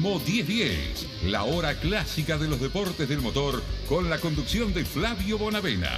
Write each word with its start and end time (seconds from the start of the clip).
Turismo 0.00 0.18
1010, 0.18 1.06
la 1.26 1.44
hora 1.44 1.78
clásica 1.78 2.38
de 2.38 2.48
los 2.48 2.58
deportes 2.58 3.06
del 3.06 3.20
motor 3.20 3.62
con 3.86 4.08
la 4.08 4.18
conducción 4.18 4.72
de 4.72 4.82
Flavio 4.82 5.36
Bonavena. 5.36 5.90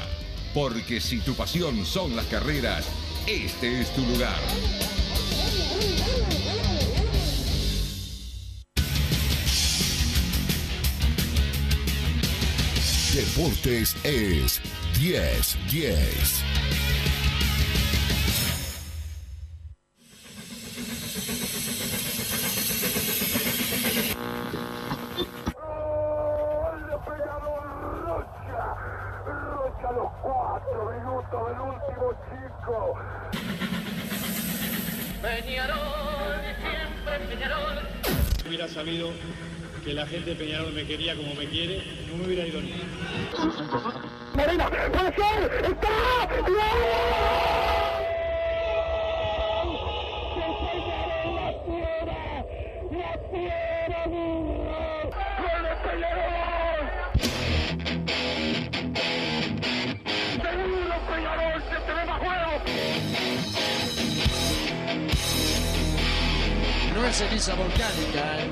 Porque 0.52 1.00
si 1.00 1.21
tu 1.21 1.34
pasión 1.34 1.86
son 1.86 2.17
las 2.17 2.26
carreras, 2.26 2.84
este 3.28 3.80
es 3.80 3.94
tu 3.94 4.00
lugar. 4.02 4.41
Deportes 13.14 13.96
es 14.03 14.61
1010. 15.00 16.52
Gente 40.12 40.30
de 40.30 40.37
Peñarol 40.37 40.73
me 40.75 40.84
quería 40.84 41.16
como 41.16 41.34
me 41.34 41.47
quiere, 41.47 41.80
no 42.07 42.19
me 42.19 42.27
hubiera 42.27 42.47
ido 42.47 42.61
ni. 42.61 42.75
Marina, 44.35 44.69
puede 44.69 45.15
ser, 45.15 45.65
está, 45.65 46.29
Seguro 60.43 60.95
Peñarol, 61.09 61.63
se 61.63 61.76
te 61.87 61.93
ve 61.95 62.04
más 62.04 62.19
juego. 62.19 62.51
No 66.95 67.07
es 67.07 67.17
ceniza 67.17 67.55
volcánica, 67.55 68.41
¿eh? 68.41 68.52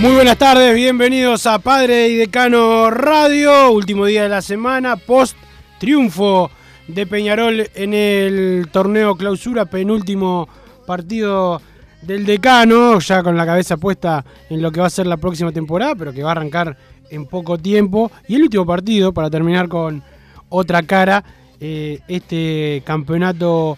Muy 0.00 0.14
buenas 0.14 0.38
tardes, 0.38 0.76
bienvenidos 0.76 1.44
a 1.46 1.58
Padre 1.58 2.08
y 2.08 2.14
Decano 2.14 2.88
Radio, 2.88 3.72
último 3.72 4.06
día 4.06 4.22
de 4.22 4.28
la 4.28 4.42
semana, 4.42 4.94
post 4.94 5.36
triunfo 5.80 6.52
de 6.86 7.04
Peñarol 7.04 7.68
en 7.74 7.94
el 7.94 8.68
torneo 8.70 9.16
clausura, 9.16 9.64
penúltimo 9.64 10.48
partido 10.86 11.60
del 12.02 12.24
decano, 12.24 13.00
ya 13.00 13.24
con 13.24 13.36
la 13.36 13.44
cabeza 13.44 13.76
puesta 13.76 14.24
en 14.48 14.62
lo 14.62 14.70
que 14.70 14.80
va 14.80 14.86
a 14.86 14.90
ser 14.90 15.08
la 15.08 15.16
próxima 15.16 15.50
temporada, 15.50 15.96
pero 15.96 16.12
que 16.12 16.22
va 16.22 16.28
a 16.28 16.32
arrancar 16.32 16.76
en 17.10 17.26
poco 17.26 17.58
tiempo. 17.58 18.12
Y 18.28 18.36
el 18.36 18.42
último 18.44 18.64
partido, 18.64 19.12
para 19.12 19.28
terminar 19.28 19.68
con 19.68 20.04
otra 20.48 20.84
cara, 20.84 21.24
eh, 21.58 21.98
este 22.06 22.84
campeonato 22.86 23.76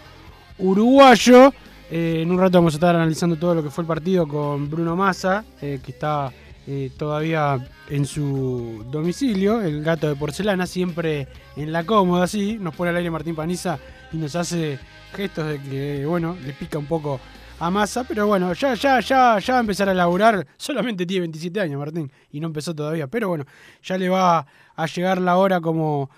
uruguayo. 0.58 1.54
Eh, 1.90 2.22
en 2.22 2.30
un 2.30 2.38
rato 2.38 2.58
vamos 2.58 2.74
a 2.74 2.76
estar 2.76 2.94
analizando 2.94 3.34
todo 3.34 3.52
lo 3.52 3.62
que 3.64 3.70
fue 3.70 3.82
el 3.82 3.88
partido 3.88 4.28
con 4.28 4.70
Bruno 4.70 4.94
Massa, 4.94 5.44
eh, 5.60 5.80
que 5.84 5.90
está 5.90 6.32
eh, 6.64 6.92
todavía 6.96 7.68
en 7.88 8.06
su 8.06 8.84
domicilio, 8.92 9.60
el 9.60 9.82
gato 9.82 10.08
de 10.08 10.14
porcelana, 10.14 10.68
siempre 10.68 11.26
en 11.56 11.72
la 11.72 11.82
cómoda, 11.84 12.24
así. 12.24 12.58
Nos 12.60 12.76
pone 12.76 12.90
al 12.90 12.96
aire 12.96 13.10
Martín 13.10 13.34
Paniza 13.34 13.76
y 14.12 14.18
nos 14.18 14.36
hace 14.36 14.78
gestos 15.14 15.48
de 15.48 15.60
que, 15.60 16.06
bueno, 16.06 16.36
le 16.46 16.52
pica 16.52 16.78
un 16.78 16.86
poco 16.86 17.18
a 17.58 17.70
Massa, 17.70 18.04
pero 18.04 18.24
bueno, 18.28 18.52
ya, 18.52 18.74
ya, 18.74 19.00
ya, 19.00 19.40
ya 19.40 19.52
va 19.54 19.58
a 19.58 19.60
empezar 19.60 19.88
a 19.88 19.94
laburar. 19.94 20.46
Solamente 20.56 21.04
tiene 21.04 21.22
27 21.22 21.60
años, 21.60 21.80
Martín, 21.80 22.08
y 22.30 22.38
no 22.38 22.46
empezó 22.46 22.72
todavía, 22.72 23.08
pero 23.08 23.28
bueno, 23.28 23.46
ya 23.82 23.98
le 23.98 24.08
va 24.08 24.46
a 24.76 24.86
llegar 24.86 25.20
la 25.20 25.36
hora 25.36 25.60
como 25.60 26.08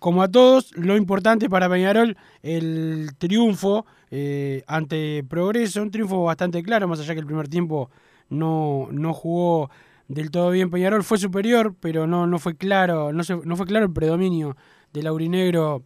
como 0.00 0.22
a 0.22 0.28
todos, 0.28 0.74
lo 0.76 0.96
importante 0.96 1.50
para 1.50 1.68
Peñarol, 1.68 2.16
el 2.42 3.10
triunfo 3.18 3.84
eh, 4.10 4.64
ante 4.66 5.24
Progreso, 5.28 5.82
un 5.82 5.90
triunfo 5.90 6.24
bastante 6.24 6.62
claro, 6.62 6.88
más 6.88 6.98
allá 7.00 7.14
que 7.14 7.20
el 7.20 7.26
primer 7.26 7.48
tiempo 7.48 7.90
no, 8.28 8.88
no 8.90 9.14
jugó 9.14 9.70
del 10.08 10.32
todo 10.32 10.50
bien 10.50 10.70
Peñarol, 10.70 11.04
fue 11.04 11.18
superior, 11.18 11.76
pero 11.78 12.06
no, 12.06 12.26
no 12.26 12.38
fue 12.40 12.56
claro, 12.56 13.12
no, 13.12 13.22
no 13.44 13.56
fue 13.56 13.66
claro 13.66 13.86
el 13.86 13.92
predominio 13.92 14.56
del 14.92 15.06
aurinegro 15.06 15.84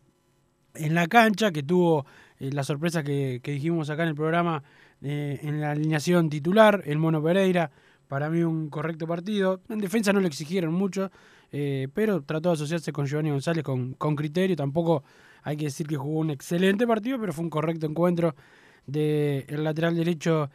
en 0.74 0.94
la 0.94 1.06
cancha, 1.06 1.52
que 1.52 1.62
tuvo 1.62 2.06
eh, 2.38 2.50
la 2.50 2.64
sorpresa 2.64 3.02
que, 3.02 3.40
dijimos 3.44 3.90
acá 3.90 4.04
en 4.04 4.10
el 4.10 4.14
programa 4.14 4.62
eh, 5.02 5.40
en 5.42 5.60
la 5.60 5.72
alineación 5.72 6.30
titular, 6.30 6.82
el 6.86 6.98
Mono 6.98 7.22
Pereira, 7.22 7.70
para 8.08 8.30
mí 8.30 8.42
un 8.42 8.70
correcto 8.70 9.06
partido. 9.06 9.60
En 9.68 9.80
defensa 9.80 10.12
no 10.12 10.20
le 10.20 10.28
exigieron 10.28 10.72
mucho, 10.72 11.10
pero 11.94 12.22
trató 12.22 12.50
de 12.50 12.54
asociarse 12.54 12.92
con 12.92 13.06
Giovanni 13.06 13.30
González 13.30 13.62
con, 13.64 13.94
con, 13.94 14.14
criterio. 14.14 14.56
Tampoco 14.56 15.04
hay 15.44 15.56
que 15.56 15.66
decir 15.66 15.86
que 15.86 15.96
jugó 15.96 16.20
un 16.20 16.30
excelente 16.30 16.86
partido, 16.86 17.20
pero 17.20 17.32
fue 17.32 17.44
un 17.44 17.50
correcto 17.50 17.86
encuentro 17.86 18.34
del 18.86 19.44
el 19.48 19.62
lateral 19.62 19.94
derecho 19.94 20.50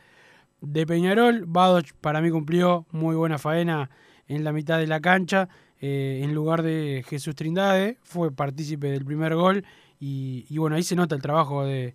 de 0.62 0.86
Peñarol. 0.86 1.46
Badoch 1.46 1.94
para 2.02 2.22
mí 2.22 2.32
cumplió 2.32 2.86
muy 2.92 3.16
buena 3.16 3.38
faena 3.38 3.90
en 4.28 4.44
la 4.44 4.52
mitad 4.52 4.80
de 4.80 4.88
la 4.88 5.00
cancha. 5.00 5.48
Eh, 5.80 6.22
en 6.24 6.34
lugar 6.34 6.64
de 6.64 7.06
Jesús 7.08 7.36
Trindade, 7.36 7.98
fue 8.02 8.32
partícipe 8.32 8.90
del 8.90 9.06
primer 9.06 9.36
gol. 9.36 9.64
Y, 10.00 10.58
bueno, 10.58 10.76
ahí 10.76 10.84
se 10.84 10.96
nota 10.96 11.16
el 11.16 11.22
trabajo 11.22 11.66
de, 11.66 11.94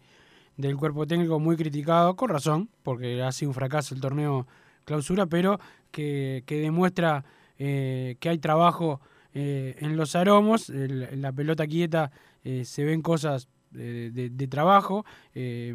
del 0.57 0.77
cuerpo 0.77 1.07
técnico 1.07 1.41
muy 1.41 1.57
criticado, 1.57 2.17
con 2.17 2.29
razón, 2.29 2.69
porque 2.83 3.23
ha 3.23 3.33
sido 3.33 3.51
un 3.51 3.55
fracaso 3.55 3.95
el 3.95 4.01
torneo 4.01 4.47
clausura, 4.85 5.27
pero 5.27 5.59
que, 5.91 6.45
que 6.47 6.61
demuestra 6.61 7.25
eh, 7.59 8.17
que 8.21 8.29
hay 8.29 8.39
trabajo 8.39 9.01
eh, 9.33 9.77
en 9.81 9.97
los 9.97 10.15
aromos, 10.15 10.69
la 10.69 11.33
pelota 11.33 11.67
quieta 11.67 12.13
eh, 12.45 12.65
se 12.65 12.85
ven 12.85 13.03
cosas 13.03 13.49
de, 13.71 14.11
de, 14.11 14.47
trabajo, 14.47 15.05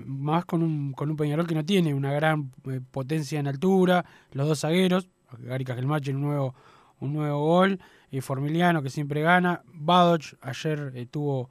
más 0.05 0.45
con 0.45 0.63
un, 0.63 0.93
con 0.93 1.09
un 1.09 1.17
Peñarol 1.17 1.45
que 1.45 1.53
no 1.53 1.65
tiene 1.65 1.93
una 1.93 2.13
gran 2.13 2.49
potencia 2.91 3.41
en 3.41 3.47
altura, 3.47 4.05
los 4.31 4.47
dos 4.47 4.61
zagueros, 4.61 5.09
Gary 5.39 5.65
Cajelmache 5.65 6.13
un 6.13 6.21
nuevo, 6.21 6.55
un 7.01 7.11
nuevo 7.11 7.45
gol, 7.45 7.77
Formiliano 8.21 8.81
que 8.81 8.89
siempre 8.89 9.21
gana, 9.21 9.63
Badoch 9.65 10.35
ayer 10.39 11.09
tuvo 11.11 11.49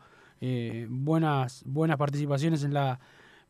buenas, 0.89 1.63
buenas 1.67 1.99
participaciones 1.99 2.65
en 2.65 2.73
la 2.73 2.99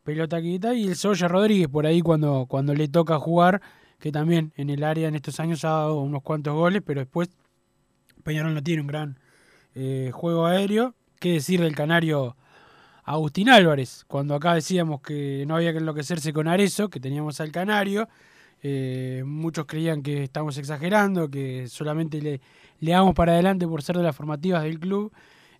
pelota 0.02 0.40
quieta 0.40 0.74
y 0.74 0.88
el 0.88 0.96
Soya 0.96 1.28
Rodríguez 1.28 1.68
por 1.68 1.86
ahí 1.86 2.00
cuando, 2.00 2.46
cuando 2.48 2.74
le 2.74 2.88
toca 2.88 3.20
jugar 3.20 3.60
que 3.98 4.12
también 4.12 4.52
en 4.56 4.70
el 4.70 4.84
área 4.84 5.08
en 5.08 5.14
estos 5.14 5.40
años 5.40 5.64
ha 5.64 5.70
dado 5.70 6.00
unos 6.00 6.22
cuantos 6.22 6.54
goles, 6.54 6.82
pero 6.84 7.00
después 7.00 7.28
Peñarol 8.22 8.54
no 8.54 8.62
tiene 8.62 8.82
un 8.82 8.86
gran 8.86 9.18
eh, 9.74 10.10
juego 10.12 10.46
aéreo. 10.46 10.94
¿Qué 11.18 11.32
decir 11.32 11.60
del 11.60 11.74
canario 11.74 12.36
Agustín 13.02 13.48
Álvarez? 13.48 14.04
Cuando 14.06 14.36
acá 14.36 14.54
decíamos 14.54 15.00
que 15.00 15.44
no 15.48 15.56
había 15.56 15.72
que 15.72 15.78
enloquecerse 15.78 16.32
con 16.32 16.46
Arezo, 16.46 16.90
que 16.90 17.00
teníamos 17.00 17.40
al 17.40 17.50
canario, 17.50 18.08
eh, 18.62 19.24
muchos 19.26 19.66
creían 19.66 20.02
que 20.04 20.22
estamos 20.22 20.56
exagerando, 20.58 21.28
que 21.28 21.66
solamente 21.66 22.20
le, 22.22 22.40
damos 22.80 23.16
para 23.16 23.32
adelante 23.32 23.66
por 23.66 23.82
ser 23.82 23.96
de 23.96 24.04
las 24.04 24.14
formativas 24.14 24.62
del 24.62 24.78
club, 24.78 25.12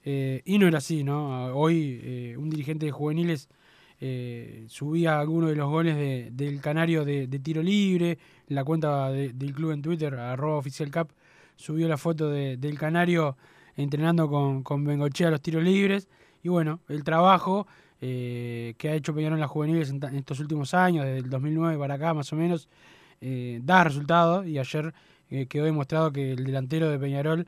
eh, 0.04 0.42
y 0.44 0.58
no 0.58 0.68
era 0.68 0.78
así, 0.78 1.02
¿no? 1.02 1.46
Hoy 1.46 2.00
eh, 2.04 2.36
un 2.38 2.50
dirigente 2.50 2.86
de 2.86 2.92
juveniles 2.92 3.48
subía 4.68 5.18
algunos 5.18 5.50
de 5.50 5.56
los 5.56 5.68
goles 5.68 5.96
de, 5.96 6.28
del 6.30 6.60
Canario 6.60 7.04
de, 7.04 7.26
tiro 7.40 7.64
libre, 7.64 8.16
la 8.46 8.62
cuenta 8.62 9.10
de, 9.10 9.32
del 9.32 9.52
club 9.52 9.72
en 9.72 9.82
Twitter, 9.82 10.14
arroba 10.14 10.56
oficial 10.56 10.88
cap, 10.92 11.10
subió 11.56 11.88
la 11.88 11.96
foto 11.96 12.30
de, 12.30 12.56
del 12.58 12.78
Canario 12.78 13.36
entrenando 13.78 14.28
con, 14.28 14.62
con 14.62 14.84
Bengochea 14.84 15.30
los 15.30 15.40
tiros 15.40 15.62
libres, 15.62 16.08
y 16.42 16.48
bueno, 16.48 16.80
el 16.88 17.04
trabajo 17.04 17.66
eh, 18.00 18.74
que 18.78 18.90
ha 18.90 18.94
hecho 18.94 19.14
Peñarol 19.14 19.38
en 19.38 19.40
las 19.40 19.50
juveniles 19.50 19.90
en, 19.90 20.02
estos 20.14 20.40
últimos 20.40 20.74
años, 20.74 21.04
desde 21.04 21.18
el 21.18 21.30
2009 21.30 21.78
para 21.78 21.94
acá 21.94 22.12
más 22.12 22.32
o 22.32 22.36
menos, 22.36 22.68
eh, 23.20 23.60
da 23.62 23.84
resultados, 23.84 24.46
y 24.46 24.58
ayer 24.58 24.92
eh, 25.30 25.46
quedó 25.46 25.64
demostrado 25.64 26.12
que 26.12 26.32
el 26.32 26.44
delantero 26.44 26.90
de 26.90 26.98
Peñarol 26.98 27.46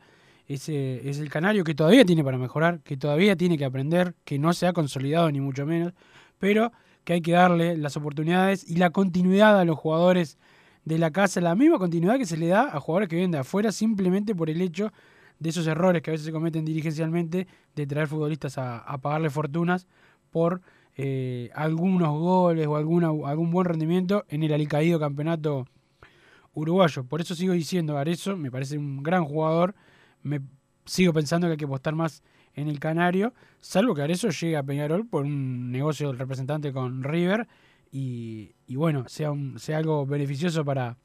es, 0.49 0.69
es 0.69 1.19
el 1.19 1.31
Canario 1.31 1.63
que 1.63 1.75
todavía 1.75 2.05
tiene 2.05 2.25
para 2.25 2.39
mejorar, 2.39 2.81
que 2.81 2.97
todavía 2.97 3.37
tiene 3.37 3.59
que 3.59 3.65
aprender, 3.65 4.15
que 4.25 4.39
no 4.39 4.53
se 4.53 4.67
ha 4.67 4.73
consolidado 4.73 5.31
ni 5.31 5.41
mucho 5.41 5.67
menos, 5.67 5.93
pero 6.39 6.73
que 7.05 7.15
hay 7.15 7.21
que 7.21 7.33
darle 7.33 7.77
las 7.77 7.97
oportunidades 7.97 8.69
y 8.69 8.77
la 8.77 8.91
continuidad 8.91 9.59
a 9.59 9.65
los 9.65 9.79
jugadores 9.79 10.39
de 10.85 10.99
la 10.99 11.11
casa, 11.11 11.41
la 11.41 11.55
misma 11.55 11.79
continuidad 11.79 12.19
que 12.19 12.27
se 12.27 12.37
le 12.37 12.49
da 12.49 12.69
a 12.75 12.81
jugadores 12.81 13.09
que 13.09 13.17
vienen 13.17 13.31
de 13.31 13.39
afuera 13.39 13.71
simplemente 13.71 14.35
por 14.35 14.51
el 14.51 14.61
hecho 14.61 14.93
de 15.41 15.49
esos 15.49 15.67
errores 15.67 16.03
que 16.03 16.11
a 16.11 16.13
veces 16.13 16.27
se 16.27 16.33
cometen 16.33 16.65
dirigencialmente 16.65 17.49
de 17.75 17.87
traer 17.87 18.07
futbolistas 18.07 18.59
a, 18.59 18.99
pagarle 18.99 19.31
fortunas 19.31 19.89
por 20.31 20.61
eh, 20.97 21.51
algunos 21.55 22.11
goles 22.11 22.67
o 22.67 22.77
alguna, 22.77 23.09
algún 23.09 23.51
buen 23.51 23.65
rendimiento 23.65 24.25
en 24.29 24.43
el 24.43 24.53
alicaído 24.53 25.01
campeonato 25.01 25.67
uruguayo. 26.53 27.05
Por 27.05 27.21
eso 27.21 27.35
sigo 27.35 27.55
diciendo, 27.55 27.97
Arezo 27.97 28.37
me 28.37 28.51
parece 28.51 28.77
un 28.77 29.03
gran 29.03 29.25
jugador, 29.25 29.75
me 30.23 30.41
sigo 30.85 31.13
pensando 31.13 31.47
que 31.47 31.53
hay 31.53 31.57
que 31.57 31.65
apostar 31.65 31.95
más 31.95 32.23
en 32.55 32.69
el 32.69 32.79
Canario, 32.79 33.33
salvo 33.61 33.95
que 33.95 34.03
Arezo 34.03 34.29
llegue 34.29 34.57
a 34.57 34.63
Peñarol 34.63 35.07
por 35.07 35.25
un 35.25 35.73
negocio 35.73 36.09
del 36.09 36.19
representante 36.19 36.73
con 36.73 37.03
River 37.03 37.49
y, 37.93 38.53
bueno, 38.69 39.09
sea, 39.09 39.33
un, 39.33 39.59
sea 39.59 39.79
algo 39.79 40.05
beneficioso 40.07 40.65
para, 40.65 40.97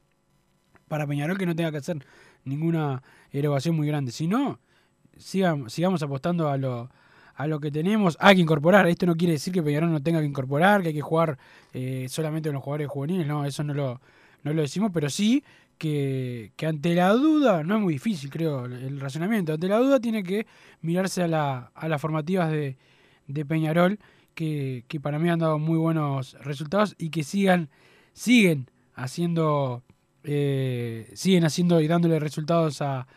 para 0.87 1.07
Peñarol 1.07 1.37
que 1.37 1.45
no 1.45 1.55
tenga 1.55 1.71
que 1.71 1.77
hacer 1.77 2.05
ninguna 2.43 3.01
erogación 3.31 3.75
muy 3.75 3.87
grande. 3.87 4.11
Si 4.11 4.27
no, 4.27 4.59
sigamos, 5.17 5.73
sigamos 5.73 6.01
apostando 6.03 6.49
a 6.49 6.57
lo, 6.57 6.89
a 7.35 7.47
lo 7.47 7.59
que 7.59 7.71
tenemos. 7.71 8.17
Hay 8.19 8.35
que 8.35 8.41
incorporar. 8.41 8.87
Esto 8.87 9.05
no 9.05 9.15
quiere 9.15 9.33
decir 9.33 9.53
que 9.53 9.63
Peñarol 9.63 9.91
no 9.91 10.01
tenga 10.01 10.19
que 10.19 10.25
incorporar, 10.25 10.81
que 10.81 10.89
hay 10.89 10.93
que 10.93 11.01
jugar 11.01 11.37
eh, 11.73 12.07
solamente 12.09 12.49
con 12.49 12.55
los 12.55 12.63
jugadores 12.63 12.87
juveniles. 12.87 13.27
No, 13.27 13.45
eso 13.45 13.63
no 13.63 13.73
lo, 13.73 14.01
no 14.43 14.53
lo 14.53 14.61
decimos, 14.61 14.91
pero 14.93 15.09
sí 15.09 15.43
que, 15.77 16.51
ante 16.65 16.95
la 16.95 17.09
duda, 17.09 17.63
no 17.63 17.75
es 17.75 17.81
muy 17.81 17.93
difícil, 17.93 18.29
creo, 18.29 18.65
el 18.65 18.99
razonamiento. 18.99 19.53
Ante 19.53 19.67
la 19.67 19.77
duda 19.77 19.99
tiene 19.99 20.23
que 20.23 20.47
mirarse 20.81 21.23
a, 21.23 21.27
la, 21.27 21.71
a 21.75 21.87
las 21.87 22.01
formativas 22.01 22.51
de, 22.51 22.77
de 23.27 23.45
Peñarol 23.45 23.99
que, 24.35 24.99
para 25.01 25.17
mí 25.17 25.29
han 25.29 25.39
dado 25.39 25.57
muy 25.57 25.77
buenos 25.77 26.33
resultados 26.41 26.95
y 26.97 27.09
que 27.09 27.23
sigan, 27.23 27.69
siguen 28.13 28.69
haciendo, 28.93 29.83
eh, 30.25 31.11
siguen 31.13 31.45
haciendo 31.45 31.81
y 31.81 31.87
dándole 31.87 32.19
resultados 32.19 32.81
a, 32.81 33.07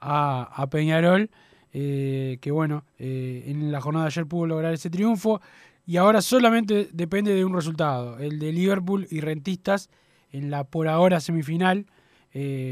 a, 0.00 0.66
Peñarol, 0.70 1.30
eh, 1.72 2.38
que 2.40 2.50
bueno, 2.50 2.84
eh, 2.98 3.44
en 3.46 3.70
la 3.72 3.80
jornada 3.80 4.06
de 4.06 4.08
ayer 4.08 4.26
pudo 4.26 4.46
lograr 4.46 4.74
ese 4.74 4.90
triunfo. 4.90 5.40
Y 5.86 5.98
ahora 5.98 6.20
solamente 6.20 6.88
depende 6.92 7.34
de 7.34 7.44
un 7.44 7.54
resultado, 7.54 8.18
el 8.18 8.38
de 8.38 8.52
Liverpool 8.52 9.06
y 9.10 9.20
Rentistas 9.20 9.88
en 10.32 10.50
la 10.50 10.64
por 10.64 10.88
ahora 10.88 11.20
semifinal, 11.20 11.86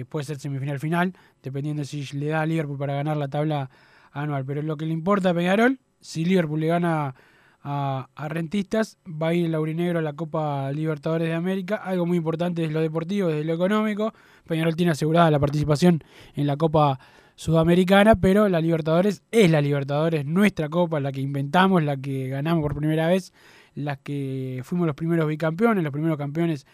puede 0.09 0.25
ser 0.25 0.39
semifinal 0.39 0.79
final, 0.79 1.15
dependiendo 1.43 1.85
si 1.85 2.05
le 2.19 2.27
da 2.27 2.43
a 2.43 2.47
Liverpool 2.47 2.77
para 2.77 2.95
ganar 2.95 3.17
la 3.17 3.29
tabla 3.29 3.71
anual, 4.13 4.45
pero 4.45 4.63
lo 4.63 4.77
que 4.77 4.85
le 4.85 4.93
importa 4.93 5.31
a 5.31 5.35
Peñarol, 5.35 5.79
si 6.01 6.25
Liverpool 6.25 6.61
le 6.61 6.67
gana 6.67 7.15
a, 7.65 8.29
Rentistas, 8.29 8.99
va 9.07 9.29
a 9.29 9.35
ir 9.35 9.47
el 9.47 9.53
Laurinegro 9.53 9.99
a 9.99 10.03
la 10.03 10.13
Copa 10.13 10.71
Libertadores 10.71 11.29
de 11.29 11.35
América. 11.35 11.77
Algo 11.77 12.05
muy 12.05 12.19
importante 12.19 12.63
es 12.63 12.71
lo 12.71 12.81
deportivo, 12.81 13.29
desde 13.29 13.45
lo 13.45 13.55
económico. 13.55 14.13
Peñarol 14.47 14.77
tiene 14.77 14.93
asegurada 14.93 15.31
la 15.31 15.39
participación 15.39 16.05
en 16.35 16.47
la 16.47 16.59
Copa 16.59 17.01
Sudamericana, 17.37 18.17
pero 18.17 18.51
la 18.51 18.61
Libertadores 18.61 19.23
es 19.31 19.51
la 19.51 19.63
Libertadores, 19.63 20.27
nuestra 20.27 20.69
Copa, 20.69 21.01
la 21.01 21.11
que 21.11 21.23
inventamos, 21.23 21.83
la 21.83 21.97
que 21.97 22.29
ganamos 22.29 22.63
por 22.63 22.77
primera 22.77 23.09
vez, 23.09 23.33
la 23.75 23.97
que 23.97 24.61
fuimos 24.63 24.87
los 24.87 24.95
primeros 24.95 25.27
bicampeones, 25.27 25.83
los 25.83 25.93
primeros 25.93 26.19
campeones 26.19 26.67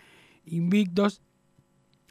invictos. 0.45 1.23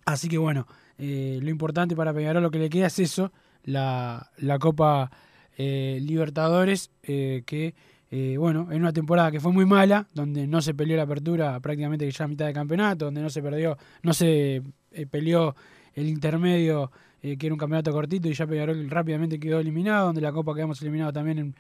Así 0.05 0.29
que 0.29 0.37
bueno, 0.37 0.67
eh, 0.97 1.39
lo 1.41 1.49
importante 1.49 1.97
para 1.97 2.13
Peñarol 2.13 2.41
lo 2.41 2.49
que 2.49 2.59
le 2.59 2.69
queda 2.69 2.87
es 2.87 2.97
eso, 2.99 3.33
la, 3.65 4.29
Copa 4.61 5.11
eh, 5.57 5.99
Libertadores, 6.01 6.91
eh, 7.03 7.43
que 7.45 7.75
eh, 8.11 8.38
bueno, 8.38 8.67
en 8.71 8.81
una 8.81 8.91
temporada 8.91 9.31
que 9.31 9.39
fue 9.39 9.51
muy 9.51 9.65
mala, 9.65 10.07
donde 10.13 10.47
no 10.47 10.61
se 10.61 10.73
peleó 10.73 10.97
la 10.97 11.03
apertura 11.03 11.59
prácticamente 11.59 12.09
ya 12.09 12.25
a 12.25 12.27
mitad 12.27 12.47
de 12.47 12.53
campeonato, 12.53 13.06
donde 13.06 13.21
no 13.21 13.29
se 13.29 13.41
perdió, 13.41 13.77
no 14.01 14.13
se 14.13 14.63
eh, 14.91 15.06
peleó 15.06 15.56
el 15.94 16.07
intermedio, 16.07 16.91
eh, 17.21 17.38
que 17.38 17.45
era 17.45 17.53
un 17.53 17.59
campeonato 17.59 17.91
cortito, 17.91 18.27
y 18.27 18.33
ya 18.33 18.47
Peñarol 18.47 18.89
rápidamente 18.89 19.39
quedó 19.39 19.59
eliminado, 19.59 20.07
donde 20.07 20.21
la 20.21 20.31
Copa 20.31 20.56
quedamos 20.56 20.81
eliminados 20.81 21.13
también 21.13 21.53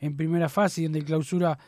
en, 0.00 0.16
primera 0.16 0.48
fase, 0.48 0.80
y 0.80 0.84
donde 0.84 1.00
el 1.00 1.04
clausura 1.04 1.58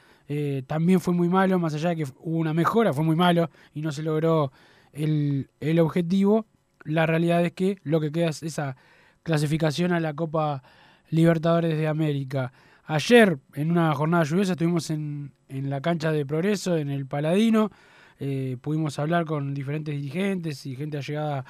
también 0.66 0.98
fue 0.98 1.12
muy 1.12 1.28
malo, 1.28 1.58
más 1.58 1.74
allá 1.74 1.90
de 1.90 1.96
que 1.96 2.04
hubo 2.04 2.38
una 2.38 2.54
mejora, 2.54 2.94
fue 2.94 3.04
muy 3.04 3.16
malo, 3.16 3.50
y 3.74 3.82
no 3.82 3.92
se 3.92 4.02
logró 4.02 4.50
el, 4.94 5.50
el 5.60 5.78
objetivo. 5.78 6.46
La 6.84 7.04
realidad 7.04 7.44
es 7.44 7.52
que 7.52 7.76
lo 7.82 8.00
que 8.00 8.10
queda 8.10 8.30
es 8.30 8.42
esa 8.42 8.76
clasificación 9.22 9.92
a 9.92 10.00
la 10.00 10.14
Copa 10.14 10.62
Libertadores 11.10 11.76
de 11.76 11.86
América. 11.86 12.54
Ayer, 12.84 13.38
en 13.54 13.70
una 13.70 13.94
jornada 13.94 14.24
lluviosa, 14.24 14.52
estuvimos 14.52 14.90
en, 14.90 15.32
en 15.48 15.70
la 15.70 15.80
cancha 15.80 16.10
de 16.10 16.26
Progreso, 16.26 16.76
en 16.76 16.90
el 16.90 17.06
Paladino. 17.06 17.70
Eh, 18.18 18.56
pudimos 18.60 18.98
hablar 18.98 19.24
con 19.24 19.54
diferentes 19.54 19.94
dirigentes 19.94 20.66
y 20.66 20.74
gente 20.74 20.98
allegada 20.98 21.44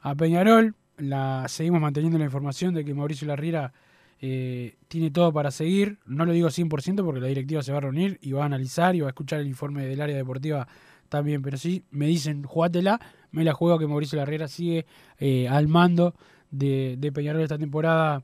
a 0.00 0.14
Peñarol. 0.14 0.74
La, 0.96 1.44
seguimos 1.48 1.80
manteniendo 1.80 2.18
la 2.18 2.24
información 2.24 2.74
de 2.74 2.84
que 2.84 2.94
Mauricio 2.94 3.26
Larriera 3.26 3.72
eh, 4.20 4.76
tiene 4.88 5.10
todo 5.10 5.32
para 5.32 5.50
seguir. 5.50 5.98
No 6.06 6.24
lo 6.24 6.32
digo 6.32 6.48
100% 6.48 7.04
porque 7.04 7.20
la 7.20 7.26
directiva 7.26 7.62
se 7.62 7.72
va 7.72 7.78
a 7.78 7.82
reunir 7.82 8.18
y 8.22 8.32
va 8.32 8.42
a 8.42 8.46
analizar 8.46 8.94
y 8.94 9.00
va 9.00 9.08
a 9.08 9.10
escuchar 9.10 9.40
el 9.40 9.46
informe 9.46 9.84
del 9.84 10.00
área 10.00 10.16
deportiva 10.16 10.66
también. 11.10 11.42
Pero 11.42 11.58
sí, 11.58 11.84
me 11.90 12.06
dicen, 12.06 12.42
jugátela, 12.42 13.00
me 13.32 13.44
la 13.44 13.52
juego 13.52 13.78
que 13.78 13.86
Mauricio 13.86 14.16
Larriera 14.18 14.48
sigue 14.48 14.86
eh, 15.18 15.46
al 15.48 15.68
mando 15.68 16.14
de, 16.50 16.96
de 16.98 17.12
Peñarol 17.12 17.42
esta 17.42 17.58
temporada 17.58 18.22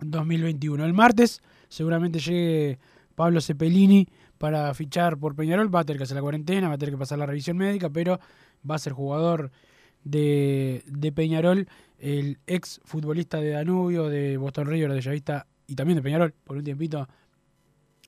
2021. 0.00 0.84
El 0.84 0.92
martes 0.92 1.42
seguramente 1.72 2.18
llegue 2.18 2.78
Pablo 3.14 3.40
Cepelini 3.40 4.06
para 4.36 4.72
fichar 4.74 5.16
por 5.16 5.34
Peñarol, 5.34 5.74
va 5.74 5.80
a 5.80 5.84
tener 5.84 5.96
que 5.96 6.04
hacer 6.04 6.16
la 6.16 6.20
cuarentena, 6.20 6.68
va 6.68 6.74
a 6.74 6.78
tener 6.78 6.94
que 6.94 6.98
pasar 6.98 7.18
la 7.18 7.24
revisión 7.24 7.56
médica, 7.56 7.88
pero 7.88 8.20
va 8.68 8.74
a 8.74 8.78
ser 8.78 8.92
jugador 8.92 9.50
de, 10.04 11.12
Peñarol, 11.14 11.66
el 11.98 12.38
ex 12.46 12.80
futbolista 12.84 13.40
de 13.40 13.50
Danubio, 13.50 14.08
de 14.08 14.36
Boston 14.36 14.66
River, 14.66 14.92
de 14.92 15.00
Llavista 15.00 15.46
y 15.66 15.74
también 15.74 15.96
de 15.96 16.02
Peñarol, 16.02 16.34
por 16.44 16.58
un 16.58 16.64
tiempito, 16.64 17.08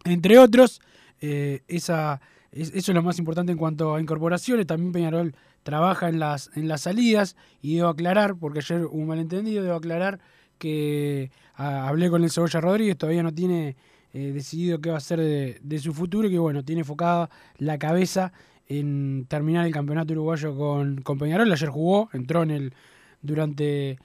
entre 0.05 0.39
otros. 0.39 0.81
Eh, 1.21 1.63
esa, 1.67 2.21
eso 2.53 2.73
es 2.75 2.89
lo 2.89 3.03
más 3.03 3.19
importante 3.19 3.53
en 3.53 3.59
cuanto 3.59 3.95
a 3.95 4.01
incorporaciones. 4.01 4.67
También 4.67 4.93
Peñarol 4.93 5.35
trabaja 5.63 6.11
en 6.11 6.19
las, 6.19 6.51
en 6.55 6.69
las 6.69 6.83
salidas 6.83 7.35
y 7.63 7.77
debo 7.77 7.89
aclarar, 7.89 8.37
porque 8.37 8.59
ayer 8.59 8.85
hubo 8.85 8.99
un 8.99 9.07
malentendido, 9.07 9.63
debo 9.63 9.77
aclarar 9.77 10.21
que 10.65 11.31
hablé 11.57 12.09
con 12.09 12.25
el 12.25 12.31
Cebolla 12.31 12.59
Rodríguez, 12.59 12.97
todavía 12.97 13.23
no 13.23 13.35
tiene 13.35 13.77
eh, 14.15 14.33
decidido 14.33 14.81
qué 14.81 14.89
va 14.89 14.97
a 14.97 15.01
ser 15.01 15.21
de, 15.21 15.79
su 15.79 15.93
futuro 15.93 16.27
y 16.27 16.31
que 16.31 16.39
bueno, 16.39 16.65
tiene 16.65 16.81
enfocada 16.81 17.29
la 17.59 17.79
cabeza 17.79 18.33
en 18.67 19.27
terminar 19.29 19.67
el 19.67 19.75
campeonato 19.75 20.15
uruguayo 20.15 20.57
con, 20.57 21.19
Peñarol. 21.19 21.53
Ayer 21.53 21.69
jugó, 21.69 22.09
entró 22.15 22.43
en 22.45 22.51
el 22.51 22.75
durante 23.21 23.99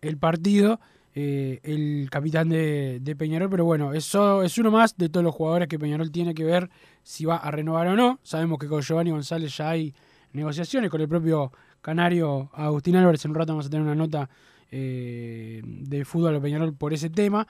el 0.00 0.16
partido. 0.16 0.78
Eh, 1.16 1.58
el 1.64 2.08
capitán 2.08 2.50
de, 2.50 3.16
Peñarol, 3.18 3.50
pero 3.50 3.64
bueno, 3.64 3.92
eso 3.92 4.44
es 4.44 4.56
uno 4.58 4.70
más 4.70 4.96
de 4.96 5.08
todos 5.08 5.24
los 5.24 5.34
jugadores 5.34 5.66
que 5.66 5.78
Peñarol 5.78 6.12
tiene 6.12 6.34
que 6.34 6.44
ver 6.44 6.70
si 7.02 7.24
va 7.24 7.38
a 7.38 7.50
renovar 7.50 7.88
o 7.88 7.96
no. 7.96 8.20
Sabemos 8.22 8.60
que 8.60 8.68
con 8.68 8.80
Giovanni 8.80 9.10
González 9.10 9.56
ya 9.56 9.70
hay 9.70 9.92
negociaciones, 10.34 10.88
con 10.88 11.00
el 11.00 11.08
propio 11.08 11.50
Canario 11.80 12.50
Agustín 12.52 12.94
Álvarez 12.94 13.24
en 13.24 13.32
un 13.32 13.34
rato 13.34 13.54
vamos 13.54 13.66
a 13.66 13.70
tener 13.70 13.82
una 13.82 13.96
nota 13.96 14.28
eh, 14.70 15.62
de 15.64 16.04
fútbol 16.04 16.34
de 16.34 16.40
Peñarol 16.40 16.74
por 16.74 16.92
ese 16.92 17.10
tema. 17.10 17.46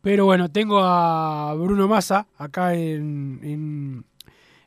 Pero 0.00 0.24
bueno, 0.24 0.50
tengo 0.50 0.80
a 0.82 1.54
Bruno 1.54 1.88
Massa 1.88 2.26
acá 2.38 2.74
en, 2.74 4.04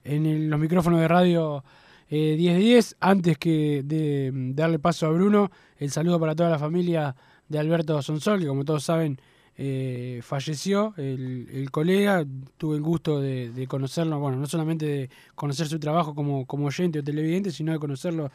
en, 0.04 0.50
los 0.50 0.60
micrófonos 0.60 1.00
de 1.00 1.08
radio 1.08 1.64
10 2.10 2.38
de 2.38 2.60
10. 2.60 2.98
Antes 3.00 3.38
que 3.38 3.82
de, 3.86 4.32
darle 4.54 4.80
paso 4.80 5.08
a 5.08 5.12
Bruno, 5.12 5.52
el 5.78 5.92
saludo 5.92 6.20
para 6.20 6.36
toda 6.36 6.50
la 6.50 6.60
familia 6.60 7.16
de 7.48 7.60
Alberto 7.60 8.02
Sonsol, 8.02 8.40
que 8.40 8.48
como 8.48 8.66
todos 8.66 8.84
saben 8.84 9.20
eh, 9.62 10.22
falleció 10.24 10.94
el, 10.96 11.68
colega. 11.70 12.26
Tuve 12.58 12.78
el 12.78 12.82
gusto 12.82 13.20
de, 13.20 13.66
conocerlo, 13.68 14.18
bueno, 14.18 14.38
no 14.38 14.46
solamente 14.46 14.86
de 14.86 15.10
conocer 15.36 15.68
su 15.68 15.80
trabajo 15.80 16.16
como, 16.16 16.46
como 16.46 16.68
oyente 16.68 17.00
o 17.00 17.04
televidente, 17.04 17.52
sino 17.52 17.74
de 17.74 17.80
conocerlo 17.80 18.32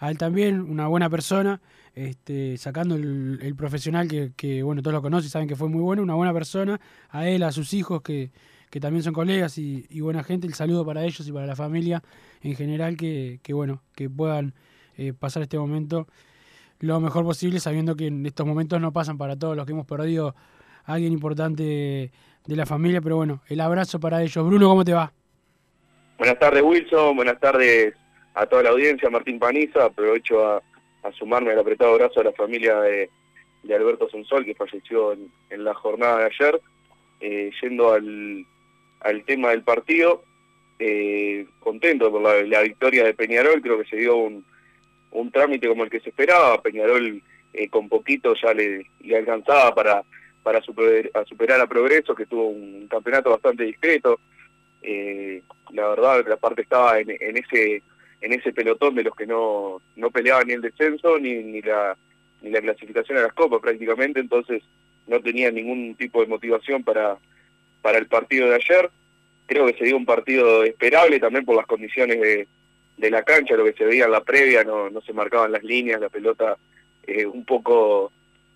a 0.00 0.10
él 0.10 0.16
también, 0.16 0.62
una 0.62 0.88
buena 0.88 1.10
persona, 1.10 1.60
este, 1.94 2.56
sacando 2.56 2.94
el, 2.94 3.54
profesional 3.56 4.08
que, 4.08 4.62
bueno, 4.62 4.80
todos 4.80 4.94
lo 4.94 5.02
conocen 5.02 5.26
y 5.26 5.30
saben 5.30 5.46
que 5.46 5.56
fue 5.56 5.68
muy 5.68 5.82
bueno, 5.82 6.02
una 6.02 6.14
buena 6.14 6.32
persona, 6.32 6.80
a 7.10 7.28
él, 7.28 7.42
a 7.42 7.52
sus 7.52 7.74
hijos 7.74 8.00
que, 8.00 8.30
también 8.80 9.02
son 9.02 9.12
colegas 9.12 9.58
y, 9.58 10.00
buena 10.00 10.24
gente, 10.24 10.46
el 10.46 10.54
saludo 10.54 10.86
para 10.86 11.04
ellos 11.04 11.28
y 11.28 11.32
para 11.32 11.46
la 11.46 11.54
familia 11.54 12.02
en 12.40 12.56
general, 12.56 12.96
que, 12.96 13.40
bueno, 13.50 13.82
que 13.94 14.08
puedan 14.08 14.54
eh, 14.96 15.12
pasar 15.12 15.42
este 15.42 15.58
momento 15.58 16.06
lo 16.78 16.98
mejor 16.98 17.24
posible, 17.24 17.60
sabiendo 17.60 17.94
que 17.94 18.06
en 18.06 18.24
estos 18.24 18.46
momentos 18.46 18.80
no 18.80 18.94
pasan 18.94 19.18
para 19.18 19.36
todos 19.36 19.54
los 19.54 19.66
que 19.66 19.72
hemos 19.72 19.86
perdido 19.86 20.34
a 20.86 20.94
alguien 20.94 21.12
importante 21.12 22.10
de 22.46 22.56
la 22.56 22.64
familia, 22.64 23.02
pero 23.02 23.16
bueno, 23.16 23.42
el 23.48 23.60
abrazo 23.60 24.00
para 24.00 24.22
ellos. 24.22 24.46
Bruno, 24.46 24.66
¿cómo 24.66 24.82
te 24.82 24.94
va? 24.94 25.12
Buenas 26.16 26.38
tardes 26.38 26.62
Wilson, 26.62 27.16
buenas 27.16 27.38
tardes 27.38 27.99
a 28.34 28.46
toda 28.46 28.62
la 28.62 28.70
audiencia, 28.70 29.10
Martín 29.10 29.38
Paniza, 29.38 29.86
aprovecho 29.86 30.46
a, 30.46 30.62
sumarme 31.18 31.52
al 31.52 31.58
apretado 31.58 31.92
abrazo 31.92 32.20
a 32.20 32.24
la 32.24 32.32
familia 32.32 32.80
de, 32.80 33.10
Alberto 33.74 34.08
Sonsol, 34.08 34.44
que 34.44 34.54
falleció 34.54 35.12
en, 35.12 35.64
la 35.64 35.74
jornada 35.74 36.18
de 36.18 36.24
ayer. 36.26 36.60
Eh, 37.20 37.50
yendo 37.60 37.92
al, 37.92 38.46
tema 39.26 39.50
del 39.50 39.62
partido, 39.62 40.24
eh, 40.78 41.46
contento 41.60 42.10
por 42.10 42.22
la, 42.22 42.62
victoria 42.62 43.04
de 43.04 43.14
Peñarol, 43.14 43.60
creo 43.60 43.78
que 43.78 43.88
se 43.88 43.96
dio 43.96 44.16
un, 44.16 44.44
trámite 45.32 45.68
como 45.68 45.84
el 45.84 45.90
que 45.90 46.00
se 46.00 46.10
esperaba, 46.10 46.62
Peñarol 46.62 47.22
eh, 47.52 47.68
con 47.68 47.88
poquito 47.88 48.34
ya 48.34 48.54
le, 48.54 48.86
alcanzaba 49.14 49.74
para, 49.74 50.02
para 50.42 50.62
superar 50.62 51.60
a 51.60 51.66
Progreso, 51.66 52.14
que 52.14 52.26
tuvo 52.26 52.48
un 52.48 52.86
campeonato 52.88 53.30
bastante 53.30 53.64
discreto, 53.64 54.18
eh, 54.82 55.42
la 55.72 55.88
verdad 55.88 56.24
la 56.26 56.36
parte 56.36 56.62
estaba 56.62 56.98
en, 56.98 57.10
ese 57.10 57.82
en 58.20 58.32
ese 58.32 58.52
pelotón 58.52 58.94
de 58.94 59.04
los 59.04 59.14
que 59.14 59.26
no, 59.26 59.80
no 59.96 60.10
peleaban 60.10 60.46
ni 60.46 60.54
el 60.54 60.60
descenso 60.60 61.18
ni, 61.18 61.34
ni 61.34 61.62
la 61.62 61.96
ni 62.42 62.50
la 62.50 62.60
clasificación 62.60 63.18
a 63.18 63.22
las 63.22 63.32
copas 63.34 63.60
prácticamente, 63.60 64.20
entonces 64.20 64.62
no 65.06 65.20
tenía 65.20 65.50
ningún 65.50 65.94
tipo 65.94 66.20
de 66.20 66.26
motivación 66.26 66.82
para, 66.82 67.18
para 67.82 67.98
el 67.98 68.06
partido 68.06 68.48
de 68.48 68.54
ayer. 68.56 68.90
Creo 69.46 69.66
que 69.66 69.74
se 69.74 69.84
dio 69.84 69.96
un 69.96 70.06
partido 70.06 70.64
esperable 70.64 71.20
también 71.20 71.44
por 71.44 71.56
las 71.56 71.66
condiciones 71.66 72.20
de, 72.20 72.46
de 72.96 73.10
la 73.10 73.22
cancha, 73.22 73.56
lo 73.56 73.64
que 73.64 73.72
se 73.72 73.84
veía 73.84 74.04
en 74.04 74.12
la 74.12 74.22
previa, 74.22 74.64
no, 74.64 74.90
no 74.90 75.00
se 75.02 75.12
marcaban 75.12 75.52
las 75.52 75.62
líneas, 75.62 76.00
la 76.00 76.08
pelota 76.08 76.56
eh, 77.06 77.26
un 77.26 77.44
poco 77.44 78.12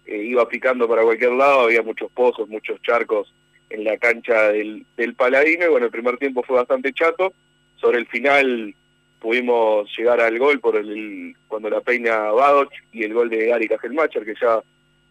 eh, 0.06 0.16
iba 0.16 0.49
picando 0.49 0.88
para 0.88 1.02
cualquier 1.02 1.33
lado, 1.33 1.62
había 1.62 1.83
muchos 1.83 2.11
pozos, 2.12 2.49
muchos 2.49 2.80
charcos 2.83 3.33
en 3.71 3.85
la 3.85 3.97
cancha 3.97 4.52
del, 4.52 4.87
del 4.97 5.14
Paladino 5.14 5.66
y 5.66 5.68
bueno, 5.68 5.87
el 5.87 5.92
primer 5.92 6.16
tiempo 6.18 6.42
fue 6.42 6.56
bastante 6.56 6.92
chato. 6.92 7.33
Sobre 7.76 7.99
el 7.99 8.06
final 8.06 8.75
pudimos 9.21 9.88
llegar 9.97 10.21
al 10.21 10.38
gol 10.38 10.61
por 10.61 10.76
el, 10.76 11.35
cuando 11.49 11.71
la 11.71 11.80
peina 11.80 12.30
Badoch 12.30 12.73
y 12.92 13.04
el 13.04 13.14
gol 13.14 13.30
de 13.30 13.52
Ari 13.52 13.68
Cajelmacher, 13.68 14.25
que 14.25 14.35
ya 14.40 14.56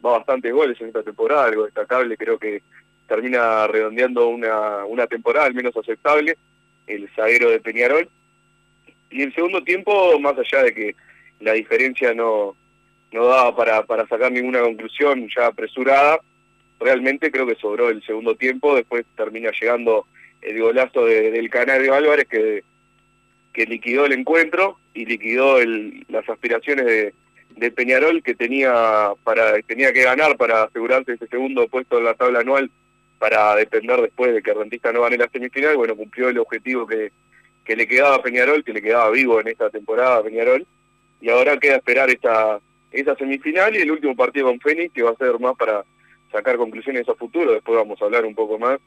va 0.05 0.17
bastantes 0.17 0.53
goles 0.53 0.79
en 0.79 0.87
esta 0.87 1.03
temporada, 1.03 1.45
algo 1.45 1.65
destacable, 1.65 2.17
creo 2.17 2.37
que 2.37 2.61
termina 3.07 3.67
redondeando 3.67 4.27
una, 4.27 4.85
una 4.85 5.07
temporada 5.07 5.47
al 5.47 5.53
menos 5.53 5.75
aceptable, 5.75 6.37
el 6.87 7.09
zaguero 7.15 7.49
de 7.49 7.59
Peñarol. 7.59 8.09
Y 9.09 9.21
el 9.21 9.33
segundo 9.33 9.63
tiempo, 9.63 10.19
más 10.19 10.35
allá 10.37 10.63
de 10.63 10.73
que 10.73 10.95
la 11.39 11.53
diferencia 11.53 12.13
no, 12.13 12.55
no 13.11 13.25
daba 13.25 13.55
para, 13.55 13.83
para 13.85 14.07
sacar 14.07 14.31
ninguna 14.31 14.61
conclusión 14.61 15.27
ya 15.35 15.47
apresurada, 15.47 16.19
realmente 16.79 17.31
creo 17.31 17.45
que 17.45 17.55
sobró 17.55 17.89
el 17.89 18.03
segundo 18.03 18.35
tiempo, 18.35 18.75
después 18.75 19.05
termina 19.15 19.51
llegando 19.59 20.05
el 20.41 20.59
golazo 20.59 21.05
del 21.05 21.49
Canario 21.49 21.93
Álvarez 21.93 22.27
que, 22.27 22.63
que 23.53 23.65
liquidó 23.65 24.05
el 24.05 24.13
encuentro 24.13 24.77
y 24.93 25.05
liquidó 25.05 25.59
el, 25.59 26.05
las 26.09 26.27
aspiraciones 26.27 26.85
de, 26.85 27.13
de 27.55 27.71
Peñarol 27.71 28.23
que 28.23 28.35
tenía 28.35 29.11
para 29.23 29.61
tenía 29.61 29.93
que 29.93 30.03
ganar 30.03 30.37
para 30.37 30.63
asegurarse 30.63 31.13
ese 31.13 31.27
segundo 31.27 31.67
puesto 31.67 31.97
en 31.97 32.05
la 32.05 32.15
tabla 32.15 32.39
anual 32.39 32.69
para 33.19 33.55
depender 33.55 34.01
después 34.01 34.33
de 34.33 34.41
que 34.41 34.53
Rentista 34.53 34.91
no 34.91 35.01
gane 35.01 35.17
la 35.17 35.29
semifinal, 35.29 35.77
bueno, 35.77 35.95
cumplió 35.95 36.27
el 36.27 36.39
objetivo 36.39 36.85
que, 36.85 37.11
que 37.63 37.77
le 37.77 37.87
quedaba 37.87 38.15
a 38.15 38.21
Peñarol, 38.21 38.65
que 38.65 38.73
le 38.73 38.81
quedaba 38.81 39.09
vivo 39.11 39.39
en 39.39 39.47
esta 39.47 39.69
temporada 39.69 40.17
a 40.17 40.23
Peñarol, 40.23 40.67
y 41.21 41.29
ahora 41.29 41.57
queda 41.57 41.77
esperar 41.77 42.09
esta, 42.09 42.59
esa 42.91 43.15
semifinal 43.15 43.73
y 43.75 43.79
el 43.79 43.91
último 43.91 44.13
partido 44.13 44.47
con 44.47 44.59
Fénix, 44.59 44.91
que 44.91 45.03
va 45.03 45.11
a 45.11 45.15
ser 45.15 45.39
más 45.39 45.55
para 45.55 45.85
sacar 46.33 46.57
conclusiones 46.57 47.07
a 47.07 47.15
futuro, 47.15 47.53
después 47.53 47.77
vamos 47.77 48.01
a 48.01 48.05
hablar 48.05 48.25
un 48.25 48.35
poco 48.35 48.59
más. 48.59 48.79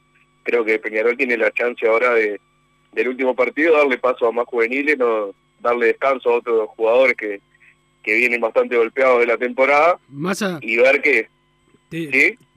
Creo 0.43 0.63
que 0.63 0.77
Peñarol 0.77 1.17
tiene 1.17 1.35
la 1.35 1.49
chance 1.51 1.87
ahora 1.87 2.13
de 2.13 2.39
del 2.91 3.09
último 3.09 3.35
partido 3.35 3.77
darle 3.77 3.97
paso 3.97 4.27
a 4.27 4.31
más 4.31 4.45
juveniles, 4.45 4.97
no 4.97 5.33
darle 5.59 5.87
descanso 5.87 6.29
a 6.29 6.37
otros 6.37 6.69
jugadores 6.69 7.15
que, 7.15 7.41
que 8.03 8.15
vienen 8.15 8.41
bastante 8.41 8.77
golpeados 8.77 9.19
de 9.19 9.27
la 9.27 9.37
temporada 9.37 9.99
y 10.61 10.77
ver 10.77 11.01
que 11.01 11.27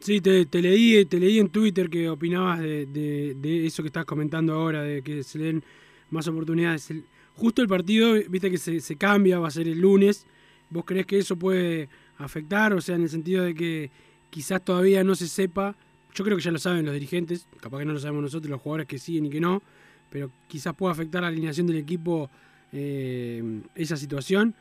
¿Sí? 0.01 0.21
te, 0.21 0.63
leí, 0.63 1.05
te 1.05 1.21
leí 1.21 1.39
en 1.39 1.51
Twitter 1.51 1.89
que 1.89 2.09
opinabas 2.09 2.59
de, 2.59 2.87
de, 2.87 3.67
eso 3.67 3.83
que 3.83 3.89
estás 3.89 4.05
comentando 4.05 4.55
ahora, 4.55 4.83
de 4.83 5.03
que 5.03 5.23
se 5.23 5.39
den 5.39 5.63
más 6.11 6.27
oportunidades. 6.27 6.93
justo 7.37 7.63
el 7.63 7.69
partido, 7.69 8.15
viste 8.29 8.51
que 8.51 8.59
se, 8.59 8.81
se, 8.81 8.97
cambia, 8.97 9.39
va 9.39 9.49
a 9.49 9.53
ser 9.53 9.69
el 9.69 9.81
lunes. 9.81 10.27
¿Vos 10.69 10.85
crees 10.85 11.07
que 11.07 11.19
eso 11.19 11.37
puede 11.37 11.89
afectar? 12.19 12.73
O 12.73 12.81
sea, 12.81 12.97
en 12.97 13.03
el 13.03 13.09
sentido 13.09 13.45
de 13.45 13.55
que 13.55 13.91
quizás 14.31 14.65
todavía 14.65 15.05
no 15.05 15.15
se 15.15 15.29
sepa, 15.29 15.77
yo 16.15 16.25
creo 16.25 16.37
que 16.37 16.43
ya 16.43 16.51
lo 16.51 16.59
saben 16.59 16.85
los 16.85 16.95
dirigentes, 16.95 17.47
capaz 17.61 17.79
que 17.79 17.85
no 17.85 17.93
lo 17.93 18.01
sabemos 18.01 18.23
nosotros, 18.23 18.51
los 18.51 18.61
jugadores 18.61 18.87
que 18.87 18.99
siguen 18.99 19.27
y 19.27 19.31
que 19.31 19.41
no, 19.41 19.63
pero 20.11 20.31
quizás 20.49 20.75
pueda 20.75 20.93
afectar 20.93 21.23
la 21.23 21.29
alineación 21.29 21.67
del 21.67 21.76
equipo 21.76 22.31
eh, 22.73 23.43
esa 23.75 23.97
situación. 23.97 24.55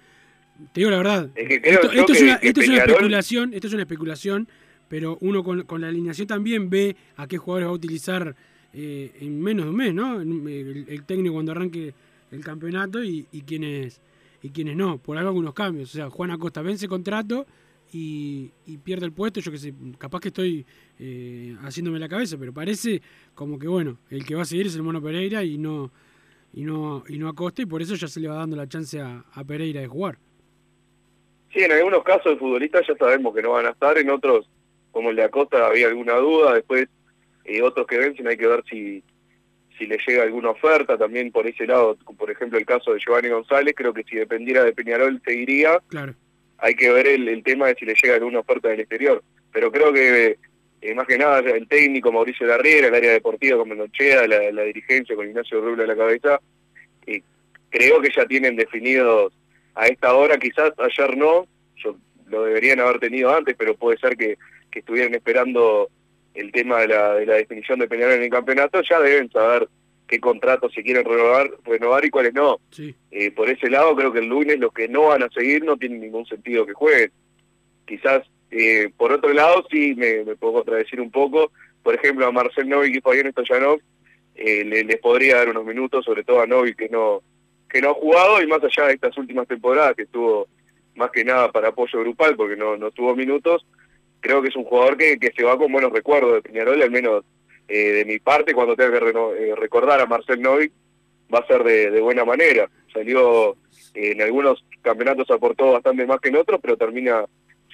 Te 0.74 0.82
digo 0.82 0.92
la 0.92 0.98
verdad. 0.98 1.30
esto, 1.36 2.12
es 2.12 2.22
una, 2.22 2.36
especulación, 2.36 3.54
esto 3.54 3.68
es 3.68 3.74
una 3.74 3.84
especulación, 3.84 4.48
pero 4.88 5.18
uno 5.22 5.44
con, 5.44 5.82
la 5.82 5.88
alineación 5.88 6.28
también 6.28 6.70
ve 6.70 6.96
a 7.18 7.28
qué 7.28 7.38
jugadores 7.38 7.68
va 7.68 7.72
a 7.72 7.76
utilizar 7.76 8.36
eh, 8.74 9.12
en 9.22 9.42
menos 9.42 9.66
de 9.66 9.72
un 9.72 9.78
mes, 9.78 9.94
¿no? 9.94 10.22
El, 10.22 11.04
técnico 11.06 11.34
cuando 11.34 11.52
arranque 11.54 11.94
el 12.32 12.44
campeonato 12.44 13.04
y, 13.04 13.26
y 13.32 13.42
quienes 13.42 14.02
y 14.42 14.50
quienes 14.50 14.76
no. 14.76 14.98
Por 14.98 15.18
algo 15.18 15.30
algunos 15.30 15.54
cambios. 15.54 15.90
O 15.90 15.94
sea, 15.94 16.10
Juan 16.10 16.32
Acosta 16.32 16.62
vence 16.62 16.88
contrato 16.88 17.46
y, 17.92 18.52
pierde 18.84 19.06
el 19.06 19.12
puesto. 19.12 19.40
Yo 19.40 19.52
que 19.52 19.58
sé, 19.58 19.74
capaz 19.98 20.20
que 20.20 20.30
estoy 20.30 20.66
eh, 21.00 21.56
haciéndome 21.62 22.00
la 22.00 22.10
cabeza, 22.10 22.38
pero 22.38 22.54
parece 22.54 23.02
como 23.36 23.58
que 23.60 23.68
bueno, 23.68 23.98
el 24.10 24.26
que 24.26 24.36
va 24.36 24.44
a 24.44 24.46
seguir 24.46 24.68
es 24.68 24.76
el 24.76 24.84
Mono 24.84 25.02
Pereira 25.02 25.44
y 25.44 25.58
no 25.58 25.92
y 26.54 26.64
no 26.64 27.04
y 27.08 27.18
no 27.18 27.30
Acosta 27.30 27.62
y 27.62 27.66
por 27.66 27.82
eso 27.82 27.96
ya 27.96 28.08
se 28.08 28.20
le 28.20 28.28
va 28.28 28.36
dando 28.36 28.56
la 28.56 28.68
chance 28.68 29.00
a 29.00 29.44
Pereira 29.46 29.82
de 29.82 29.88
jugar. 29.88 30.18
Sí, 31.54 31.64
en 31.64 31.72
algunos 31.72 32.04
casos 32.04 32.34
de 32.34 32.38
futbolistas 32.38 32.86
ya 32.88 32.96
sabemos 32.96 33.34
que 33.34 33.42
no 33.42 33.52
van 33.52 33.66
a 33.66 33.72
estar, 33.72 33.98
en 33.98 34.10
otros, 34.10 34.48
como 34.92 35.10
el 35.10 35.16
de 35.16 35.24
Acosta, 35.24 35.68
había 35.68 35.88
alguna 35.88 36.16
duda, 36.16 36.54
después 36.54 36.88
eh, 37.46 37.62
otros 37.62 37.88
que 37.88 37.98
vencen 37.98 38.28
hay 38.28 38.38
que 38.38 38.48
ver 38.48 38.64
si, 38.70 39.04
si 39.78 39.88
le 39.88 39.98
llega 40.06 40.24
alguna 40.24 40.52
oferta, 40.52 40.98
también 40.98 41.32
por 41.32 41.48
ese 41.48 41.66
lado, 41.66 41.98
por 42.18 42.30
ejemplo 42.30 42.60
el 42.60 42.66
caso 42.66 42.94
de 42.94 43.00
Giovanni 43.00 43.30
González, 43.30 43.74
creo 43.76 43.94
que 43.94 44.04
si 44.04 44.16
dependiera 44.16 44.64
de 44.64 44.74
Peñarol 44.74 45.22
seguiría, 45.26 45.80
claro. 45.88 46.14
Hay 46.62 46.76
que 46.76 46.92
ver 46.92 47.08
el, 47.08 47.44
tema 47.44 47.68
de 47.68 47.76
si 47.76 47.86
le 47.86 47.96
llega 47.96 48.16
alguna 48.16 48.40
oferta 48.40 48.70
del 48.70 48.82
exterior, 48.82 49.24
pero 49.52 49.72
creo 49.72 49.94
que 49.94 50.38
eh, 50.82 50.94
más 50.96 51.08
que 51.08 51.18
nada 51.18 51.40
el 51.40 51.68
técnico 51.68 52.12
Mauricio 52.12 52.48
Larriera, 52.48 52.88
el 52.88 52.96
área 52.96 53.12
deportiva 53.12 53.58
con 53.58 53.70
Menochea, 53.70 54.28
la, 54.28 54.64
dirigencia 54.64 55.16
con 55.16 55.28
Ignacio 55.28 55.62
Rubio 55.62 55.84
a 55.84 55.88
la 55.88 55.96
cabeza, 55.96 56.40
creo 57.70 58.02
que 58.02 58.10
ya 58.16 58.26
tienen 58.26 58.56
definidos 58.56 59.34
a 59.76 59.88
esta 59.88 60.14
hora, 60.14 60.38
quizás 60.38 60.74
ayer 60.78 61.16
no, 61.16 61.48
yo, 61.78 61.96
lo 62.28 62.44
deberían 62.44 62.80
haber 62.80 63.00
tenido 63.00 63.34
antes, 63.34 63.56
pero 63.58 63.76
puede 63.76 63.98
ser 63.98 64.18
que, 64.18 64.38
que 64.72 64.80
estuvieran 64.80 65.14
esperando 65.14 65.90
el 66.34 66.52
tema 66.52 66.80
de 66.82 66.88
la, 66.88 67.14
de 67.16 67.26
la 67.26 67.36
definición 67.36 67.80
de 67.80 67.88
Peñarol 67.88 68.16
en 68.16 68.24
el 68.24 68.30
campeonato, 68.30 68.82
ya 68.82 69.00
deben 69.00 69.30
saber 69.32 69.68
qué 70.10 70.20
contratos 70.20 70.74
se 70.74 70.84
quieren 70.84 71.06
renovar, 71.06 71.52
renovar 71.64 72.04
y 72.04 72.10
cuáles 72.10 72.34
no. 72.34 72.60
Eh, 73.12 73.32
por 73.32 73.48
ese 73.50 73.70
lado 73.70 73.96
creo 73.96 74.12
que 74.12 74.20
el 74.20 74.26
lunes 74.26 74.60
los 74.60 74.74
que 74.74 74.88
no 74.88 75.04
van 75.04 75.24
a 75.24 75.30
seguir 75.30 75.64
no 75.64 75.78
tienen 75.78 76.02
ningún 76.02 76.26
sentido 76.26 76.66
que 76.66 76.74
jueguen. 76.74 77.12
Quizás 77.86 78.24
eh, 78.50 78.90
por 78.98 79.14
otro 79.14 79.32
lado 79.32 79.64
sí 79.70 79.94
me, 79.96 80.26
me, 80.26 80.36
puedo 80.36 80.54
contradecir 80.54 81.00
un 81.00 81.12
poco, 81.12 81.52
por 81.84 81.94
ejemplo 81.94 82.26
a 82.26 82.32
Marcel 82.32 82.68
Novik 82.68 82.96
y 82.96 83.02
Fabián 83.02 83.32
Stoyanov 83.32 83.80
eh, 84.36 84.66
les 84.66 84.98
podría 84.98 85.38
dar 85.38 85.50
unos 85.50 85.66
minutos, 85.66 86.04
sobre 86.04 86.24
todo 86.24 86.42
a 86.42 86.48
Novik 86.48 86.76
que 86.76 86.90
no 86.90 87.22
que 87.70 87.82
no 87.82 87.92
ha 87.92 87.94
jugado 87.94 88.42
y 88.42 88.48
más 88.48 88.64
allá 88.64 88.88
de 88.88 88.94
estas 88.96 89.16
últimas 89.16 89.48
temporadas 89.48 89.96
que 89.96 90.04
estuvo 90.04 90.48
más 90.96 91.12
que 91.12 91.24
nada 91.24 91.52
para 91.52 91.68
apoyo 91.68 92.00
grupal 92.00 92.36
porque 92.36 92.56
no, 92.56 92.78
no 92.78 92.90
tuvo 92.90 93.16
minutos, 93.16 93.64
creo 94.22 94.42
que 94.42 94.48
es 94.48 94.56
un 94.56 94.64
jugador 94.64 94.98
que, 94.98 95.20
que 95.20 95.32
se 95.38 95.44
va 95.44 95.56
con 95.56 95.72
buenos 95.72 95.94
recuerdos 95.94 96.34
de 96.34 96.42
Peñarol, 96.42 96.82
al 96.82 96.90
menos 96.90 97.24
eh, 97.70 97.92
de 97.92 98.06
mi 98.06 98.18
parte, 98.20 98.54
cuando 98.54 98.76
tenga 98.76 99.00
que 99.00 99.10
eh, 99.10 99.56
recordar 99.56 100.02
a 100.02 100.08
Marcel 100.08 100.42
Novik, 100.42 100.72
va 101.34 101.40
a 101.40 101.48
ser 101.48 101.64
de, 101.64 102.02
buena 102.02 102.26
manera. 102.26 102.68
Salió 102.92 103.52
eh, 103.94 104.14
en 104.14 104.22
algunos 104.24 104.66
campeonatos, 104.82 105.30
aportó 105.30 105.74
bastante 105.74 106.06
más 106.08 106.20
que 106.20 106.30
en 106.30 106.38
otros, 106.38 106.60
pero 106.62 106.78
termina 106.78 107.26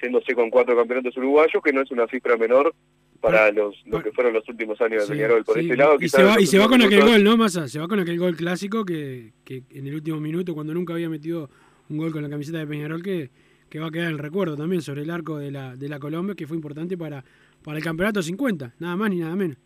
yéndose 0.01 0.35
con 0.35 0.49
cuatro 0.49 0.75
campeonatos 0.75 1.15
uruguayos, 1.15 1.63
que 1.63 1.71
no 1.71 1.81
es 1.81 1.91
una 1.91 2.07
cifra 2.07 2.35
menor 2.35 2.75
para 3.21 3.51
los 3.51 3.75
lo 3.85 4.03
que 4.03 4.11
fueron 4.11 4.33
los 4.33 4.47
últimos 4.49 4.79
años 4.81 5.07
de 5.07 5.15
Peñarol. 5.15 5.45
Por 5.45 5.57
este 5.57 5.77
lado, 5.77 5.95
y 5.99 6.09
se 6.09 6.23
va, 6.23 6.41
y 6.41 6.45
se 6.45 6.59
va 6.59 6.67
con 6.67 6.81
aquel 6.81 7.01
gol, 7.01 7.23
¿no, 7.23 7.37
Massa? 7.37 7.69
Se 7.69 7.79
va 7.79 7.87
con 7.87 7.99
aquel 8.01 8.19
gol 8.19 8.35
clásico 8.35 8.83
que, 8.83 9.31
que 9.45 9.63
en 9.71 9.87
el 9.87 9.95
último 9.95 10.19
minuto, 10.19 10.53
cuando 10.53 10.73
nunca 10.73 10.93
había 10.93 11.09
metido 11.09 11.49
un 11.89 11.97
gol 11.97 12.11
con 12.11 12.21
la 12.21 12.29
camiseta 12.29 12.57
de 12.57 12.67
Peñarol, 12.67 13.01
que, 13.01 13.29
que 13.69 13.79
va 13.79 13.87
a 13.87 13.91
quedar 13.91 14.11
el 14.11 14.19
recuerdo 14.19 14.57
también 14.57 14.81
sobre 14.81 15.03
el 15.03 15.09
arco 15.09 15.37
de 15.37 15.51
la, 15.51 15.77
de 15.77 15.87
la 15.87 15.99
Colombia, 15.99 16.35
que 16.35 16.45
fue 16.45 16.57
importante 16.57 16.97
para, 16.97 17.23
para 17.63 17.77
el 17.77 17.83
campeonato 17.83 18.21
50, 18.21 18.75
nada 18.79 18.95
más 18.97 19.09
ni 19.09 19.19
nada 19.19 19.35
menos. 19.37 19.57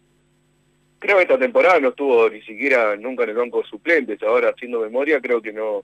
Creo 1.00 1.16
que 1.16 1.24
esta 1.24 1.40
temporada 1.40 1.80
no 1.80 1.90
estuvo 1.90 2.30
ni 2.30 2.42
siquiera 2.42 2.96
nunca 2.98 3.24
en 3.24 3.30
el 3.30 3.38
banco 3.38 3.62
de 3.62 3.70
suplentes, 3.70 4.22
ahora 4.22 4.50
haciendo 4.50 4.82
memoria 4.82 5.22
creo 5.22 5.42
que 5.42 5.54
no, 5.54 5.84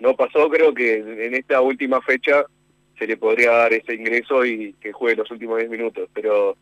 no 0.00 0.16
pasó, 0.16 0.48
creo 0.48 0.74
que 0.74 0.96
en 0.96 1.34
esta 1.34 1.60
última 1.60 2.00
fecha 2.02 2.44
se 2.98 3.06
le 3.06 3.16
podría 3.16 3.52
dar 3.52 3.72
ese 3.72 3.94
ingreso 3.94 4.44
y 4.44 4.74
que 4.80 4.92
juegue 4.92 5.16
los 5.16 5.30
últimos 5.30 5.58
10 5.58 5.70
minutos, 5.70 6.08
pero 6.12 6.56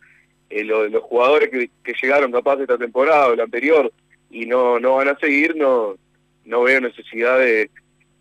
eh, 0.51 0.65
los 0.65 1.03
jugadores 1.03 1.51
que, 1.51 1.95
llegaron 2.01 2.31
capaz 2.31 2.61
esta 2.61 2.79
temporada 2.79 3.29
o 3.29 3.37
la 3.37 3.45
anterior 3.45 3.91
y 4.31 4.47
no, 4.47 4.79
no 4.79 4.97
van 4.97 5.09
a 5.09 5.19
seguir, 5.19 5.57
no, 5.57 5.97
no 6.45 6.63
veo 6.63 6.81
necesidad 6.81 7.39
de, 7.39 7.71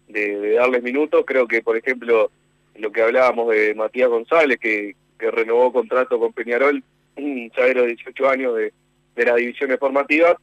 de, 0.08 0.53
darles 0.53 0.82
minutos. 0.84 1.24
Creo 1.25 1.48
que, 1.48 1.62
por 1.62 1.75
ejemplo, 1.75 2.32
lo 2.75 2.91
que 2.91 3.01
hablábamos 3.01 3.50
de 3.50 3.75
Matías 3.75 4.10
González, 4.10 4.60
que, 4.60 4.96
que 5.20 5.32
renovó 5.32 5.74
contrato 5.74 6.20
con 6.20 6.32
Peñarol, 6.32 6.84
un 7.17 7.51
chavero 7.51 7.82
de 7.82 7.89
18 7.89 8.29
años 8.29 8.55
de, 8.55 8.74
de 9.15 9.25
las 9.25 9.36
divisiones 9.36 9.79
formativas, 9.79 10.36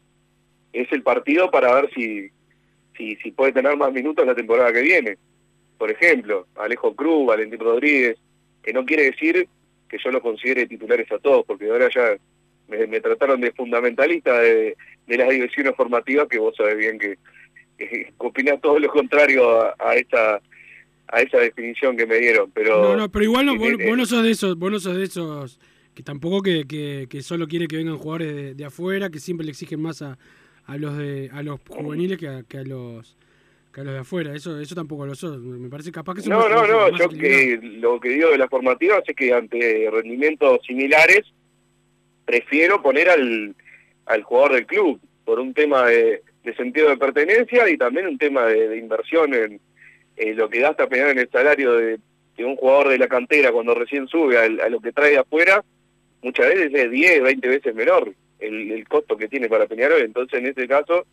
es 0.72 0.90
el 0.92 1.02
partido 1.02 1.50
para 1.50 1.74
ver 1.74 1.90
si, 1.94 2.30
si, 2.96 3.16
si 3.16 3.30
puede 3.30 3.52
tener 3.52 3.76
más 3.76 3.92
minutos 3.92 4.26
la 4.26 4.34
temporada 4.34 4.72
que 4.72 4.82
viene. 4.82 5.18
Por 5.78 5.90
ejemplo, 5.90 6.46
Alejo 6.56 6.94
Cruz, 6.94 7.26
Valentín 7.26 7.60
Rodríguez, 7.60 8.16
que 8.62 8.72
no 8.72 8.84
quiere 8.84 9.04
decir 9.04 9.48
que 9.88 9.98
yo 10.02 10.10
los 10.10 10.22
considere 10.22 10.66
titulares 10.66 11.10
a 11.12 11.18
todos, 11.18 11.44
porque 11.44 11.70
ahora 11.70 11.88
ya 11.94 12.16
me, 12.68 13.00
trataron 13.00 13.40
de 13.40 13.52
fundamentalista 13.52 14.38
de, 14.38 14.76
las 15.06 15.28
divisiones 15.28 15.74
formativas, 15.76 16.28
que 16.28 16.38
vos 16.38 16.54
sabés 16.56 16.78
bien 16.78 16.98
que, 16.98 17.18
que 17.76 18.12
opinás 18.18 18.60
todo 18.60 18.78
lo 18.78 18.88
contrario 18.88 19.60
a, 19.78 19.94
esta 19.94 20.40
a 21.08 21.20
esa 21.20 21.38
definición 21.38 21.94
que 21.94 22.06
me 22.06 22.16
dieron, 22.16 22.50
pero... 22.52 22.82
No, 22.82 22.96
no, 22.96 23.10
pero 23.10 23.24
igual 23.24 23.44
no, 23.44 23.58
vos, 23.58 23.72
no 23.78 24.06
sos 24.06 24.22
de 24.22 24.30
esos, 24.30 24.56
vos 24.56 24.72
no 24.72 24.80
sos 24.80 24.96
de 24.96 25.04
esos 25.04 25.58
que 25.94 26.02
tampoco 26.02 26.42
que, 26.42 26.66
que, 27.08 27.22
solo 27.22 27.46
quiere 27.46 27.66
que 27.68 27.76
vengan 27.76 27.98
jugadores 27.98 28.56
de, 28.56 28.64
afuera, 28.64 29.10
que 29.10 29.20
siempre 29.20 29.44
le 29.44 29.52
exigen 29.52 29.80
más 29.80 30.02
a, 30.02 30.18
a 30.66 30.76
los 30.76 30.96
de 30.96 31.30
a 31.32 31.42
los 31.42 31.60
juveniles 31.68 32.18
que 32.18 32.28
a, 32.28 32.42
que 32.42 32.58
a 32.58 32.64
los 32.64 33.16
que 33.72 33.80
a 33.80 33.84
los 33.84 33.94
de 33.94 34.00
afuera. 34.00 34.34
Eso 34.34 34.58
eso 34.58 34.74
tampoco 34.74 35.06
lo 35.06 35.14
sos. 35.14 35.38
Me 35.38 35.68
parece 35.68 35.92
capaz 35.92 36.14
que 36.14 36.28
No, 36.28 36.48
no, 36.48 36.66
no. 36.66 36.96
Yo 36.96 37.08
que 37.08 37.58
lo 37.62 38.00
que 38.00 38.10
digo 38.10 38.30
de 38.30 38.38
las 38.38 38.48
formativas 38.48 39.02
es 39.06 39.14
que 39.14 39.32
ante 39.32 39.88
rendimientos 39.90 40.60
similares 40.66 41.22
prefiero 42.24 42.82
poner 42.82 43.10
al, 43.10 43.54
al 44.06 44.22
jugador 44.22 44.54
del 44.54 44.66
club 44.66 45.00
por 45.24 45.40
un 45.40 45.54
tema 45.54 45.86
de, 45.86 46.22
sentido 46.56 46.88
de 46.88 46.96
pertenencia 46.96 47.68
y 47.68 47.76
también 47.76 48.06
un 48.06 48.18
tema 48.18 48.46
de, 48.46 48.76
inversión 48.76 49.32
en, 49.34 49.60
lo 50.36 50.48
que 50.48 50.60
gasta 50.60 50.88
Peñarol 50.88 51.12
en 51.12 51.18
el 51.20 51.30
salario 51.30 51.72
de, 51.74 51.98
un 52.38 52.56
jugador 52.56 52.88
de 52.88 52.98
la 52.98 53.06
cantera 53.06 53.52
cuando 53.52 53.74
recién 53.74 54.08
sube 54.08 54.36
a, 54.36 54.68
lo 54.68 54.80
que 54.80 54.92
trae 54.92 55.12
de 55.12 55.18
afuera, 55.18 55.64
muchas 56.22 56.48
veces 56.48 56.72
es 56.72 56.90
10, 56.90 57.22
20 57.22 57.48
veces 57.48 57.74
menor 57.74 58.12
el, 58.42 58.72
el 58.72 58.88
costo 58.88 59.16
que 59.16 59.28
tiene 59.28 59.48
para 59.48 59.66
Peñarol. 59.66 60.02
Entonces, 60.02 60.38
en 60.38 60.46
este 60.46 60.66
caso, 60.68 61.06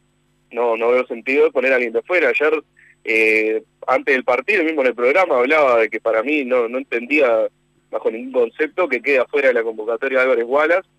no 0.52 0.78
no 0.78 0.90
veo 0.90 1.06
sentido 1.08 1.52
poner 1.52 1.72
a 1.72 1.76
alguien 1.76 1.94
de 1.94 2.00
afuera. 2.00 2.30
Ayer, 2.30 2.64
eh, 3.04 3.64
antes 3.88 4.14
del 4.14 4.24
partido, 4.24 4.64
mismo 4.64 4.82
en 4.82 4.88
el 4.88 4.96
programa, 4.96 5.38
hablaba 5.38 5.80
de 5.80 5.90
que 5.90 6.00
para 6.00 6.24
mí 6.24 6.44
no, 6.46 6.68
no 6.68 6.78
entendía 6.78 7.48
bajo 7.92 8.12
ningún 8.12 8.32
concepto 8.32 8.88
que 8.88 9.02
quede 9.02 9.20
afuera 9.20 9.50
de 9.50 9.56
la 9.56 9.64
convocatoria 9.64 10.20
de 10.20 10.24
Álvarez 10.24 10.46
Wallace 10.48 10.90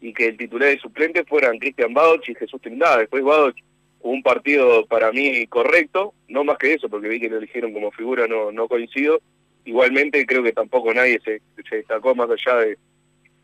y 0.00 0.12
que 0.12 0.26
el 0.26 0.36
titular 0.36 0.72
y 0.72 0.78
suplente 0.78 1.24
fueran 1.24 1.58
Cristian 1.58 1.94
Badoch 1.94 2.28
y 2.28 2.34
Jesús 2.34 2.60
Trindade. 2.60 3.00
Después 3.00 3.24
Badoch 3.24 3.56
jugó 4.00 4.14
un 4.14 4.22
partido 4.22 4.84
para 4.86 5.10
mí 5.12 5.46
correcto, 5.46 6.12
no 6.28 6.44
más 6.44 6.58
que 6.58 6.74
eso, 6.74 6.88
porque 6.88 7.08
vi 7.08 7.20
que 7.20 7.30
lo 7.30 7.38
eligieron 7.38 7.72
como 7.72 7.90
figura, 7.90 8.26
no, 8.26 8.52
no 8.52 8.68
coincido. 8.68 9.20
Igualmente 9.64 10.24
creo 10.26 10.42
que 10.42 10.52
tampoco 10.52 10.92
nadie 10.92 11.18
se 11.24 11.40
destacó 11.70 12.14
más 12.14 12.28
allá 12.30 12.58
de, 12.58 12.78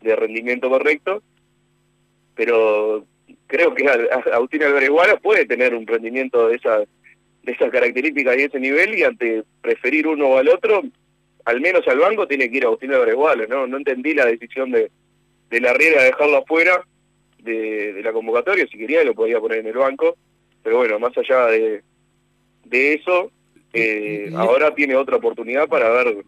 de 0.03 0.15
rendimiento 0.15 0.69
correcto, 0.69 1.23
pero 2.35 3.05
creo 3.47 3.73
que 3.73 3.87
Agustín 4.31 4.63
Álvarez 4.63 4.89
Guara 4.89 5.17
puede 5.17 5.45
tener 5.45 5.73
un 5.73 5.87
rendimiento 5.87 6.47
de 6.47 6.55
esa 6.55 6.79
de 6.79 7.51
esas 7.51 7.71
características 7.71 8.37
y 8.37 8.43
ese 8.43 8.59
nivel 8.59 8.97
y 8.97 9.03
ante 9.03 9.43
preferir 9.61 10.07
uno 10.07 10.27
o 10.27 10.37
al 10.37 10.47
otro, 10.47 10.81
al 11.43 11.59
menos 11.59 11.85
al 11.87 11.99
banco 11.99 12.25
tiene 12.25 12.49
que 12.49 12.57
ir 12.57 12.65
Agustín 12.65 12.93
Álvarez 12.93 13.15
Guara, 13.15 13.45
¿no? 13.47 13.67
No 13.67 13.77
entendí 13.77 14.13
la 14.13 14.25
decisión 14.25 14.71
de, 14.71 14.89
de 15.49 15.61
la 15.61 15.73
Riera 15.73 16.01
de 16.01 16.07
dejarlo 16.07 16.37
afuera 16.37 16.85
de, 17.39 18.01
la 18.01 18.13
convocatoria, 18.13 18.65
si 18.67 18.77
quería 18.77 19.03
lo 19.03 19.13
podía 19.13 19.39
poner 19.39 19.59
en 19.59 19.67
el 19.67 19.77
banco, 19.77 20.15
pero 20.63 20.77
bueno, 20.77 20.99
más 20.99 21.17
allá 21.17 21.47
de, 21.47 21.83
de 22.63 22.93
eso, 22.93 23.31
eh, 23.73 24.31
ahora 24.35 24.73
tiene 24.73 24.95
otra 24.95 25.17
oportunidad 25.17 25.67
para 25.67 25.89
ver 25.89 26.23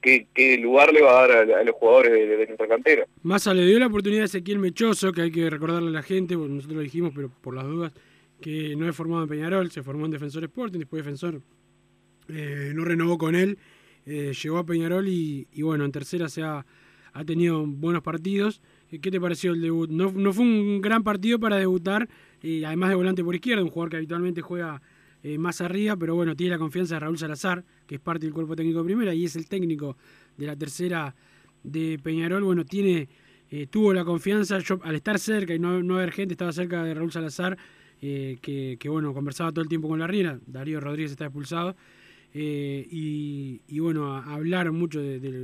qué, 0.00 0.26
qué 0.34 0.58
lugar 0.58 0.92
le 0.92 1.02
va 1.02 1.10
a 1.10 1.28
dar 1.28 1.50
a, 1.50 1.64
los 1.64 1.74
jugadores 1.76 2.12
de, 2.12 2.46
nuestra 2.46 2.68
cantera. 2.68 3.06
Massa 3.22 3.54
le 3.54 3.66
dio 3.66 3.78
la 3.78 3.86
oportunidad 3.86 4.22
a 4.22 4.26
Ezequiel 4.26 4.58
Mechoso, 4.58 5.12
que 5.12 5.22
hay 5.22 5.30
que 5.30 5.48
recordarle 5.50 5.88
a 5.88 5.92
la 5.92 6.02
gente, 6.02 6.36
nosotros 6.36 6.76
lo 6.76 6.82
dijimos, 6.82 7.12
pero 7.14 7.30
por 7.40 7.54
las 7.54 7.64
dudas, 7.64 7.92
que 8.40 8.74
no 8.76 8.88
es 8.88 8.96
formado 8.96 9.22
en 9.22 9.28
Peñarol, 9.28 9.70
se 9.70 9.82
formó 9.82 10.06
en 10.06 10.12
Defensor 10.12 10.44
Sporting, 10.44 10.78
después 10.78 11.04
Defensor 11.04 11.40
eh, 12.28 12.72
no 12.74 12.84
renovó 12.84 13.18
con 13.18 13.34
él, 13.34 13.58
eh, 14.06 14.32
llegó 14.42 14.58
a 14.58 14.64
Peñarol 14.64 15.08
y, 15.08 15.46
bueno, 15.62 15.84
en 15.84 15.92
tercera 15.92 16.28
se 16.28 16.42
ha, 16.42 16.64
ha 17.12 17.24
tenido 17.24 17.64
buenos 17.66 18.02
partidos. 18.02 18.62
Eh, 18.90 18.98
¿Qué 18.98 19.10
te 19.10 19.20
pareció 19.20 19.52
el 19.52 19.60
debut? 19.60 19.90
No, 19.90 20.10
no 20.10 20.32
fue 20.32 20.44
un 20.44 20.80
gran 20.80 21.02
partido 21.04 21.38
para 21.38 21.56
debutar, 21.56 22.08
y 22.42 22.64
además 22.64 22.90
de 22.90 22.96
volante 22.96 23.22
por 23.22 23.34
izquierda, 23.34 23.62
un 23.62 23.70
jugador 23.70 23.90
que 23.90 23.96
habitualmente 23.96 24.40
juega 24.40 24.80
eh, 25.22 25.38
más 25.38 25.60
arriba, 25.60 25.96
pero 25.96 26.14
bueno, 26.14 26.34
tiene 26.34 26.52
la 26.52 26.58
confianza 26.58 26.94
de 26.94 27.00
Raúl 27.00 27.18
Salazar, 27.18 27.64
que 27.86 27.96
es 27.96 28.00
parte 28.00 28.26
del 28.26 28.32
cuerpo 28.32 28.56
técnico 28.56 28.78
de 28.78 28.84
primera 28.86 29.14
y 29.14 29.24
es 29.24 29.36
el 29.36 29.46
técnico 29.46 29.96
de 30.36 30.46
la 30.46 30.56
tercera 30.56 31.14
de 31.62 31.98
Peñarol. 32.02 32.42
Bueno, 32.42 32.64
tiene, 32.64 33.08
eh, 33.50 33.66
tuvo 33.68 33.92
la 33.92 34.04
confianza, 34.04 34.58
al 34.82 34.94
estar 34.94 35.18
cerca 35.18 35.54
y 35.54 35.58
no, 35.58 35.82
no 35.82 35.96
haber 35.96 36.12
gente, 36.12 36.34
estaba 36.34 36.52
cerca 36.52 36.82
de 36.84 36.94
Raúl 36.94 37.12
Salazar, 37.12 37.58
eh, 38.00 38.38
que, 38.40 38.88
bueno, 38.88 39.12
conversaba 39.12 39.52
todo 39.52 39.62
el 39.62 39.68
tiempo 39.68 39.88
con 39.88 39.98
la 39.98 40.06
Riera, 40.06 40.40
Darío 40.46 40.80
Rodríguez 40.80 41.10
está 41.10 41.26
expulsado. 41.26 41.76
y, 42.32 43.60
y, 43.68 43.78
bueno, 43.80 44.16
hablaron 44.16 44.78
mucho 44.78 45.00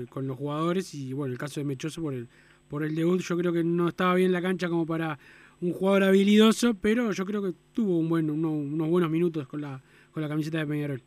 con 0.08 0.26
los 0.26 0.38
jugadores 0.38 0.94
y 0.94 1.12
bueno, 1.12 1.32
el 1.32 1.38
caso 1.38 1.60
de 1.60 1.64
Mechoso 1.64 2.00
por 2.00 2.14
el, 2.14 2.28
por 2.68 2.82
el 2.82 2.94
debut 2.94 3.20
yo 3.20 3.36
creo 3.36 3.52
que 3.52 3.64
no 3.64 3.88
estaba 3.88 4.14
bien 4.14 4.32
la 4.32 4.40
cancha 4.40 4.68
como 4.68 4.86
para 4.86 5.18
un 5.60 5.72
jugador 5.72 6.04
habilidoso, 6.04 6.74
pero 6.80 7.12
yo 7.12 7.24
creo 7.24 7.42
que 7.42 7.52
tuvo 7.72 7.98
un 7.98 8.08
buen, 8.08 8.30
unos 8.30 8.88
buenos 8.88 9.10
minutos 9.10 9.46
con 9.48 9.60
la, 9.60 9.80
con 10.12 10.22
la 10.22 10.28
camiseta 10.28 10.58
de 10.58 10.66
Peñarol. 10.66 11.02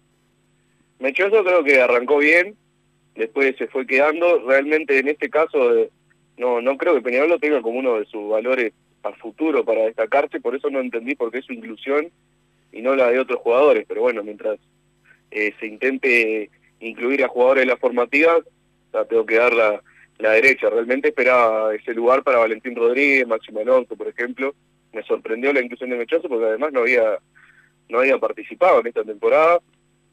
Mechoso 0.99 1.43
creo 1.43 1.63
que 1.63 1.81
arrancó 1.81 2.17
bien, 2.17 2.55
después 3.15 3.55
se 3.57 3.67
fue 3.67 3.85
quedando. 3.85 4.43
Realmente 4.47 4.97
en 4.99 5.07
este 5.07 5.29
caso 5.29 5.75
eh, 5.75 5.89
no 6.37 6.61
no 6.61 6.77
creo 6.77 6.95
que 6.95 7.01
Peñarol 7.01 7.29
lo 7.29 7.39
tenga 7.39 7.61
como 7.61 7.79
uno 7.79 7.99
de 7.99 8.05
sus 8.05 8.29
valores 8.29 8.73
a 9.03 9.13
futuro 9.13 9.63
para 9.63 9.85
destacarse, 9.85 10.41
por 10.41 10.55
eso 10.55 10.69
no 10.69 10.79
entendí 10.79 11.15
por 11.15 11.31
qué 11.31 11.41
su 11.41 11.53
inclusión 11.53 12.09
y 12.71 12.81
no 12.81 12.95
la 12.95 13.09
de 13.09 13.19
otros 13.19 13.39
jugadores. 13.39 13.85
Pero 13.87 14.01
bueno, 14.01 14.23
mientras 14.23 14.59
eh, 15.31 15.53
se 15.59 15.67
intente 15.67 16.49
incluir 16.79 17.23
a 17.23 17.29
jugadores 17.29 17.61
de 17.61 17.67
la 17.67 17.77
formativa, 17.77 18.39
tengo 19.07 19.25
que 19.25 19.35
dar 19.35 19.53
la, 19.53 19.81
la 20.19 20.31
derecha. 20.31 20.69
Realmente 20.69 21.09
esperaba 21.09 21.73
ese 21.73 21.93
lugar 21.93 22.23
para 22.23 22.37
Valentín 22.37 22.75
Rodríguez, 22.75 23.27
Máximo 23.27 23.61
Alonso, 23.61 23.95
por 23.95 24.07
ejemplo. 24.07 24.53
Me 24.93 25.01
sorprendió 25.03 25.51
la 25.53 25.61
inclusión 25.61 25.89
de 25.89 25.97
Mechoso 25.97 26.27
porque 26.29 26.45
además 26.45 26.71
no 26.73 26.81
había 26.81 27.17
no 27.89 27.99
había 27.99 28.19
participado 28.19 28.81
en 28.81 28.87
esta 28.87 29.03
temporada 29.03 29.59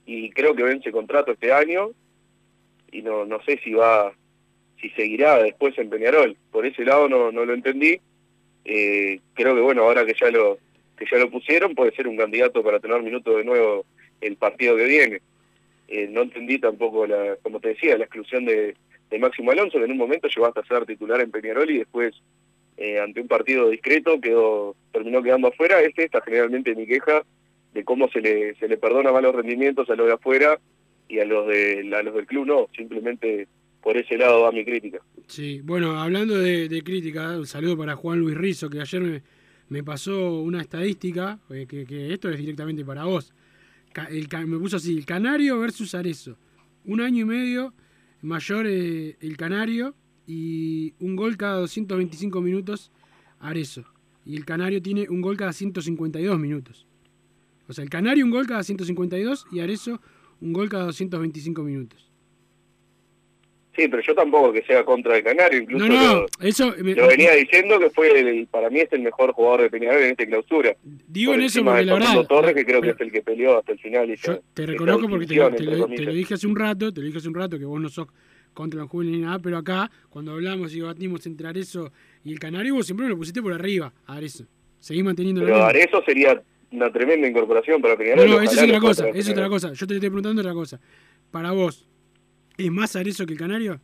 y 0.07 0.31
creo 0.31 0.55
que 0.55 0.63
vence 0.63 0.91
contrato 0.91 1.33
este 1.33 1.53
año 1.53 1.91
y 2.91 3.03
no 3.03 3.27
no 3.27 3.43
sé 3.43 3.61
si 3.63 3.75
va 3.75 4.13
si 4.81 4.89
seguirá 4.91 5.43
después 5.43 5.77
en 5.79 5.91
Peñarol. 5.91 6.37
Por 6.51 6.65
ese 6.67 6.85
lado 6.85 7.09
no 7.09 7.33
no 7.33 7.45
lo 7.45 7.55
entendí. 7.55 8.01
Eh, 8.65 9.21
creo 9.35 9.55
que 9.55 9.61
bueno, 9.61 9.83
ahora 9.83 10.05
que 10.07 10.15
ya 10.19 10.31
lo 10.31 10.59
que 10.97 11.07
ya 11.11 11.19
lo 11.19 11.31
pusieron 11.31 11.75
puede 11.75 11.95
ser 11.95 12.07
un 12.07 12.17
candidato 12.17 12.63
para 12.63 12.81
tener 12.81 13.03
minutos 13.03 13.37
de 13.37 13.45
nuevo 13.45 13.85
el 14.21 14.37
partido 14.37 14.77
que 14.77 14.85
viene. 14.85 15.21
Eh, 15.89 16.09
no 16.11 16.23
entendí 16.23 16.59
tampoco 16.59 17.07
la 17.07 17.37
como 17.43 17.61
te 17.61 17.69
decía, 17.71 17.97
la 17.97 18.05
exclusión 18.05 18.45
de 18.45 18.77
de 19.11 19.19
Máximo 19.19 19.51
Alonso, 19.51 19.79
que 19.79 19.85
en 19.85 19.93
un 19.93 19.99
momento 19.99 20.29
llegó 20.29 20.47
hasta 20.47 20.65
ser 20.65 20.85
titular 20.87 21.21
en 21.21 21.31
Peñarol 21.31 21.71
y 21.71 21.79
después, 21.79 22.15
eh, 22.77 22.99
ante 22.99 23.21
un 23.21 23.29
partido 23.29 23.69
discreto, 23.71 24.21
quedó 24.21 24.75
terminó 24.93 25.23
quedando 25.23 25.49
afuera. 25.49 25.81
Es 25.81 25.97
esta 25.97 26.21
generalmente 26.23 26.75
mi 26.75 26.87
queja 26.87 27.23
de 27.73 27.85
cómo 27.85 28.09
se 28.09 28.21
le, 28.21 28.55
se 28.57 28.69
le 28.69 28.79
perdona 28.79 29.13
malos 29.13 29.35
rendimientos 29.35 29.89
a 29.91 29.95
los 29.95 30.07
de 30.07 30.15
afuera 30.15 30.59
y 31.09 31.21
a 31.21 31.25
los, 31.25 31.47
de, 31.47 31.93
a 31.95 32.03
los 32.03 32.15
del 32.15 32.27
club 32.27 32.47
no, 32.47 32.69
simplemente 32.77 33.47
por 33.83 33.97
ese 33.97 34.17
lado 34.17 34.43
va 34.43 34.53
mi 34.53 34.65
crítica. 34.65 34.99
Sí, 35.29 35.61
bueno, 35.63 36.01
hablando 36.01 36.37
de, 36.39 36.83
crítica, 36.85 37.39
un 37.39 37.47
saludo 37.47 37.77
para 37.77 37.95
Juan 37.95 38.19
Luis 38.19 38.37
Rizo, 38.37 38.69
que 38.69 38.81
ayer 38.81 39.23
me, 39.69 39.85
pasó 39.85 40.41
una 40.41 40.61
estadística, 40.61 41.39
eh, 41.51 41.67
que, 41.69 42.13
esto 42.13 42.31
es 42.31 42.39
directamente 42.39 42.85
para 42.85 43.05
vos. 43.05 43.33
El, 44.11 44.29
me 44.47 44.59
puso 44.59 44.77
así, 44.77 44.97
el 44.97 45.07
Canario 45.07 45.59
versus 45.61 45.95
Arezo. 45.95 46.37
Un 46.85 47.01
año 47.01 47.23
y 47.23 47.25
medio 47.25 47.73
mayor 48.27 48.67
eh, 48.67 49.17
el 49.21 49.37
Canario 49.37 49.95
y 50.27 50.95
un 50.99 51.15
gol 51.15 51.37
cada 51.37 51.61
225 51.61 52.41
minutos 52.41 52.91
Arezo. 53.39 53.85
Y 54.25 54.37
el 54.37 54.45
Canario 54.45 54.83
tiene 54.83 55.09
un 55.09 55.21
gol 55.21 55.37
cada 55.37 55.53
152 55.53 56.39
minutos. 56.39 56.87
O 57.69 57.73
sea, 57.73 57.85
el 57.85 57.91
Canario 57.91 58.25
un 58.25 58.33
gol 58.33 58.47
cada 58.47 58.65
152 58.65 59.47
y 59.53 59.61
Arezo 59.61 60.01
un 60.41 60.53
gol 60.53 60.69
cada 60.69 60.87
225 60.87 61.63
minutos. 61.63 62.11
Sí, 63.77 63.89
pero 63.89 64.03
yo 64.03 64.15
tampoco 64.15 64.55
que 64.55 64.63
sea 64.63 64.85
contra 64.85 65.19
el 65.19 65.23
Canario, 65.23 65.61
incluso 65.61 65.87
no, 65.87 66.15
no, 66.21 66.27
eso 66.41 66.75
lo 66.79 67.07
venía 67.09 67.33
diciendo 67.33 67.79
que 67.79 67.91
fue 67.91 68.47
para 68.51 68.71
mí 68.71 68.81
es 68.81 68.91
el 68.93 69.03
mejor 69.03 69.33
jugador 69.33 69.63
de 69.63 69.71
Peñarol 69.71 70.03
en 70.03 70.13
esta 70.13 70.25
clausura. 70.25 70.75
Digo 70.83 71.35
en 71.35 71.43
eso 71.43 71.63
porque 71.63 71.85
la 71.85 71.95
verdad... 71.95 72.27
Torres, 72.27 72.55
que 72.55 72.65
creo 72.65 72.81
que 72.81 72.91
es 72.91 73.01
el 73.01 73.13
que 73.13 73.21
peleó 73.21 73.59
hasta 73.59 73.73
el 73.73 73.79
final. 73.79 74.11
Y 74.11 74.17
yo 74.17 74.41
te 74.55 74.65
reconozco 74.65 75.09
porque 75.11 75.27
te, 75.27 75.35
lo, 75.37 76.13
dije 76.13 76.35
hace 76.35 76.47
un 76.47 76.57
rato, 76.57 76.91
te 76.91 77.01
lo 77.01 77.07
dije 77.07 77.19
hace 77.19 77.29
un 77.29 77.35
rato 77.35 77.59
que 77.59 77.67
vos 77.67 77.79
no 77.79 77.91
sos 77.91 78.07
contra 78.55 78.81
los 78.81 78.89
jóvenes 78.89 79.13
ni 79.13 79.21
nada, 79.21 79.39
pero 79.39 79.59
acá, 79.59 79.91
cuando 80.09 80.33
hablamos 80.33 80.75
y 80.75 80.81
debatimos 80.81 81.27
entre 81.27 81.49
Arezo 81.49 81.93
y 82.25 82.33
el 82.33 82.39
Canario, 82.39 82.77
vos 82.77 82.87
siempre 82.87 83.07
lo 83.09 83.17
pusiste 83.19 83.43
por 83.43 83.53
arriba, 83.53 83.93
Arezo. 84.07 84.47
Seguís 84.81 85.05
manteniendo 85.05 85.43
Pero 85.43 85.63
Arezo 85.63 86.03
sería 86.07 86.43
una 86.73 86.91
tremenda 86.91 87.29
incorporación 87.29 87.83
para 87.83 87.97
Peñarol. 87.97 88.31
No, 88.31 88.37
no, 88.37 88.41
eso 88.41 88.55
es 88.55 88.63
otra 88.63 88.81
cosa, 88.81 89.09
es 89.11 89.29
otra 89.29 89.49
cosa. 89.51 89.73
Yo 89.75 89.87
te 89.87 89.95
estoy 89.95 90.09
preguntando 90.09 90.41
otra 90.41 90.55
cosa. 90.55 90.81
Para 91.31 91.53
vos, 91.53 91.87
¿Es 92.59 92.71
más 92.73 92.97
Arezo 92.97 93.27
que 93.27 93.33
el 93.35 93.39
Canario? 93.39 93.81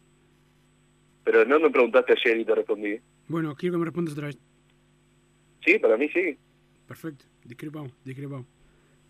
Pero 1.25 1.45
no 1.45 1.61
me 1.61 1.71
preguntaste 1.71 2.13
ayer 2.15 2.41
y 2.41 2.45
te 2.45 2.55
respondí. 2.55 2.97
Bueno, 3.29 3.55
quiero 3.55 3.75
que 3.75 3.79
me 3.79 3.85
respondas 3.85 4.15
otra 4.15 4.27
vez. 4.27 4.39
Sí, 5.65 5.79
para 5.79 5.97
mí 5.97 6.09
sí. 6.09 6.37
perfecto. 6.87 7.25
Discrepamos, 7.45 7.93
discrepamos, 8.05 8.47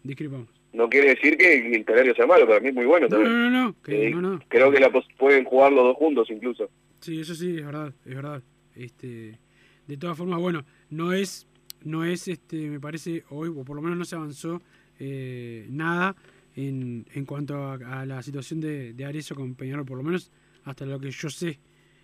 discrepamos. 0.03 0.49
No 0.73 0.89
quiere 0.89 1.11
decir 1.11 1.37
que 1.37 1.75
el 1.75 1.85
Canario 1.85 2.15
sea 2.15 2.27
malo, 2.27 2.47
para 2.47 2.61
mí 2.61 2.69
es 2.69 2.75
muy 2.75 2.87
bueno 2.87 3.07
No, 3.07 3.11
también. 3.17 3.33
no, 3.33 3.51
no, 3.51 3.65
no, 3.69 3.83
que- 3.83 4.09
Eh, 4.09 4.11
no, 4.11 4.21
no. 4.23 4.41
Creo 4.49 4.71
que 4.71 4.81
la 4.81 4.91
pueden 5.19 5.45
jugar 5.45 5.73
los 5.73 5.85
dos 5.85 5.97
juntos 5.97 6.29
incluso. 6.31 6.71
Sí, 7.01 7.21
eso 7.21 7.35
sí, 7.35 7.57
es 7.59 7.65
verdad, 7.67 7.93
es 8.07 8.15
verdad. 8.15 8.43
Este, 8.75 9.39
de 9.87 9.97
todas 9.97 10.17
formas, 10.17 10.41
bueno, 10.41 10.65
no 10.91 11.13
es, 11.13 11.47
no 11.83 12.05
es, 12.05 12.29
este, 12.29 12.69
me 12.71 12.81
parece, 12.81 13.25
hoy, 13.31 13.49
o 13.55 13.65
por 13.65 13.77
lo 13.77 13.83
menos 13.83 13.99
no 13.99 14.05
se 14.05 14.17
avanzó 14.17 14.63
eh, 14.99 15.67
nada 15.71 16.15
en, 16.57 17.07
en 17.15 17.25
cuanto 17.25 17.57
a, 17.57 17.75
a 18.01 18.07
la 18.07 18.23
situación 18.23 18.61
de, 18.61 18.93
de 18.93 19.05
Arezzo 19.05 19.35
con 19.35 19.55
Peñarol, 19.55 19.85
por 19.85 19.97
lo 19.97 20.03
menos 20.03 20.31
hasta 20.65 20.85
lo 20.87 20.99
que 21.01 21.11
yo 21.11 21.31
sé, 21.31 21.59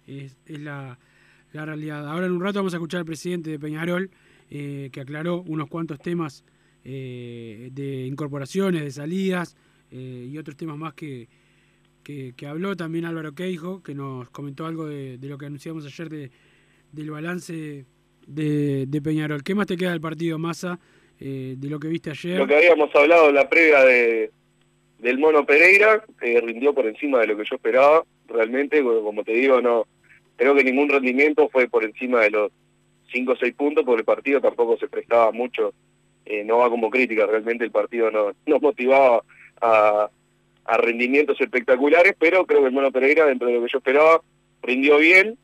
es, 0.06 0.36
la, 0.46 0.98
la 1.52 1.64
realidad. 1.64 2.06
Ahora 2.08 2.26
en 2.26 2.32
un 2.32 2.42
rato 2.42 2.58
vamos 2.60 2.72
a 2.74 2.76
escuchar 2.76 3.00
al 3.00 3.06
presidente 3.06 3.50
de 3.50 3.58
Peñarol, 3.58 4.10
eh, 4.50 4.88
que 4.92 5.00
aclaró 5.00 5.42
unos 5.42 5.68
cuantos 5.68 5.98
temas 5.98 6.44
eh, 6.84 7.68
de 7.72 8.06
incorporaciones, 8.06 8.82
de 8.82 8.90
salidas 8.90 9.56
eh, 9.90 10.28
y 10.30 10.38
otros 10.38 10.56
temas 10.56 10.78
más 10.78 10.94
que, 10.94 11.28
que, 12.02 12.46
habló 12.46 12.74
también 12.74 13.04
Álvaro 13.04 13.34
Queijo, 13.34 13.82
que 13.82 13.94
nos 13.94 14.30
comentó 14.30 14.64
algo 14.66 14.86
de, 14.86 15.18
de 15.18 15.28
lo 15.28 15.36
que 15.36 15.46
anunciamos 15.46 15.84
ayer 15.84 16.08
de, 16.08 16.30
del 16.92 17.10
balance 17.10 17.84
de, 18.26 18.86
de 18.86 19.02
Peñarol. 19.02 19.42
¿Qué 19.42 19.54
más 19.54 19.66
te 19.66 19.76
queda 19.76 19.90
del 19.90 20.00
partido, 20.00 20.38
Massa, 20.38 20.78
eh, 21.20 21.54
de 21.58 21.68
lo 21.68 21.78
que 21.78 21.88
viste 21.88 22.10
ayer? 22.10 22.38
Lo 22.38 22.46
que 22.46 22.56
habíamos 22.56 22.94
hablado 22.94 23.28
en 23.28 23.34
la 23.34 23.48
previa 23.48 23.84
de, 23.84 24.32
del 24.98 25.18
Mono 25.18 25.46
Pereira, 25.46 26.04
que 26.20 26.40
rindió 26.40 26.74
por 26.74 26.86
encima 26.86 27.20
de 27.20 27.28
lo 27.28 27.36
que 27.36 27.44
yo 27.44 27.56
esperaba, 27.56 28.04
realmente, 28.26 28.82
como 28.82 29.02
como 29.02 29.24
te 29.24 29.32
digo, 29.32 29.60
no 29.60 29.86
creo 30.36 30.54
que 30.54 30.64
ningún 30.64 30.88
rendimiento 30.88 31.48
fue 31.48 31.68
por 31.68 31.84
encima 31.84 32.20
de 32.20 32.30
los 32.30 32.52
5 33.12 33.32
o 33.32 33.36
6 33.36 33.54
puntos, 33.54 33.84
porque 33.84 34.00
el 34.00 34.04
partido 34.04 34.40
tampoco 34.40 34.76
se 34.76 34.88
prestaba 34.88 35.32
mucho, 35.32 35.72
eh, 36.24 36.44
no 36.44 36.58
va 36.58 36.70
como 36.70 36.90
crítica, 36.90 37.26
realmente 37.26 37.64
el 37.64 37.70
partido 37.70 38.10
no, 38.10 38.32
no 38.46 38.58
motivaba 38.60 39.22
a, 39.60 40.10
a 40.64 40.76
rendimientos 40.76 41.40
espectaculares, 41.40 42.14
pero 42.18 42.44
creo 42.46 42.60
que 42.60 42.66
el 42.66 42.72
Mono 42.72 42.92
Pereira, 42.92 43.26
dentro 43.26 43.48
de 43.48 43.54
lo 43.54 43.62
que 43.62 43.72
yo 43.72 43.78
esperaba, 43.78 44.20
rindió 44.62 44.98
bien, 44.98 45.38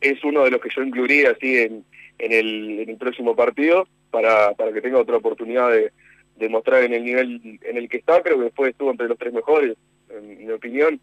es 0.00 0.22
uno 0.24 0.44
de 0.44 0.50
los 0.50 0.60
que 0.60 0.70
yo 0.74 0.82
incluiría 0.82 1.30
así 1.30 1.58
en, 1.58 1.84
en, 2.18 2.32
el, 2.32 2.80
en 2.80 2.88
el 2.90 2.96
próximo 2.96 3.36
partido, 3.36 3.86
para, 4.10 4.54
para 4.54 4.72
que 4.72 4.80
tenga 4.80 4.98
otra 4.98 5.18
oportunidad 5.18 5.70
de, 5.70 5.92
de 6.40 6.48
mostrar 6.48 6.82
en 6.82 6.94
el 6.94 7.04
nivel 7.04 7.60
en 7.62 7.76
el 7.76 7.88
que 7.88 7.98
está, 7.98 8.22
creo 8.22 8.38
que 8.38 8.44
después 8.44 8.70
estuvo 8.70 8.90
entre 8.90 9.06
los 9.06 9.18
tres 9.18 9.32
mejores, 9.32 9.76
en 10.08 10.46
mi 10.46 10.50
opinión. 10.50 10.98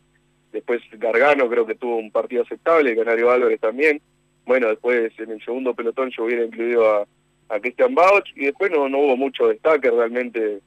Después 0.52 0.82
Gargano 0.93 1.47
creo 1.47 1.65
que 1.65 1.76
tuvo 1.76 1.97
un 1.97 2.12
partido 2.12 2.41
aceptable, 2.41 2.95
Canario 2.95 3.30
Álvarez 3.30 3.60
también. 3.60 4.02
Bueno, 4.45 4.67
después 4.67 5.12
en 5.19 5.32
el 5.32 5.43
segundo 5.43 5.76
pelotón 5.76 6.10
yo 6.10 6.23
hubiera 6.23 6.43
incluido 6.43 6.89
a, 6.89 7.08
a 7.50 7.60
Christian 7.60 7.93
Bauch 7.93 8.28
y 8.36 8.45
después 8.45 8.71
no, 8.71 8.89
no 8.89 8.97
hubo 8.97 9.15
mucho 9.15 9.47
destaque 9.47 9.91
realmente. 9.91 10.60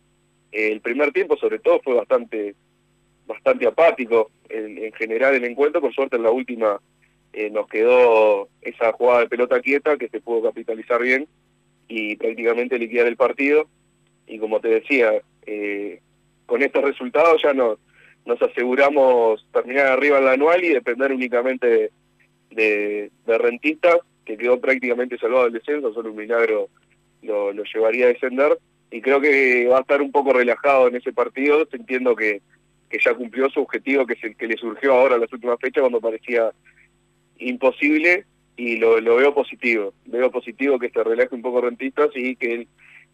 El 0.52 0.80
primer 0.80 1.12
tiempo 1.12 1.37
sobre 1.37 1.59
todo 1.59 1.80
fue 1.83 1.94
bastante 1.94 2.54
bastante 3.26 3.66
apático 3.66 4.30
en, 4.48 4.78
en 4.78 4.92
general 4.92 5.35
el 5.35 5.44
encuentro, 5.44 5.80
por 5.80 5.94
suerte 5.94 6.16
en 6.16 6.24
la 6.24 6.30
última 6.30 6.80
eh, 7.33 7.48
nos 7.50 7.68
quedó 7.68 8.48
esa 8.61 8.92
jugada 8.92 9.20
de 9.20 9.28
pelota 9.28 9.61
quieta 9.61 9.96
que 9.96 10.09
se 10.09 10.20
pudo 10.20 10.42
capitalizar 10.42 11.00
bien 11.00 11.28
y 11.87 12.16
prácticamente 12.16 12.78
liquidar 12.78 13.06
el 13.06 13.16
partido. 13.16 13.68
Y 14.31 14.38
como 14.38 14.61
te 14.61 14.69
decía, 14.69 15.21
eh, 15.45 16.01
con 16.47 16.62
estos 16.62 16.85
resultados 16.85 17.43
ya 17.43 17.53
nos, 17.53 17.79
nos 18.25 18.40
aseguramos 18.40 19.45
terminar 19.53 19.88
arriba 19.88 20.19
en 20.19 20.25
la 20.25 20.33
anual 20.33 20.62
y 20.64 20.69
depender 20.69 21.12
únicamente 21.12 21.90
de, 22.51 23.11
de, 23.27 23.38
Rentistas, 23.38 23.99
que 24.25 24.37
quedó 24.37 24.61
prácticamente 24.61 25.19
salvado 25.19 25.45
del 25.45 25.55
descenso, 25.55 25.93
solo 25.93 26.11
un 26.11 26.16
milagro 26.16 26.69
lo, 27.23 27.53
lo 27.53 27.64
llevaría 27.64 28.07
a 28.07 28.09
descender. 28.11 28.57
Y 28.93 29.01
creo 29.01 29.21
que 29.21 29.66
va 29.66 29.79
a 29.79 29.81
estar 29.81 30.01
un 30.01 30.12
poco 30.12 30.33
relajado 30.33 30.87
en 30.87 30.97
ese 30.97 31.12
partido, 31.12 31.66
entiendo 31.73 32.14
que, 32.14 32.40
que 32.88 32.99
ya 33.05 33.14
cumplió 33.14 33.51
su 33.51 33.61
objetivo 33.61 34.07
que, 34.07 34.14
se, 34.14 34.37
que 34.37 34.47
le 34.47 34.57
surgió 34.57 34.95
ahora 34.95 35.16
en 35.16 35.23
las 35.23 35.33
últimas 35.33 35.59
fechas 35.61 35.81
cuando 35.81 36.01
parecía 36.01 36.53
imposible 37.38 38.27
y 38.57 38.77
lo, 38.77 39.01
lo 39.01 39.16
veo 39.16 39.35
positivo. 39.35 39.93
Veo 40.07 40.31
positivo 40.31 40.79
que 40.79 40.90
se 40.90 41.03
relaje 41.03 41.35
un 41.35 41.43
poco 41.43 41.62
Rentistas 41.62 42.11
y 42.14 42.37
que 42.37 42.53
el, 42.55 42.69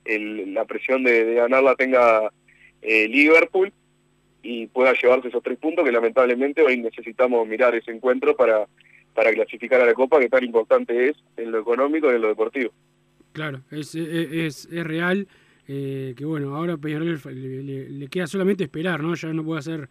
el, 0.07 0.55
la 0.55 0.65
presión 0.65 1.05
de, 1.05 1.25
de 1.25 1.35
ganar 1.35 1.63
la 1.63 1.75
tenga 1.75 2.31
eh, 2.83 3.09
Liverpool 3.09 3.73
y 4.43 4.67
pueda 4.69 4.93
llevarse 4.93 5.29
esos 5.29 5.43
tres 5.43 5.59
puntos 5.59 5.85
que 5.85 5.93
lamentablemente 5.93 6.63
hoy 6.63 6.79
necesitamos 6.79 7.47
mirar 7.49 7.75
ese 7.75 7.91
encuentro 7.91 8.37
para, 8.37 8.67
para 9.15 9.33
clasificar 9.33 9.81
a 9.81 9.87
la 9.87 9.95
Copa 9.95 10.21
que 10.21 10.29
tan 10.29 10.45
importante 10.45 11.09
es 11.09 11.17
en 11.37 11.51
lo 11.51 11.59
económico 11.59 12.11
y 12.11 12.15
en 12.15 12.23
lo 12.23 12.29
deportivo. 12.29 12.73
Claro, 13.33 13.63
es, 13.71 13.95
es, 13.95 14.67
es, 14.71 14.85
real 14.85 15.27
eh, 15.69 16.15
que 16.17 16.25
bueno, 16.25 16.55
ahora 16.55 16.77
Peñarol 16.77 17.21
le, 17.25 17.63
le, 17.63 17.91
le, 17.91 18.09
queda 18.09 18.27
solamente 18.27 18.65
esperar, 18.65 19.03
¿no? 19.03 19.15
Ya 19.15 19.33
no 19.33 19.45
puede 19.45 19.59
hacer 19.59 19.89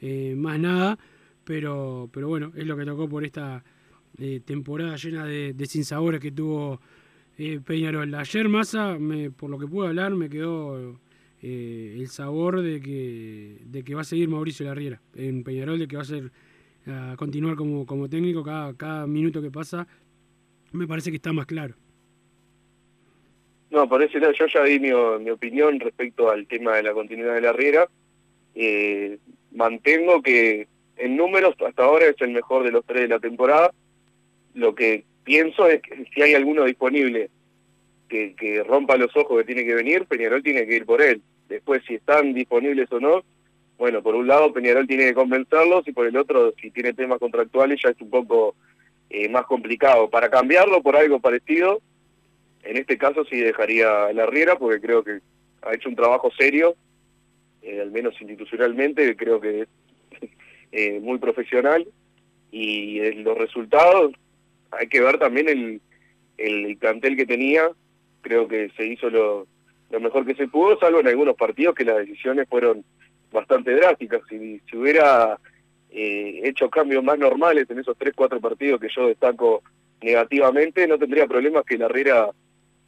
eh, 0.00 0.34
más 0.36 0.58
nada, 0.58 0.98
pero, 1.44 2.10
pero 2.12 2.28
bueno, 2.28 2.52
es 2.56 2.66
lo 2.66 2.76
que 2.76 2.84
tocó 2.84 3.08
por 3.08 3.24
esta 3.24 3.62
eh, 4.18 4.40
temporada 4.44 4.96
llena 4.96 5.24
de, 5.24 5.52
de 5.54 5.66
sinsabores 5.66 6.20
que 6.20 6.32
tuvo 6.32 6.80
eh, 7.38 7.60
Peñarol. 7.64 8.14
Ayer 8.14 8.48
Massa, 8.48 8.98
me, 8.98 9.30
por 9.30 9.50
lo 9.50 9.58
que 9.58 9.66
pude 9.66 9.88
hablar, 9.88 10.12
me 10.12 10.28
quedó 10.28 10.98
eh, 11.42 11.96
el 11.98 12.08
sabor 12.08 12.62
de 12.62 12.80
que, 12.80 13.58
de 13.64 13.82
que 13.82 13.94
va 13.94 14.02
a 14.02 14.04
seguir 14.04 14.28
Mauricio 14.28 14.66
Larriera 14.66 15.00
en 15.14 15.44
Peñarol, 15.44 15.78
de 15.78 15.88
que 15.88 15.96
va 15.96 16.02
a 16.02 16.06
ser 16.06 16.30
a 16.86 17.14
continuar 17.16 17.54
como, 17.54 17.86
como 17.86 18.08
técnico 18.08 18.42
cada, 18.42 18.74
cada 18.76 19.06
minuto 19.06 19.40
que 19.40 19.50
pasa, 19.50 19.86
me 20.72 20.86
parece 20.86 21.10
que 21.10 21.16
está 21.16 21.32
más 21.32 21.46
claro. 21.46 21.74
No, 23.70 23.88
por 23.88 24.02
ese 24.02 24.20
lado 24.20 24.34
yo 24.34 24.46
ya 24.46 24.64
di 24.64 24.78
mi, 24.78 24.90
mi 25.20 25.30
opinión 25.30 25.80
respecto 25.80 26.30
al 26.30 26.46
tema 26.46 26.76
de 26.76 26.82
la 26.82 26.92
continuidad 26.92 27.34
de 27.34 27.40
la 27.40 27.52
Riera. 27.52 27.88
Eh, 28.54 29.18
mantengo 29.52 30.20
que 30.20 30.68
en 30.96 31.16
números 31.16 31.54
hasta 31.66 31.84
ahora 31.84 32.06
es 32.06 32.20
el 32.20 32.32
mejor 32.32 32.64
de 32.64 32.70
los 32.70 32.84
tres 32.84 33.02
de 33.02 33.08
la 33.08 33.18
temporada. 33.18 33.72
Lo 34.54 34.74
que 34.74 35.04
pienso 35.24 35.68
es 35.68 35.82
que 35.82 36.04
si 36.14 36.22
hay 36.22 36.34
alguno 36.34 36.64
disponible 36.64 37.30
que, 38.08 38.34
que 38.34 38.62
rompa 38.62 38.96
los 38.96 39.16
ojos 39.16 39.38
que 39.38 39.44
tiene 39.44 39.64
que 39.64 39.74
venir, 39.74 40.06
Peñarol 40.06 40.42
tiene 40.42 40.66
que 40.66 40.76
ir 40.76 40.86
por 40.86 41.00
él. 41.00 41.22
Después 41.48 41.82
si 41.86 41.94
están 41.94 42.34
disponibles 42.34 42.90
o 42.92 43.00
no, 43.00 43.24
bueno, 43.78 44.02
por 44.02 44.14
un 44.14 44.26
lado 44.26 44.52
Peñarol 44.52 44.86
tiene 44.86 45.04
que 45.04 45.14
convencerlos 45.14 45.86
y 45.88 45.92
por 45.92 46.06
el 46.06 46.16
otro, 46.16 46.52
si 46.60 46.70
tiene 46.70 46.92
temas 46.92 47.18
contractuales, 47.18 47.80
ya 47.82 47.90
es 47.90 48.00
un 48.00 48.10
poco 48.10 48.54
eh, 49.10 49.28
más 49.28 49.46
complicado. 49.46 50.08
Para 50.08 50.30
cambiarlo 50.30 50.82
por 50.82 50.96
algo 50.96 51.20
parecido, 51.20 51.80
en 52.62 52.76
este 52.76 52.96
caso 52.96 53.24
sí 53.24 53.36
dejaría 53.38 54.12
la 54.12 54.26
Riera 54.26 54.56
porque 54.56 54.80
creo 54.80 55.02
que 55.02 55.18
ha 55.62 55.74
hecho 55.74 55.88
un 55.88 55.96
trabajo 55.96 56.30
serio, 56.36 56.76
eh, 57.62 57.80
al 57.80 57.90
menos 57.90 58.20
institucionalmente, 58.20 59.16
creo 59.16 59.40
que 59.40 59.62
es 59.62 59.68
eh, 60.72 61.00
muy 61.00 61.18
profesional 61.18 61.86
y 62.50 63.00
eh, 63.00 63.14
los 63.14 63.36
resultados 63.36 64.12
hay 64.72 64.88
que 64.88 65.00
ver 65.00 65.18
también 65.18 65.48
el, 65.48 65.80
el 66.38 66.76
plantel 66.78 67.16
que 67.16 67.26
tenía, 67.26 67.70
creo 68.20 68.48
que 68.48 68.70
se 68.76 68.86
hizo 68.86 69.10
lo, 69.10 69.46
lo 69.90 70.00
mejor 70.00 70.26
que 70.26 70.34
se 70.34 70.48
pudo, 70.48 70.78
salvo 70.78 71.00
en 71.00 71.08
algunos 71.08 71.36
partidos 71.36 71.74
que 71.74 71.84
las 71.84 71.98
decisiones 71.98 72.48
fueron 72.48 72.84
bastante 73.30 73.72
drásticas. 73.72 74.22
Si, 74.28 74.60
si 74.70 74.76
hubiera 74.76 75.38
eh, 75.90 76.40
hecho 76.44 76.70
cambios 76.70 77.04
más 77.04 77.18
normales 77.18 77.68
en 77.70 77.78
esos 77.78 77.96
tres, 77.98 78.14
cuatro 78.16 78.40
partidos 78.40 78.80
que 78.80 78.88
yo 78.94 79.08
destaco 79.08 79.62
negativamente, 80.00 80.86
no 80.88 80.98
tendría 80.98 81.26
problemas 81.26 81.64
que 81.64 81.78
la 81.78 81.86
Herrera 81.86 82.30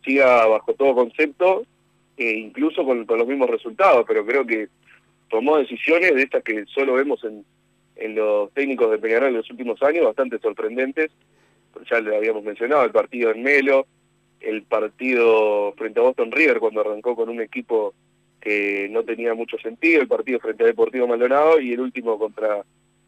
siga 0.04 0.46
bajo 0.46 0.74
todo 0.74 0.94
concepto, 0.94 1.64
e 2.16 2.30
incluso 2.30 2.84
con, 2.84 3.04
con, 3.06 3.18
los 3.18 3.26
mismos 3.26 3.50
resultados, 3.50 4.04
pero 4.06 4.24
creo 4.24 4.46
que 4.46 4.68
tomó 5.28 5.58
decisiones 5.58 6.14
de 6.14 6.22
estas 6.22 6.42
que 6.44 6.64
solo 6.66 6.94
vemos 6.94 7.22
en, 7.24 7.44
en 7.96 8.14
los 8.14 8.52
técnicos 8.52 8.90
de 8.90 8.98
Peñarol 8.98 9.28
en 9.28 9.36
los 9.36 9.50
últimos 9.50 9.82
años, 9.82 10.04
bastante 10.04 10.38
sorprendentes. 10.38 11.10
Ya 11.90 12.00
le 12.00 12.16
habíamos 12.16 12.44
mencionado 12.44 12.84
el 12.84 12.90
partido 12.90 13.30
en 13.30 13.42
Melo, 13.42 13.86
el 14.40 14.62
partido 14.62 15.72
frente 15.76 16.00
a 16.00 16.04
Boston 16.04 16.32
River 16.32 16.58
cuando 16.58 16.80
arrancó 16.80 17.16
con 17.16 17.28
un 17.28 17.40
equipo 17.40 17.94
que 18.40 18.88
no 18.90 19.02
tenía 19.04 19.34
mucho 19.34 19.56
sentido, 19.58 20.02
el 20.02 20.08
partido 20.08 20.38
frente 20.38 20.64
a 20.64 20.66
Deportivo 20.66 21.06
Maldonado 21.06 21.60
y 21.60 21.72
el 21.72 21.80
último 21.80 22.18
contra, 22.18 22.62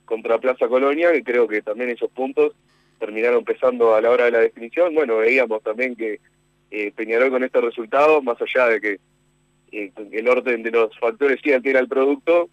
contra 0.07 0.38
Plaza 0.38 0.66
Colonia, 0.66 1.12
que 1.12 1.22
creo 1.22 1.46
que 1.46 1.61
también 1.61 1.90
esos 1.90 2.11
puntos 2.11 2.52
terminaron 2.98 3.44
pesando 3.44 3.94
a 3.94 4.00
la 4.00 4.11
hora 4.11 4.24
de 4.24 4.31
la 4.31 4.38
definición. 4.40 4.94
Bueno, 4.94 5.18
veíamos 5.18 5.62
también 5.62 5.94
que 5.94 6.20
eh, 6.70 6.92
Peñarol 6.96 7.31
con 7.31 7.44
este 7.44 7.61
resultado, 7.61 8.22
más 8.22 8.38
allá 8.40 8.68
de 8.68 8.81
que 8.81 8.98
eh, 9.72 9.92
el 10.12 10.29
orden 10.29 10.62
de 10.62 10.70
los 10.70 10.98
factores 10.98 11.38
sí 11.42 11.52
altera 11.52 11.81
el 11.81 11.88
producto, 11.88 12.48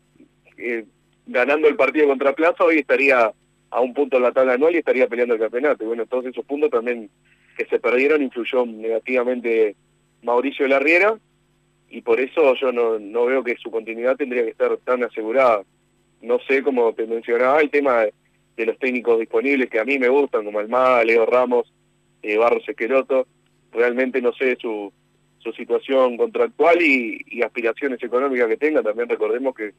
eh, 0.58 0.86
ganando 1.26 1.68
el 1.68 1.76
partido 1.76 2.08
contra 2.08 2.34
Plaza 2.34 2.66
hoy 2.66 2.80
estaría 2.80 3.32
a 3.74 3.82
un 3.82 3.94
punto 3.94 4.18
en 4.18 4.24
la 4.24 4.32
tabla 4.32 4.54
anual 4.54 4.76
y 4.76 4.78
estaría 4.78 5.08
peleando 5.08 5.34
el 5.34 5.40
campeonato. 5.40 5.84
Y 5.84 5.88
bueno, 5.88 6.06
todos 6.06 6.26
esos 6.26 6.46
puntos 6.46 6.70
también 6.70 7.10
que 7.58 7.66
se 7.66 7.80
perdieron 7.80 8.22
influyó 8.22 8.66
negativamente 8.66 9.76
Mauricio 10.22 10.68
Larriera 10.68 11.18
y 11.90 12.02
por 12.02 12.20
eso 12.20 12.56
yo 12.56 12.72
no, 12.72 13.00
no 13.00 13.26
veo 13.26 13.44
que 13.44 13.56
su 13.58 13.72
continuidad 13.72 14.16
tendría 14.16 14.44
que 14.44 14.52
estar 14.52 14.78
tan 14.78 15.04
asegurada. 15.04 15.64
No 16.22 16.40
sé, 16.48 16.62
como 16.64 16.94
te 16.94 17.08
mencionaba, 17.08 17.62
el 17.62 17.70
tema 17.72 18.06
de, 18.56 18.66
los 18.66 18.78
técnicos 18.78 19.20
disponibles 19.20 19.70
que 19.70 19.80
a 19.80 19.86
mí 19.86 19.98
me 19.98 20.08
gustan, 20.08 20.46
como 20.46 20.60
Almada, 20.60 21.04
Leo 21.04 21.26
Ramos, 21.26 21.74
eh, 22.22 22.38
Barros 22.38 22.68
Esqueloto, 22.68 23.28
realmente 23.72 24.22
no 24.22 24.34
sé 24.34 24.56
su, 24.62 24.94
su 25.40 25.52
situación 25.54 26.16
contractual 26.16 26.82
y, 26.82 27.42
aspiraciones 27.44 28.02
económicas 28.04 28.48
que 28.48 28.58
tenga. 28.58 28.84
También 28.84 29.10
recordemos 29.10 29.56
que 29.56 29.74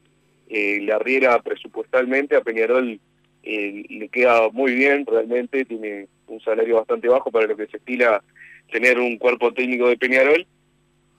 eh, 0.49 0.81
la 0.83 0.99
presupuestalmente 1.43 2.37
a 2.37 2.43
Peñarol 2.43 3.01
eh, 3.45 3.85
le 3.89 4.09
queda 4.09 4.49
muy 4.51 4.75
bien, 4.75 5.05
realmente 5.07 5.65
tiene 5.65 6.09
un 6.27 6.41
salario 6.41 6.77
bastante 6.77 7.09
bajo 7.09 7.31
para 7.31 7.47
lo 7.47 7.57
que 7.57 7.67
se 7.67 7.77
estila 7.77 8.23
tener 8.73 8.99
un 8.99 9.19
cuerpo 9.19 9.53
técnico 9.53 9.89
de 9.89 9.99
Peñarol. 9.99 10.47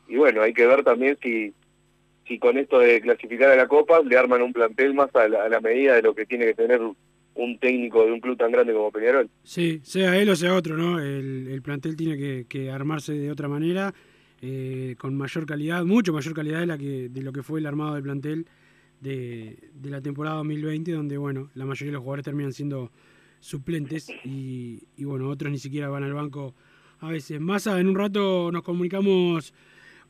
Y 0.08 0.18
bueno, 0.18 0.42
hay 0.42 0.54
que 0.54 0.66
ver 0.66 0.84
también 0.84 1.18
si, 1.22 1.54
si 2.28 2.40
con 2.40 2.58
esto 2.58 2.80
de 2.80 3.02
clasificar 3.02 3.52
a 3.52 3.56
la 3.56 3.68
Copa 3.68 4.02
le 4.02 4.18
arman 4.18 4.42
un 4.42 4.54
plantel 4.54 4.94
más 4.94 5.16
a 5.16 5.28
la, 5.28 5.60
medida 5.62 5.96
de 5.96 6.02
lo 6.02 6.16
que 6.16 6.26
tiene 6.26 6.46
que 6.46 6.56
tener 6.56 6.82
un 6.82 7.60
técnico 7.60 8.06
de 8.06 8.12
un 8.12 8.20
club 8.20 8.38
tan 8.38 8.52
grande 8.52 8.74
como 8.74 8.92
Peñarol. 8.92 9.30
Sí, 9.44 9.82
sea 9.84 10.18
él 10.18 10.30
o 10.30 10.36
sea 10.36 10.56
otro, 10.56 10.78
¿no? 10.78 11.00
El, 11.00 11.62
plantel 11.64 11.96
tiene 11.96 12.18
que, 12.18 12.46
que, 12.48 12.72
armarse 12.72 13.14
de 13.14 13.32
otra 13.32 13.48
manera, 13.48 13.94
eh, 14.42 14.96
con 14.98 15.16
mayor 15.16 15.46
calidad, 15.46 15.84
mucho 15.84 16.14
mayor 16.14 16.34
calidad 16.34 16.60
de, 16.60 16.66
la 16.66 16.78
que, 16.78 17.10
de 17.10 17.22
lo 17.22 17.32
que 17.32 17.44
fue 17.44 17.60
el 17.60 17.66
armado 17.66 17.96
del 17.96 18.04
plantel 18.04 18.46
de, 19.06 19.72
la 19.84 20.02
temporada 20.02 20.38
2020, 20.38 20.92
donde, 20.92 21.18
bueno, 21.18 21.52
la 21.54 21.66
mayoría 21.66 21.92
de 21.92 21.94
los 21.94 22.02
jugadores 22.02 22.26
terminan 22.26 22.54
siendo 22.54 22.92
suplentes 23.40 24.10
y, 24.24 24.82
bueno, 24.98 25.30
otros 25.30 25.52
ni 25.52 25.60
siquiera 25.60 25.90
van 25.90 26.04
al 26.04 26.14
banco 26.14 26.56
a 27.00 27.10
veces. 27.10 27.40
Massa, 27.40 27.80
en 27.80 27.88
un 27.88 27.96
rato 27.96 28.52
nos 28.52 28.64
comunicamos 28.64 29.54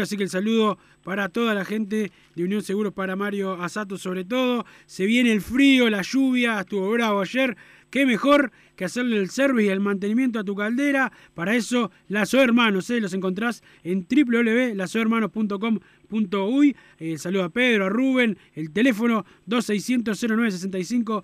así 0.00 0.16
que 0.16 0.22
el 0.22 0.30
saludo 0.30 0.78
para 1.02 1.28
toda 1.28 1.54
la 1.54 1.64
gente 1.64 2.12
de 2.36 2.44
Unión 2.44 2.62
Seguros, 2.62 2.92
para 2.92 3.16
Mario 3.16 3.60
Asato 3.60 3.98
sobre 3.98 4.24
todo. 4.24 4.64
Se 4.86 5.06
viene 5.06 5.32
el 5.32 5.40
frío, 5.40 5.90
la 5.90 6.02
lluvia, 6.02 6.60
estuvo 6.60 6.88
bravo 6.90 7.20
ayer. 7.20 7.56
Qué 7.92 8.04
mejor 8.06 8.50
que 8.74 8.86
hacerle 8.86 9.18
el 9.18 9.28
service 9.28 9.66
y 9.66 9.68
el 9.68 9.80
mantenimiento 9.80 10.38
a 10.38 10.44
tu 10.44 10.56
caldera. 10.56 11.12
Para 11.34 11.54
eso, 11.54 11.90
Lazo 12.08 12.40
Hermanos, 12.40 12.88
¿eh? 12.88 13.02
los 13.02 13.12
encontrás 13.12 13.62
en 13.84 14.06
www.lazohermanos.com.uy. 14.08 16.76
Eh, 16.98 17.18
saludo 17.18 17.44
a 17.44 17.50
Pedro, 17.50 17.84
a 17.84 17.90
Rubén, 17.90 18.38
el 18.54 18.72
teléfono 18.72 19.26
2600-0965, 19.46 21.22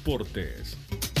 Transportes. 0.03 1.20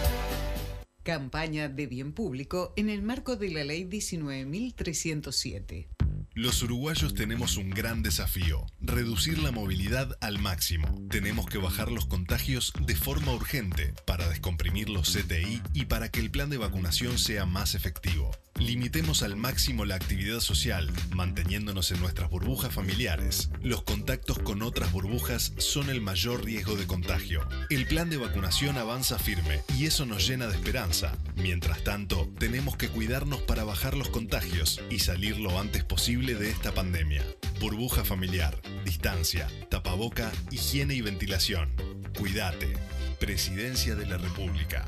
Campaña 1.03 1.67
de 1.67 1.87
bien 1.87 2.13
público 2.13 2.73
en 2.75 2.89
el 2.89 3.01
marco 3.01 3.35
de 3.35 3.49
la 3.49 3.63
Ley 3.63 3.85
19.307. 3.85 5.87
Los 6.35 6.61
uruguayos 6.61 7.15
tenemos 7.15 7.57
un 7.57 7.71
gran 7.71 8.03
desafío, 8.03 8.67
reducir 8.79 9.39
la 9.39 9.51
movilidad 9.51 10.15
al 10.21 10.37
máximo. 10.37 10.87
Tenemos 11.09 11.47
que 11.47 11.57
bajar 11.57 11.91
los 11.91 12.05
contagios 12.05 12.71
de 12.85 12.95
forma 12.95 13.33
urgente 13.33 13.95
para 14.05 14.29
descomprimir 14.29 14.89
los 14.89 15.09
CTI 15.09 15.63
y 15.73 15.85
para 15.85 16.09
que 16.09 16.19
el 16.19 16.29
plan 16.29 16.51
de 16.51 16.57
vacunación 16.57 17.17
sea 17.17 17.47
más 17.47 17.73
efectivo. 17.73 18.29
Limitemos 18.61 19.23
al 19.23 19.35
máximo 19.35 19.85
la 19.85 19.95
actividad 19.95 20.39
social, 20.39 20.87
manteniéndonos 21.15 21.89
en 21.91 21.99
nuestras 21.99 22.29
burbujas 22.29 22.71
familiares. 22.71 23.49
Los 23.63 23.81
contactos 23.81 24.37
con 24.37 24.61
otras 24.61 24.91
burbujas 24.91 25.53
son 25.57 25.89
el 25.89 25.99
mayor 25.99 26.45
riesgo 26.45 26.75
de 26.75 26.85
contagio. 26.85 27.41
El 27.71 27.87
plan 27.87 28.11
de 28.11 28.17
vacunación 28.17 28.77
avanza 28.77 29.17
firme 29.17 29.61
y 29.79 29.87
eso 29.87 30.05
nos 30.05 30.27
llena 30.27 30.45
de 30.45 30.53
esperanza. 30.53 31.17
Mientras 31.37 31.83
tanto, 31.83 32.31
tenemos 32.37 32.77
que 32.77 32.87
cuidarnos 32.87 33.41
para 33.41 33.63
bajar 33.63 33.97
los 33.97 34.09
contagios 34.09 34.79
y 34.91 34.99
salir 34.99 35.39
lo 35.39 35.59
antes 35.59 35.83
posible 35.83 36.35
de 36.35 36.51
esta 36.51 36.71
pandemia. 36.71 37.23
Burbuja 37.59 38.05
familiar, 38.05 38.61
distancia, 38.85 39.47
tapaboca, 39.69 40.31
higiene 40.51 40.93
y 40.93 41.01
ventilación. 41.01 41.71
Cuídate. 42.15 42.73
Presidencia 43.19 43.95
de 43.95 44.05
la 44.05 44.17
República. 44.17 44.87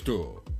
Contexto. 0.00 0.59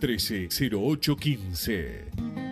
0815 0.00 2.42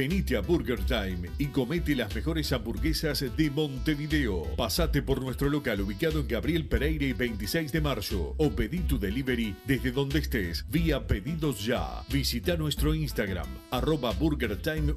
Venite 0.00 0.36
a 0.36 0.40
Burger 0.40 0.78
Time 0.84 1.28
y 1.36 1.46
comete 1.46 1.96
las 1.96 2.14
mejores 2.14 2.52
hamburguesas 2.52 3.24
de 3.36 3.50
Montevideo. 3.50 4.44
Pasate 4.56 5.02
por 5.02 5.20
nuestro 5.20 5.50
local 5.50 5.80
ubicado 5.80 6.20
en 6.20 6.28
Gabriel 6.28 6.66
Pereira 6.66 7.04
y 7.04 7.12
26 7.12 7.72
de 7.72 7.80
marzo 7.80 8.34
o 8.38 8.50
pedí 8.50 8.78
tu 8.78 8.98
delivery 8.98 9.56
desde 9.66 9.90
donde 9.90 10.20
estés 10.20 10.64
vía 10.70 11.06
pedidos 11.06 11.66
ya. 11.66 12.02
Visita 12.08 12.56
nuestro 12.56 12.94
Instagram 12.94 13.48
arroba 13.70 14.12
Burger 14.12 14.56
Time 14.56 14.94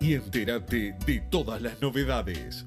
y 0.00 0.14
entérate 0.14 0.94
de 1.04 1.20
todas 1.30 1.60
las 1.60 1.82
novedades. 1.82 2.64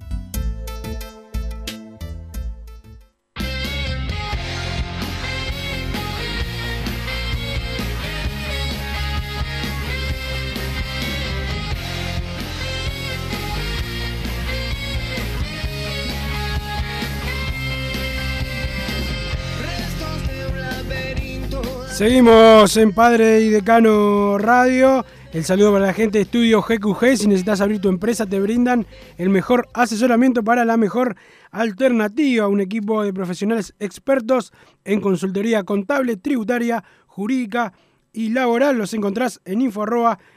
Seguimos 21.97 22.77
en 22.77 22.93
Padre 22.93 23.41
y 23.41 23.49
Decano 23.49 24.37
Radio. 24.37 25.03
El 25.33 25.43
saludo 25.43 25.73
para 25.73 25.87
la 25.87 25.93
gente 25.93 26.19
de 26.19 26.25
Estudio 26.25 26.61
GQG. 26.61 27.17
Si 27.17 27.25
necesitas 27.25 27.59
abrir 27.59 27.81
tu 27.81 27.89
empresa, 27.89 28.27
te 28.27 28.39
brindan 28.39 28.85
el 29.17 29.31
mejor 29.31 29.67
asesoramiento 29.73 30.43
para 30.43 30.63
la 30.63 30.77
mejor 30.77 31.15
alternativa. 31.49 32.47
Un 32.47 32.61
equipo 32.61 33.01
de 33.01 33.13
profesionales 33.13 33.73
expertos 33.79 34.53
en 34.85 35.01
consultoría 35.01 35.63
contable, 35.63 36.17
tributaria, 36.17 36.83
jurídica 37.07 37.73
y 38.13 38.29
laboral. 38.29 38.77
Los 38.77 38.93
encontrás 38.93 39.41
en 39.43 39.63
info 39.63 39.83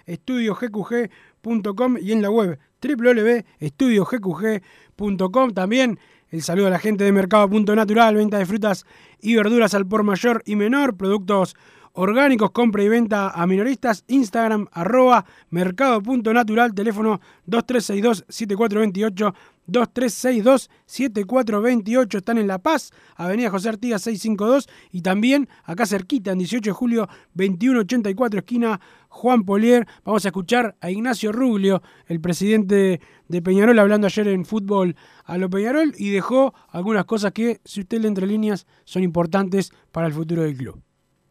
estudiogqg.com 0.06 1.98
y 2.00 2.12
en 2.12 2.22
la 2.22 2.30
web 2.30 2.58
www.estudiogqg.com. 2.80 5.50
También 5.50 5.98
el 6.30 6.42
saludo 6.42 6.68
a 6.68 6.70
la 6.70 6.78
gente 6.78 7.04
de 7.04 7.12
Mercado 7.12 7.48
Punto 7.48 7.74
Natural, 7.74 8.14
venta 8.14 8.38
de 8.38 8.46
frutas 8.46 8.86
y 9.20 9.34
verduras 9.34 9.74
al 9.74 9.86
por 9.86 10.04
mayor 10.04 10.42
y 10.46 10.56
menor, 10.56 10.96
productos 10.96 11.56
orgánicos, 11.92 12.52
compra 12.52 12.82
y 12.82 12.88
venta 12.88 13.30
a 13.30 13.46
minoristas, 13.46 14.04
Instagram 14.06 14.68
arroba 14.72 15.24
mercado.natural, 15.50 16.74
teléfono 16.74 17.20
2362-7428, 17.48 19.34
2362-7428, 19.70 22.16
están 22.16 22.38
en 22.38 22.46
La 22.46 22.58
Paz, 22.58 22.92
Avenida 23.16 23.50
José 23.50 23.68
Artigas 23.68 24.00
652 24.02 24.68
y 24.90 25.02
también 25.02 25.48
acá 25.64 25.84
cerquita, 25.86 26.32
en 26.32 26.38
18 26.38 26.70
de 26.70 26.72
julio 26.72 27.08
2184, 27.34 28.40
esquina 28.40 28.80
Juan 29.08 29.44
Polier. 29.44 29.86
Vamos 30.04 30.24
a 30.24 30.28
escuchar 30.28 30.76
a 30.80 30.90
Ignacio 30.90 31.32
Ruglio, 31.32 31.82
el 32.06 32.20
presidente 32.20 33.00
de 33.28 33.42
Peñarol, 33.42 33.78
hablando 33.78 34.06
ayer 34.06 34.28
en 34.28 34.44
fútbol 34.44 34.96
a 35.24 35.38
lo 35.38 35.50
Peñarol 35.50 35.94
y 35.96 36.10
dejó 36.10 36.54
algunas 36.68 37.04
cosas 37.04 37.32
que, 37.32 37.60
si 37.64 37.80
usted 37.80 38.00
lee 38.00 38.08
entre 38.08 38.26
líneas, 38.26 38.66
son 38.84 39.02
importantes 39.02 39.72
para 39.92 40.06
el 40.06 40.12
futuro 40.12 40.42
del 40.42 40.56
club 40.56 40.82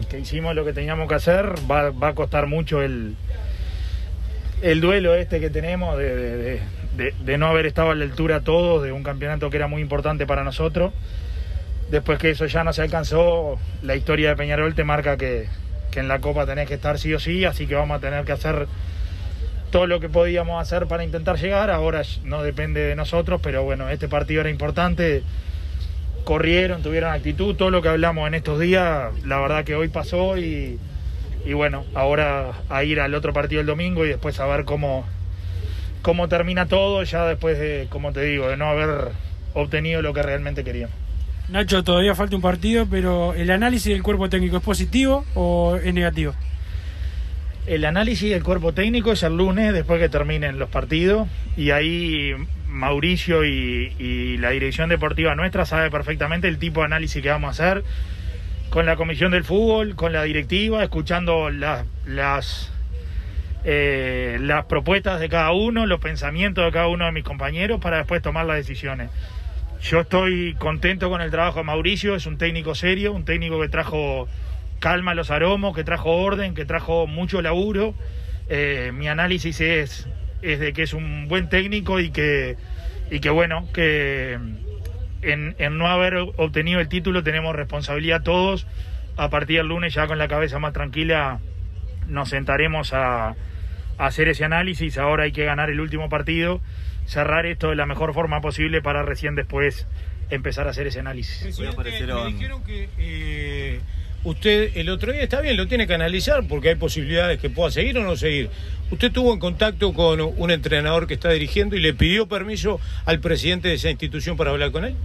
que 0.07 0.19
hicimos 0.19 0.55
lo 0.55 0.65
que 0.65 0.73
teníamos 0.73 1.07
que 1.07 1.15
hacer, 1.15 1.53
va, 1.69 2.07
a 2.07 2.15
costar 2.15 2.47
mucho 2.47 2.81
el, 2.81 3.15
el 4.61 4.81
duelo 4.81 5.15
este 5.15 5.39
que 5.39 5.49
tenemos 5.49 5.97
de, 5.97 6.61
no 7.37 7.47
haber 7.47 7.65
estado 7.65 7.91
a 7.91 7.95
la 7.95 8.05
altura 8.05 8.41
todos 8.41 8.83
de 8.83 8.91
un 8.91 9.03
campeonato 9.03 9.49
que 9.49 9.57
era 9.57 9.67
muy 9.67 9.81
importante 9.81 10.25
para 10.25 10.43
nosotros. 10.43 10.93
Después 11.89 12.19
que 12.19 12.31
eso 12.31 12.45
ya 12.45 12.63
no 12.63 12.71
se 12.73 12.81
alcanzó, 12.83 13.57
la 13.81 13.95
historia 13.95 14.29
de 14.29 14.35
Peñarol 14.35 14.75
te 14.75 14.83
marca 14.83 15.17
que, 15.17 15.47
que 15.91 15.99
en 15.99 16.07
la 16.07 16.19
Copa 16.19 16.45
tenés 16.45 16.67
que 16.67 16.75
estar 16.75 16.99
sí 16.99 17.13
o 17.13 17.19
sí, 17.19 17.45
así 17.45 17.65
que 17.65 17.75
vamos 17.75 17.97
a 17.97 17.99
tener 17.99 18.25
que 18.25 18.31
hacer 18.31 18.67
todo 19.71 19.87
lo 19.87 19.99
que 19.99 20.09
podíamos 20.09 20.61
hacer 20.61 20.87
para 20.87 21.03
intentar 21.03 21.37
llegar. 21.37 21.71
Ahora 21.71 22.03
no 22.23 22.43
depende 22.43 22.81
de 22.81 22.95
nosotros, 22.95 23.41
pero 23.41 23.63
bueno, 23.63 23.89
este 23.89 24.07
partido 24.07 24.41
era 24.41 24.49
importante 24.49 25.23
corrieron, 26.29 26.83
tuvieron 26.83 27.11
actitud, 27.11 27.55
todo 27.55 27.71
lo 27.71 27.81
que 27.81 27.89
hablamos 27.89 28.27
en 28.27 28.35
estos 28.35 28.59
días, 28.59 29.11
la 29.25 29.39
verdad 29.39 29.63
que 29.63 29.73
hoy 29.73 29.87
pasó 29.87 30.37
y, 30.37 30.77
bueno, 31.55 31.85
ahora 31.95 32.51
a 32.69 32.83
ir 32.83 32.99
al 32.99 33.15
otro 33.15 33.33
partido 33.33 33.61
el 33.61 33.65
domingo 33.65 34.05
y 34.05 34.09
después 34.09 34.39
a 34.39 34.45
ver 34.45 34.63
cómo, 34.63 35.07
cómo 36.01 36.27
termina 36.27 36.67
todo, 36.67 37.03
ya 37.03 37.25
después 37.25 37.57
de, 37.59 37.87
como 37.89 38.11
te 38.13 38.21
digo, 38.21 38.47
de 38.47 38.57
no 38.57 38.67
haber 38.69 39.11
obtenido 39.53 40.01
lo 40.01 40.13
que 40.13 40.23
realmente 40.23 40.63
queríamos. 40.63 40.95
Nacho, 41.49 41.83
todavía 41.83 42.13
falta 42.13 42.35
un 42.35 42.41
partido, 42.41 42.85
pero 42.89 43.33
¿el 43.33 43.49
análisis 43.49 43.91
del 43.91 44.03
cuerpo 44.03 44.29
técnico 44.29 44.57
es 44.57 44.63
positivo 44.63 45.25
o 45.33 45.77
es 45.77 45.93
negativo? 45.93 46.33
El 47.65 47.85
análisis 47.85 48.29
del 48.29 48.43
cuerpo 48.43 48.73
técnico 48.73 49.11
es 49.11 49.23
el 49.23 49.35
lunes, 49.35 49.73
después 49.73 49.99
que 49.99 50.09
terminen 50.09 50.59
los 50.59 50.69
partidos, 50.69 51.27
y 51.57 51.71
ahí 51.71 52.33
Mauricio 52.67 53.45
y, 53.45 53.93
y 53.97 54.37
la 54.37 54.51
dirección 54.51 54.89
deportiva 54.89 55.33
nuestra 55.35 55.65
sabe 55.65 55.89
perfectamente 55.89 56.47
el 56.47 56.59
tipo 56.59 56.81
de 56.81 56.85
análisis 56.85 57.21
que 57.21 57.29
vamos 57.29 57.47
a 57.47 57.51
hacer 57.51 57.83
con 58.69 58.85
la 58.85 58.95
comisión 58.95 59.31
del 59.31 59.43
fútbol, 59.43 59.95
con 59.95 60.13
la 60.13 60.23
directiva, 60.23 60.83
escuchando 60.83 61.49
las, 61.49 61.85
las, 62.05 62.71
eh, 63.63 64.37
las 64.41 64.65
propuestas 64.65 65.19
de 65.19 65.27
cada 65.27 65.51
uno, 65.51 65.85
los 65.85 65.99
pensamientos 65.99 66.63
de 66.63 66.71
cada 66.71 66.87
uno 66.87 67.05
de 67.05 67.11
mis 67.11 67.23
compañeros 67.23 67.79
para 67.81 67.97
después 67.97 68.21
tomar 68.21 68.45
las 68.45 68.57
decisiones. 68.57 69.09
Yo 69.81 70.01
estoy 70.01 70.55
contento 70.55 71.09
con 71.09 71.21
el 71.21 71.31
trabajo 71.31 71.59
de 71.59 71.65
Mauricio, 71.65 72.15
es 72.15 72.25
un 72.25 72.37
técnico 72.37 72.75
serio, 72.75 73.13
un 73.13 73.25
técnico 73.25 73.59
que 73.61 73.69
trajo 73.69 74.27
calma 74.79 75.11
a 75.11 75.15
los 75.15 75.31
aromos, 75.31 75.75
que 75.75 75.83
trajo 75.83 76.11
orden, 76.11 76.53
que 76.53 76.65
trajo 76.65 77.07
mucho 77.07 77.41
laburo. 77.41 77.93
Eh, 78.49 78.91
mi 78.93 79.07
análisis 79.07 79.61
es, 79.61 80.07
es 80.41 80.59
de 80.59 80.73
que 80.73 80.83
es 80.83 80.93
un 80.93 81.27
buen 81.27 81.49
técnico 81.49 81.99
y 81.99 82.11
que, 82.11 82.57
y 83.11 83.19
que 83.19 83.29
bueno, 83.29 83.67
que 83.73 84.37
en, 85.21 85.55
en 85.57 85.77
no 85.77 85.87
haber 85.87 86.15
obtenido 86.15 86.79
el 86.79 86.89
título 86.89 87.23
tenemos 87.23 87.55
responsabilidad 87.55 88.23
todos. 88.23 88.67
A 89.17 89.29
partir 89.29 89.57
del 89.57 89.67
lunes 89.67 89.93
ya 89.93 90.07
con 90.07 90.17
la 90.17 90.29
cabeza 90.29 90.59
más 90.59 90.71
tranquila 90.71 91.39
nos 92.09 92.29
sentaremos 92.29 92.93
a, 92.93 93.29
a 93.29 93.35
hacer 93.97 94.27
ese 94.27 94.45
análisis. 94.45 94.97
Ahora 94.97 95.23
hay 95.23 95.31
que 95.31 95.45
ganar 95.45 95.69
el 95.69 95.79
último 95.79 96.09
partido, 96.09 96.61
cerrar 97.05 97.45
esto 97.45 97.69
de 97.69 97.75
la 97.75 97.85
mejor 97.85 98.13
forma 98.13 98.41
posible 98.41 98.81
para 98.81 99.03
recién 99.03 99.35
después 99.35 99.87
empezar 100.29 100.67
a 100.67 100.71
hacer 100.71 100.87
ese 100.87 100.99
análisis. 100.99 101.41
Presidente, 101.75 102.13
me 102.13 102.31
dijeron 102.33 102.63
que 102.63 102.89
eh, 102.97 103.79
usted 104.23 104.77
el 104.77 104.89
otro 104.89 105.11
día 105.11 105.23
está 105.23 105.41
bien, 105.41 105.57
lo 105.57 105.67
tiene 105.67 105.87
que 105.87 105.93
analizar 105.93 106.43
porque 106.47 106.69
hay 106.69 106.75
posibilidades 106.75 107.39
que 107.39 107.49
pueda 107.49 107.71
seguir 107.71 107.97
o 107.97 108.03
no 108.03 108.15
seguir. 108.15 108.49
Usted 108.91 109.11
tuvo 109.11 109.33
en 109.33 109.39
contacto 109.39 109.93
con 109.93 110.21
un 110.21 110.51
entrenador 110.51 111.07
que 111.07 111.15
está 111.15 111.29
dirigiendo 111.29 111.75
y 111.75 111.79
le 111.79 111.93
pidió 111.93 112.27
permiso 112.27 112.79
al 113.05 113.19
presidente 113.19 113.67
de 113.67 113.75
esa 113.75 113.89
institución 113.89 114.37
para 114.37 114.51
hablar 114.51 114.71
con 114.71 114.85
él. 114.85 114.95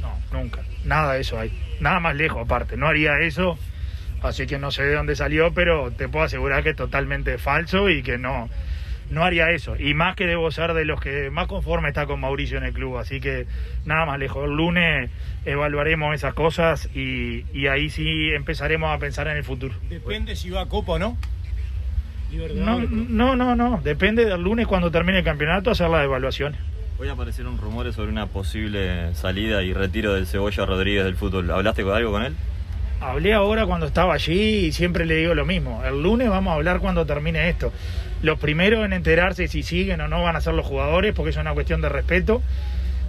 No, 0.00 0.38
nunca. 0.38 0.62
Nada 0.84 1.14
de 1.14 1.20
eso 1.20 1.38
hay. 1.38 1.52
Nada 1.80 2.00
más 2.00 2.16
lejos 2.16 2.42
aparte. 2.44 2.76
No 2.76 2.86
haría 2.86 3.18
eso. 3.20 3.58
Así 4.22 4.46
que 4.46 4.58
no 4.58 4.70
sé 4.70 4.84
de 4.84 4.94
dónde 4.94 5.16
salió, 5.16 5.52
pero 5.52 5.90
te 5.90 6.08
puedo 6.08 6.24
asegurar 6.24 6.62
que 6.62 6.70
es 6.70 6.76
totalmente 6.76 7.38
falso 7.38 7.90
y 7.90 8.02
que 8.02 8.18
no, 8.18 8.48
no 9.10 9.24
haría 9.24 9.50
eso. 9.50 9.76
Y 9.76 9.94
más 9.94 10.16
que 10.16 10.26
debo 10.26 10.50
ser 10.50 10.74
de 10.74 10.84
los 10.84 11.00
que 11.00 11.30
más 11.30 11.48
conforme 11.48 11.88
está 11.88 12.06
con 12.06 12.20
Mauricio 12.20 12.58
en 12.58 12.64
el 12.64 12.72
club. 12.72 12.98
Así 12.98 13.20
que 13.20 13.46
nada 13.84 14.06
más 14.06 14.18
lejos. 14.18 14.44
El 14.44 14.56
lunes 14.56 15.10
evaluaremos 15.44 16.14
esas 16.14 16.34
cosas 16.34 16.88
y, 16.94 17.44
y 17.52 17.66
ahí 17.66 17.90
sí 17.90 18.30
empezaremos 18.32 18.94
a 18.94 18.98
pensar 18.98 19.28
en 19.28 19.36
el 19.36 19.44
futuro. 19.44 19.74
Depende 19.88 20.36
si 20.36 20.50
va 20.50 20.62
a 20.62 20.66
Copa 20.66 20.92
o 20.92 20.98
no. 20.98 21.16
No, 22.54 22.80
no, 22.80 23.36
no, 23.36 23.54
no. 23.54 23.80
Depende 23.82 24.24
del 24.24 24.40
lunes 24.40 24.66
cuando 24.66 24.90
termine 24.90 25.18
el 25.18 25.24
campeonato 25.24 25.70
hacer 25.70 25.90
las 25.90 26.04
evaluaciones. 26.04 26.58
Hoy 26.98 27.08
aparecieron 27.08 27.58
rumores 27.58 27.96
sobre 27.96 28.10
una 28.10 28.26
posible 28.26 29.14
salida 29.14 29.62
y 29.62 29.72
retiro 29.72 30.14
del 30.14 30.26
Cebolla 30.26 30.64
Rodríguez 30.64 31.04
del 31.04 31.16
fútbol. 31.16 31.50
¿Hablaste 31.50 31.82
con 31.82 31.94
algo 31.94 32.12
con 32.12 32.22
él? 32.22 32.34
Hablé 33.02 33.34
ahora 33.34 33.66
cuando 33.66 33.86
estaba 33.86 34.14
allí 34.14 34.66
y 34.66 34.72
siempre 34.72 35.06
le 35.06 35.16
digo 35.16 35.34
lo 35.34 35.44
mismo. 35.44 35.82
El 35.84 36.04
lunes 36.04 36.30
vamos 36.30 36.52
a 36.52 36.54
hablar 36.54 36.78
cuando 36.78 37.04
termine 37.04 37.48
esto. 37.48 37.72
Los 38.22 38.38
primeros 38.38 38.84
en 38.84 38.92
enterarse 38.92 39.48
si 39.48 39.64
siguen 39.64 40.00
o 40.02 40.06
no 40.06 40.22
van 40.22 40.36
a 40.36 40.40
ser 40.40 40.54
los 40.54 40.64
jugadores, 40.64 41.12
porque 41.12 41.30
es 41.30 41.36
una 41.36 41.52
cuestión 41.52 41.80
de 41.80 41.88
respeto. 41.88 42.42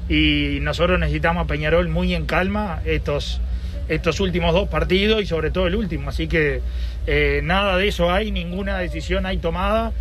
Y 0.10 0.58
nosotros 0.62 1.00
necesitamos 1.00 1.44
a 1.44 1.48
Peñarol 1.48 1.90
muy 1.90 2.16
en 2.16 2.26
calma 2.26 2.82
estos, 2.86 3.40
estos 3.88 4.20
últimos 4.20 4.56
dos 4.56 4.68
partidos 4.68 5.22
y 5.22 5.28
sobre 5.28 5.52
todo 5.52 5.68
el 5.68 5.76
último. 5.76 6.10
Así 6.10 6.28
que 6.28 6.62
eh, 7.06 7.42
nada 7.44 7.78
de 7.78 7.88
eso 7.88 8.12
hay, 8.12 8.32
ninguna 8.32 8.80
decisión 8.80 9.28
hay 9.28 9.38
tomada. 9.38 9.92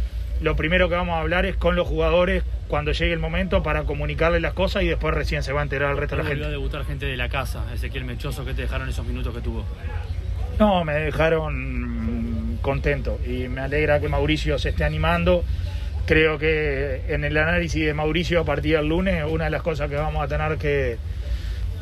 Lo 0.40 0.57
primero 0.57 0.88
que 0.88 0.95
vamos 0.95 1.16
a 1.16 1.20
hablar 1.20 1.45
es 1.45 1.57
con 1.57 1.76
los 1.76 1.86
jugadores 1.86 2.45
cuando 2.72 2.92
llegue 2.92 3.12
el 3.12 3.18
momento 3.18 3.62
para 3.62 3.82
comunicarles 3.82 4.40
las 4.40 4.54
cosas 4.54 4.82
y 4.82 4.86
después 4.86 5.12
recién 5.12 5.42
se 5.42 5.52
va 5.52 5.60
a 5.60 5.62
enterar 5.62 5.90
el 5.90 5.98
resto 5.98 6.16
de 6.16 6.22
la 6.22 6.28
gente. 6.30 6.46
a 6.46 6.48
debutar 6.48 6.86
gente 6.86 7.04
de 7.04 7.18
la 7.18 7.28
casa, 7.28 7.66
Ezequiel 7.74 8.06
Mechoso, 8.06 8.46
¿qué 8.46 8.54
te 8.54 8.62
dejaron 8.62 8.88
esos 8.88 9.04
minutos 9.04 9.34
que 9.34 9.42
tuvo? 9.42 9.66
No, 10.58 10.82
me 10.82 10.94
dejaron 10.94 12.58
contento 12.62 13.20
y 13.26 13.46
me 13.48 13.60
alegra 13.60 14.00
que 14.00 14.08
Mauricio 14.08 14.58
se 14.58 14.70
esté 14.70 14.84
animando. 14.84 15.44
Creo 16.06 16.38
que 16.38 17.02
en 17.08 17.24
el 17.24 17.36
análisis 17.36 17.84
de 17.84 17.92
Mauricio 17.92 18.40
a 18.40 18.44
partir 18.46 18.76
del 18.76 18.88
lunes, 18.88 19.22
una 19.28 19.44
de 19.44 19.50
las 19.50 19.60
cosas 19.60 19.90
que 19.90 19.96
vamos 19.96 20.24
a 20.24 20.28
tener 20.28 20.56
que, 20.56 20.96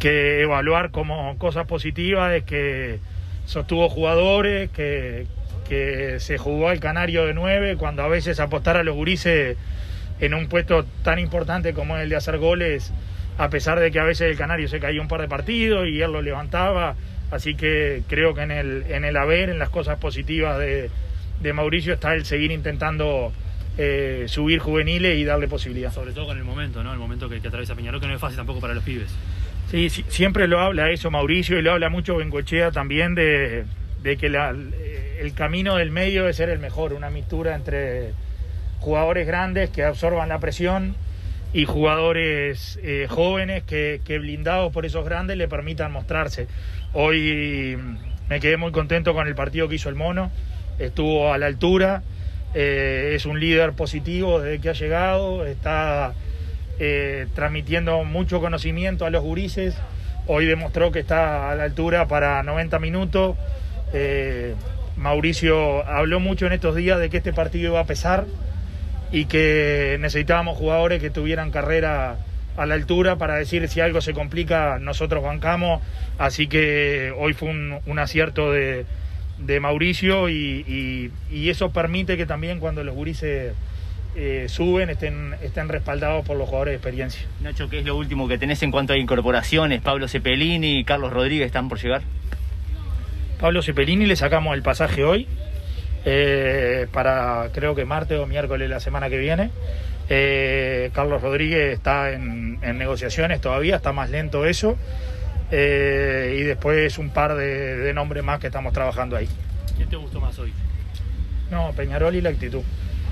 que 0.00 0.42
evaluar 0.42 0.90
como 0.90 1.38
cosas 1.38 1.68
positivas 1.68 2.34
es 2.34 2.42
que 2.42 2.98
sostuvo 3.44 3.88
jugadores, 3.88 4.70
que, 4.70 5.28
que 5.68 6.18
se 6.18 6.36
jugó 6.36 6.68
al 6.68 6.80
canario 6.80 7.26
de 7.26 7.34
nueve, 7.34 7.76
cuando 7.76 8.02
a 8.02 8.08
veces 8.08 8.40
apostar 8.40 8.76
a 8.76 8.82
los 8.82 8.96
gurises 8.96 9.56
en 10.20 10.34
un 10.34 10.48
puesto 10.48 10.84
tan 11.02 11.18
importante 11.18 11.72
como 11.74 11.96
el 11.96 12.08
de 12.08 12.16
hacer 12.16 12.38
goles, 12.38 12.92
a 13.38 13.48
pesar 13.48 13.80
de 13.80 13.90
que 13.90 13.98
a 14.00 14.04
veces 14.04 14.30
el 14.30 14.36
canario 14.36 14.68
se 14.68 14.80
caía 14.80 15.00
un 15.00 15.08
par 15.08 15.20
de 15.20 15.28
partidos 15.28 15.86
y 15.88 16.00
él 16.02 16.12
lo 16.12 16.22
levantaba. 16.22 16.94
Así 17.30 17.54
que 17.54 18.02
creo 18.08 18.34
que 18.34 18.42
en 18.42 18.50
el, 18.50 18.84
en 18.88 19.04
el 19.04 19.16
haber, 19.16 19.50
en 19.50 19.58
las 19.58 19.70
cosas 19.70 19.98
positivas 19.98 20.58
de, 20.58 20.90
de 21.40 21.52
Mauricio 21.52 21.94
está 21.94 22.14
el 22.14 22.24
seguir 22.24 22.50
intentando 22.50 23.32
eh, 23.78 24.24
subir 24.26 24.58
juveniles 24.58 25.16
y 25.16 25.24
darle 25.24 25.46
posibilidad. 25.48 25.92
Sobre 25.92 26.12
todo 26.12 26.26
con 26.26 26.36
el 26.38 26.44
momento, 26.44 26.82
¿no? 26.82 26.92
El 26.92 26.98
momento 26.98 27.28
que, 27.28 27.40
que 27.40 27.48
atraviesa 27.48 27.74
Peñarol, 27.74 28.00
que 28.00 28.08
no 28.08 28.14
es 28.14 28.20
fácil 28.20 28.36
tampoco 28.36 28.60
para 28.60 28.74
los 28.74 28.82
pibes. 28.82 29.10
Sí, 29.70 29.88
sí, 29.88 30.04
siempre 30.08 30.48
lo 30.48 30.58
habla 30.58 30.90
eso 30.90 31.10
Mauricio 31.12 31.56
y 31.58 31.62
lo 31.62 31.70
habla 31.72 31.88
mucho 31.88 32.16
Bengochea 32.16 32.72
también 32.72 33.14
de, 33.14 33.64
de 34.02 34.16
que 34.16 34.28
la- 34.28 34.50
el 35.20 35.32
camino 35.34 35.76
del 35.76 35.92
medio 35.92 36.22
debe 36.22 36.32
ser 36.32 36.48
el 36.48 36.58
mejor, 36.58 36.92
una 36.92 37.10
mistura 37.10 37.54
entre 37.54 38.12
jugadores 38.80 39.26
grandes 39.26 39.70
que 39.70 39.84
absorban 39.84 40.28
la 40.28 40.38
presión 40.38 40.96
y 41.52 41.64
jugadores 41.64 42.78
eh, 42.82 43.06
jóvenes 43.08 43.62
que, 43.64 44.00
blindados 44.18 44.72
por 44.72 44.86
esos 44.86 45.04
grandes 45.04 45.36
le 45.36 45.48
permitan 45.48 45.92
mostrarse. 45.92 46.46
Hoy 46.92 47.76
me 48.28 48.40
quedé 48.40 48.56
muy 48.56 48.72
contento 48.72 49.14
con 49.14 49.26
el 49.26 49.34
partido 49.34 49.68
que 49.68 49.74
hizo 49.76 49.88
el 49.88 49.94
Mono, 49.96 50.30
estuvo 50.78 51.32
a 51.32 51.38
la 51.38 51.46
altura, 51.46 52.02
eh, 52.54 53.12
es 53.14 53.26
un 53.26 53.38
líder 53.38 53.72
positivo 53.72 54.40
desde 54.40 54.60
que 54.60 54.70
ha 54.70 54.74
llegado, 54.74 55.44
está 55.44 56.14
eh, 56.78 57.26
transmitiendo 57.34 58.02
mucho 58.04 58.40
conocimiento 58.40 59.04
a 59.04 59.10
los 59.10 59.22
gurises. 59.22 59.76
Hoy 60.26 60.46
demostró 60.46 60.92
que 60.92 61.00
está 61.00 61.50
a 61.50 61.54
la 61.56 61.64
altura 61.64 62.06
para 62.06 62.42
90 62.42 62.78
minutos. 62.78 63.36
Mauricio 64.96 65.84
habló 65.86 66.20
mucho 66.20 66.46
en 66.46 66.52
estos 66.52 66.76
días 66.76 67.00
de 67.00 67.10
que 67.10 67.16
este 67.16 67.32
partido 67.32 67.70
iba 67.70 67.80
a 67.80 67.86
pesar 67.86 68.26
y 69.12 69.24
que 69.26 69.96
necesitábamos 70.00 70.56
jugadores 70.56 71.00
que 71.00 71.10
tuvieran 71.10 71.50
carrera 71.50 72.16
a 72.56 72.66
la 72.66 72.74
altura 72.74 73.16
para 73.16 73.36
decir 73.36 73.66
si 73.68 73.80
algo 73.80 74.00
se 74.00 74.12
complica, 74.12 74.78
nosotros 74.80 75.22
bancamos. 75.22 75.82
Así 76.18 76.46
que 76.46 77.12
hoy 77.16 77.32
fue 77.32 77.48
un, 77.48 77.78
un 77.86 77.98
acierto 77.98 78.52
de, 78.52 78.84
de 79.38 79.60
Mauricio 79.60 80.28
y, 80.28 80.64
y- 80.68 81.10
y 81.34 81.48
eso 81.50 81.70
permite 81.70 82.16
que 82.16 82.26
también 82.26 82.60
cuando 82.60 82.84
los 82.84 82.94
gurises 82.94 83.54
eh, 84.16 84.46
suben 84.48 84.90
estén, 84.90 85.34
estén 85.42 85.68
respaldados 85.68 86.26
por 86.26 86.36
los 86.36 86.48
jugadores 86.48 86.72
de 86.72 86.76
experiencia. 86.76 87.22
Nacho, 87.40 87.70
¿qué 87.70 87.78
es 87.78 87.84
lo 87.86 87.96
último 87.96 88.28
que 88.28 88.38
tenés 88.38 88.62
en 88.62 88.70
cuanto 88.72 88.92
a 88.92 88.96
incorporaciones? 88.96 89.80
Pablo 89.80 90.08
Cepelini 90.08 90.80
y 90.80 90.84
Carlos 90.84 91.12
Rodríguez 91.12 91.46
están 91.46 91.68
por 91.68 91.80
llegar. 91.80 92.02
Pablo 93.40 93.62
Cepelini 93.62 94.06
le 94.06 94.16
sacamos 94.16 94.54
el 94.54 94.62
pasaje 94.62 95.04
hoy 95.04 95.26
eh, 96.04 96.86
para 96.92 97.48
creo 97.52 97.74
que 97.74 97.84
martes 97.84 98.18
o 98.18 98.26
miércoles 98.26 98.68
la 98.68 98.80
semana 98.80 99.08
que 99.08 99.18
viene. 99.18 99.50
Eh, 100.08 100.90
Carlos 100.92 101.22
Rodríguez 101.22 101.72
está 101.72 102.10
en, 102.10 102.58
en 102.62 102.78
negociaciones 102.78 103.40
todavía, 103.40 103.76
está 103.76 103.92
más 103.92 104.10
lento 104.10 104.44
eso. 104.44 104.76
Eh, 105.52 106.36
y 106.38 106.42
después 106.42 106.98
un 106.98 107.10
par 107.10 107.34
de, 107.34 107.76
de 107.76 107.94
nombres 107.94 108.22
más 108.22 108.38
que 108.38 108.46
estamos 108.48 108.72
trabajando 108.72 109.16
ahí. 109.16 109.28
¿Quién 109.76 109.88
te 109.88 109.96
gustó 109.96 110.20
más 110.20 110.38
hoy? 110.38 110.52
No, 111.50 111.72
Peñarol 111.72 112.14
y 112.14 112.20
la 112.20 112.30
actitud. 112.30 112.62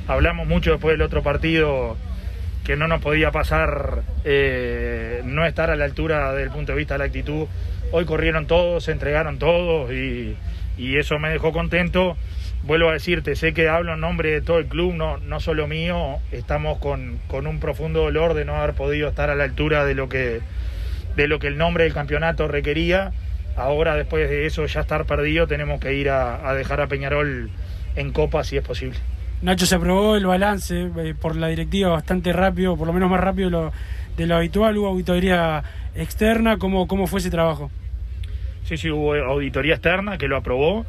Hablamos 0.07 0.47
mucho 0.47 0.70
después 0.72 0.95
del 0.95 1.03
otro 1.03 1.22
partido 1.22 1.97
que 2.64 2.76
no 2.76 2.86
nos 2.86 3.01
podía 3.01 3.30
pasar 3.30 4.03
eh, 4.24 5.22
no 5.24 5.47
estar 5.47 5.70
a 5.70 5.76
la 5.76 5.84
altura 5.84 6.32
desde 6.32 6.45
el 6.45 6.51
punto 6.51 6.72
de 6.72 6.78
vista 6.78 6.95
de 6.95 6.99
la 6.99 7.05
actitud. 7.07 7.47
Hoy 7.93 8.05
corrieron 8.05 8.47
todos, 8.47 8.84
se 8.84 8.93
entregaron 8.93 9.39
todos 9.39 9.91
y, 9.93 10.36
y 10.76 10.97
eso 10.99 11.18
me 11.18 11.30
dejó 11.30 11.53
contento. 11.53 12.16
Vuelvo 12.65 12.91
a 12.91 12.93
decirte, 12.93 13.35
sé 13.35 13.55
que 13.55 13.69
hablo 13.69 13.95
en 13.95 14.01
nombre 14.01 14.31
de 14.31 14.41
todo 14.43 14.59
el 14.59 14.67
club, 14.67 14.95
no, 14.95 15.17
no 15.19 15.41
solo 15.41 15.67
mío. 15.67 16.17
Estamos 16.33 16.79
con, 16.79 17.19
con 17.29 17.47
un 17.47 17.61
profundo 17.61 18.01
dolor 18.01 18.35
de 18.35 18.45
no 18.45 18.57
haber 18.57 18.75
podido 18.75 19.09
estar 19.09 19.31
a 19.31 19.35
la 19.35 19.45
altura 19.45 19.85
de 19.85 19.95
lo 19.95 20.09
que, 20.09 20.41
de 21.17 21.29
lo 21.29 21.39
que 21.39 21.47
el 21.47 21.57
nombre 21.57 21.85
del 21.85 21.95
campeonato 21.95 22.47
requería. 22.49 23.13
Ahora, 23.57 23.95
después 23.97 24.29
de 24.29 24.47
eso 24.47 24.67
ya 24.67 24.81
estar 24.81 25.07
perdido, 25.07 25.47
tenemos 25.47 25.81
que 25.81 25.95
ir 25.95 26.11
a, 26.11 26.49
a 26.49 26.55
dejar 26.55 26.81
a 26.81 26.89
Peñarol 26.89 27.51
en 27.97 28.13
Copa 28.13 28.45
si 28.45 28.57
es 28.57 28.65
posible. 28.65 28.99
Nacho 29.41 29.67
se 29.67 29.77
aprobó 29.77 30.17
el 30.17 30.27
balance 30.27 30.91
eh, 30.97 31.15
por 31.19 31.37
la 31.37 31.47
directiva 31.49 31.91
bastante 31.91 32.33
rápido, 32.33 32.77
por 32.77 32.89
lo 32.89 32.93
menos 32.93 33.09
más 33.09 33.21
rápido 33.21 33.49
de 33.49 33.51
lo, 33.53 33.73
de 34.17 34.27
lo 34.27 34.37
habitual. 34.37 34.77
Hubo 34.77 34.89
auditoría 34.89 35.63
externa. 35.95 36.59
¿Cómo, 36.59 36.87
¿Cómo 36.89 37.07
fue 37.07 37.21
ese 37.21 37.31
trabajo? 37.31 37.71
Sí, 38.65 38.77
sí, 38.77 38.91
hubo 38.91 39.15
auditoría 39.15 39.75
externa 39.75 40.19
que 40.19 40.29
lo 40.29 40.37
aprobó. 40.37 40.85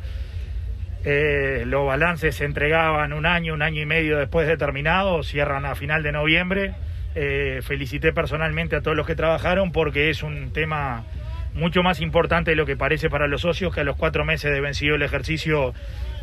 Eh, 1.05 1.63
los 1.65 1.85
balances 1.85 2.35
se 2.35 2.45
entregaban 2.45 3.13
un 3.13 3.25
año, 3.25 3.53
un 3.53 3.61
año 3.61 3.81
y 3.81 3.85
medio 3.85 4.17
después 4.17 4.47
de 4.47 4.57
terminado, 4.57 5.23
cierran 5.23 5.65
a 5.65 5.75
final 5.75 6.03
de 6.03 6.11
noviembre. 6.11 6.73
Eh, 7.15 7.61
felicité 7.63 8.13
personalmente 8.13 8.75
a 8.75 8.81
todos 8.81 8.95
los 8.95 9.07
que 9.07 9.15
trabajaron 9.15 9.71
porque 9.71 10.09
es 10.09 10.23
un 10.23 10.51
tema 10.51 11.05
mucho 11.53 11.81
más 11.81 12.01
importante 12.01 12.51
de 12.51 12.55
lo 12.55 12.65
que 12.65 12.77
parece 12.77 13.09
para 13.09 13.27
los 13.27 13.41
socios 13.41 13.73
que 13.73 13.81
a 13.81 13.83
los 13.83 13.95
cuatro 13.95 14.23
meses 14.25 14.51
de 14.51 14.61
vencido 14.61 14.95
el 14.95 15.01
ejercicio 15.01 15.73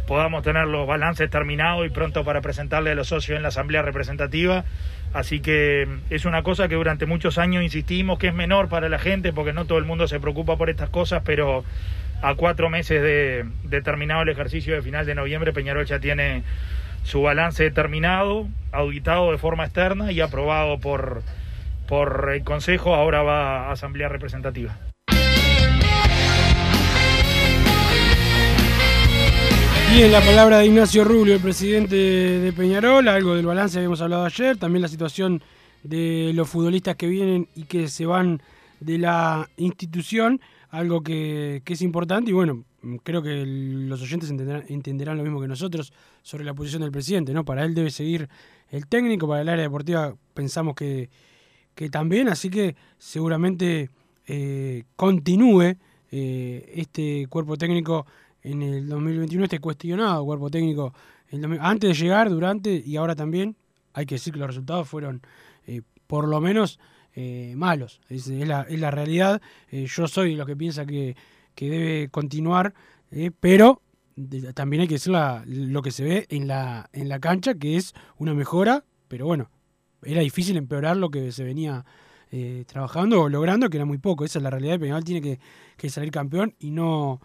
podamos 0.06 0.44
tener 0.44 0.66
los 0.66 0.86
balances 0.86 1.28
terminados 1.28 1.84
y 1.84 1.90
pronto 1.90 2.24
para 2.24 2.40
presentarle 2.40 2.92
a 2.92 2.94
los 2.94 3.08
socios 3.08 3.36
en 3.36 3.42
la 3.42 3.48
asamblea 3.48 3.82
representativa. 3.82 4.64
Así 5.12 5.40
que 5.40 5.86
mm, 5.88 6.12
es 6.12 6.24
una 6.24 6.42
cosa 6.42 6.68
que 6.68 6.76
durante 6.76 7.06
muchos 7.06 7.38
años 7.38 7.62
insistimos 7.62 8.18
que 8.18 8.28
es 8.28 8.34
menor 8.34 8.68
para 8.68 8.88
la 8.88 8.98
gente 8.98 9.32
porque 9.32 9.52
no 9.52 9.64
todo 9.64 9.78
el 9.78 9.84
mundo 9.84 10.06
se 10.06 10.20
preocupa 10.20 10.56
por 10.56 10.70
estas 10.70 10.90
cosas, 10.90 11.22
pero 11.24 11.64
a 12.22 12.34
cuatro 12.34 12.70
meses 12.70 13.02
de, 13.02 13.80
terminado 13.82 14.22
el 14.22 14.28
ejercicio 14.28 14.74
de 14.74 14.82
final 14.82 15.06
de 15.06 15.14
noviembre, 15.14 15.52
Peñarol 15.52 15.86
ya 15.86 16.00
tiene 16.00 16.42
su 17.02 17.22
balance 17.22 17.70
terminado, 17.70 18.48
auditado 18.72 19.30
de 19.30 19.38
forma 19.38 19.64
externa 19.64 20.10
y 20.12 20.20
aprobado 20.20 20.78
por, 20.78 21.22
por 21.86 22.30
el 22.34 22.42
Consejo, 22.42 22.94
ahora 22.94 23.22
va 23.22 23.68
a 23.68 23.72
Asamblea 23.72 24.08
Representativa. 24.08 24.76
Y 29.94 30.02
en 30.02 30.12
la 30.12 30.20
palabra 30.20 30.58
de 30.58 30.66
Ignacio 30.66 31.04
Rubio, 31.04 31.34
el 31.34 31.40
presidente 31.40 31.96
de 31.96 32.52
Peñarol, 32.52 33.08
algo 33.08 33.34
del 33.34 33.46
balance 33.46 33.78
habíamos 33.78 34.02
hablado 34.02 34.26
ayer, 34.26 34.56
también 34.58 34.82
la 34.82 34.88
situación 34.88 35.42
de 35.84 36.32
los 36.34 36.48
futbolistas 36.48 36.96
que 36.96 37.06
vienen 37.06 37.48
y 37.54 37.64
que 37.64 37.88
se 37.88 38.04
van 38.04 38.42
de 38.80 38.98
la 38.98 39.48
institución 39.56 40.40
algo 40.70 41.02
que, 41.02 41.62
es 41.64 41.82
importante 41.82 42.30
y 42.30 42.34
bueno, 42.34 42.64
creo 43.02 43.22
que 43.22 43.44
los 43.46 44.02
oyentes 44.02 44.30
entenderán, 44.30 45.16
lo 45.16 45.22
mismo 45.22 45.40
que 45.40 45.48
nosotros 45.48 45.92
sobre 46.22 46.44
la 46.44 46.54
posición 46.54 46.82
del 46.82 46.90
presidente, 46.90 47.32
¿no? 47.32 47.44
Para 47.44 47.64
él 47.64 47.74
debe 47.74 47.90
seguir 47.90 48.28
el 48.70 48.86
técnico, 48.86 49.28
para 49.28 49.42
el 49.42 49.48
área 49.48 49.62
deportiva 49.62 50.14
pensamos 50.34 50.74
que, 50.74 51.08
también, 51.90 52.28
así 52.28 52.50
que 52.50 52.74
seguramente 52.98 53.90
eh, 54.26 54.84
continúe 54.96 55.76
eh, 56.10 56.72
este 56.74 57.26
cuerpo 57.28 57.56
técnico 57.56 58.06
en 58.42 58.62
el 58.62 58.88
2021, 58.88 59.44
este 59.44 59.58
cuestionado 59.58 60.24
cuerpo 60.24 60.50
técnico 60.50 60.92
antes 61.60 61.90
de 61.90 62.04
llegar, 62.04 62.30
durante 62.30 62.82
y 62.84 62.96
ahora 62.96 63.16
también, 63.16 63.56
hay 63.92 64.06
que 64.06 64.14
decir 64.14 64.32
que 64.32 64.38
los 64.38 64.48
resultados 64.48 64.88
fueron 64.88 65.22
eh, 65.66 65.82
por 66.06 66.28
lo 66.28 66.40
menos 66.40 66.78
eh, 67.18 67.54
malos. 67.56 68.00
Es, 68.10 68.28
la, 68.28 68.62
es, 68.68 68.78
la, 68.78 68.90
realidad. 68.90 69.40
Eh, 69.70 69.86
yo 69.86 70.06
soy 70.06 70.36
lo 70.36 70.44
que 70.44 70.54
piensa 70.54 70.84
que, 70.84 71.16
debe 71.56 72.10
continuar, 72.10 72.74
eh, 73.10 73.30
pero 73.40 73.80
también 74.54 74.82
hay 74.82 74.88
que 74.88 74.96
decir 74.96 75.14
lo 75.46 75.80
que 75.82 75.90
se 75.90 76.04
ve 76.04 76.26
en 76.28 76.46
la, 76.46 76.90
en 76.92 77.08
la 77.08 77.18
cancha, 77.18 77.54
que 77.54 77.76
es 77.76 77.94
una 78.18 78.34
mejora, 78.34 78.84
pero 79.08 79.24
bueno, 79.24 79.50
era 80.02 80.20
difícil 80.20 80.58
empeorar 80.58 80.98
lo 80.98 81.10
que 81.10 81.32
se 81.32 81.42
venía 81.42 81.84
trabajando 82.66 83.22
o 83.22 83.28
logrando, 83.30 83.70
que 83.70 83.78
era 83.78 83.86
muy 83.86 83.96
poco. 83.96 84.26
Esa 84.26 84.38
es 84.38 84.42
la 84.42 84.50
realidad. 84.50 84.78
Peñarol 84.78 85.04
tiene 85.04 85.22
que, 85.22 85.40
que 85.78 85.88
salir 85.88 86.10
campeón 86.10 86.54
y 86.58 86.70
no, 86.70 87.20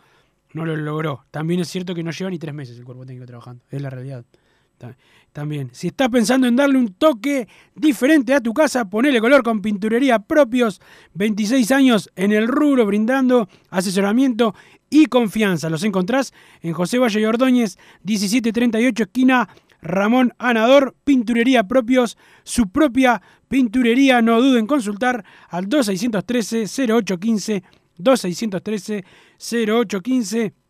no 0.54 0.66
lo 0.66 0.78
logró. 0.78 1.26
También 1.32 1.60
es 1.60 1.68
cierto 1.68 1.94
que 1.94 2.04
no 2.04 2.12
lleva 2.12 2.30
ni 2.30 2.40
tres 2.40 2.54
meses 2.54 2.78
el 2.78 2.86
cuerpo 2.86 3.06
técnico 3.06 3.26
trabajando. 3.26 3.66
Es 3.70 3.82
la 3.82 3.90
realidad. 3.90 4.24
También, 5.32 5.70
si 5.72 5.88
estás 5.88 6.10
pensando 6.10 6.48
en 6.48 6.58
darle 6.58 6.78
un 6.78 6.94
toque 6.94 7.48
diferente 7.74 8.34
a 8.34 8.42
tu 8.42 8.54
casa, 8.54 8.90
ponele 8.90 9.22
color 9.22 9.44
con 9.44 9.62
pinturería 9.62 10.20
propios. 10.20 10.82
26 11.14 11.72
años 11.72 12.10
en 12.16 12.34
el 12.34 12.48
rubro 12.48 12.86
brindando 12.86 13.48
asesoramiento 13.70 14.54
y 14.90 15.06
confianza. 15.06 15.70
Los 15.70 15.84
encontrás 15.84 16.34
en 16.62 16.74
José 16.74 17.00
Valle 17.00 17.22
y 17.22 17.26
Ordóñez, 17.26 17.78
1738 18.04 19.04
esquina 19.04 19.48
Ramón 19.82 20.34
Anador, 20.38 20.96
pinturería 21.04 21.64
propios, 21.64 22.18
su 22.44 22.70
propia 22.70 23.22
pinturería. 23.48 24.22
No 24.22 24.42
duden 24.42 24.60
en 24.60 24.68
consultar 24.68 25.24
al 25.50 25.68
2613 25.70 26.68
0815 26.68 27.64
2613 27.98 29.06
0815 29.40 30.61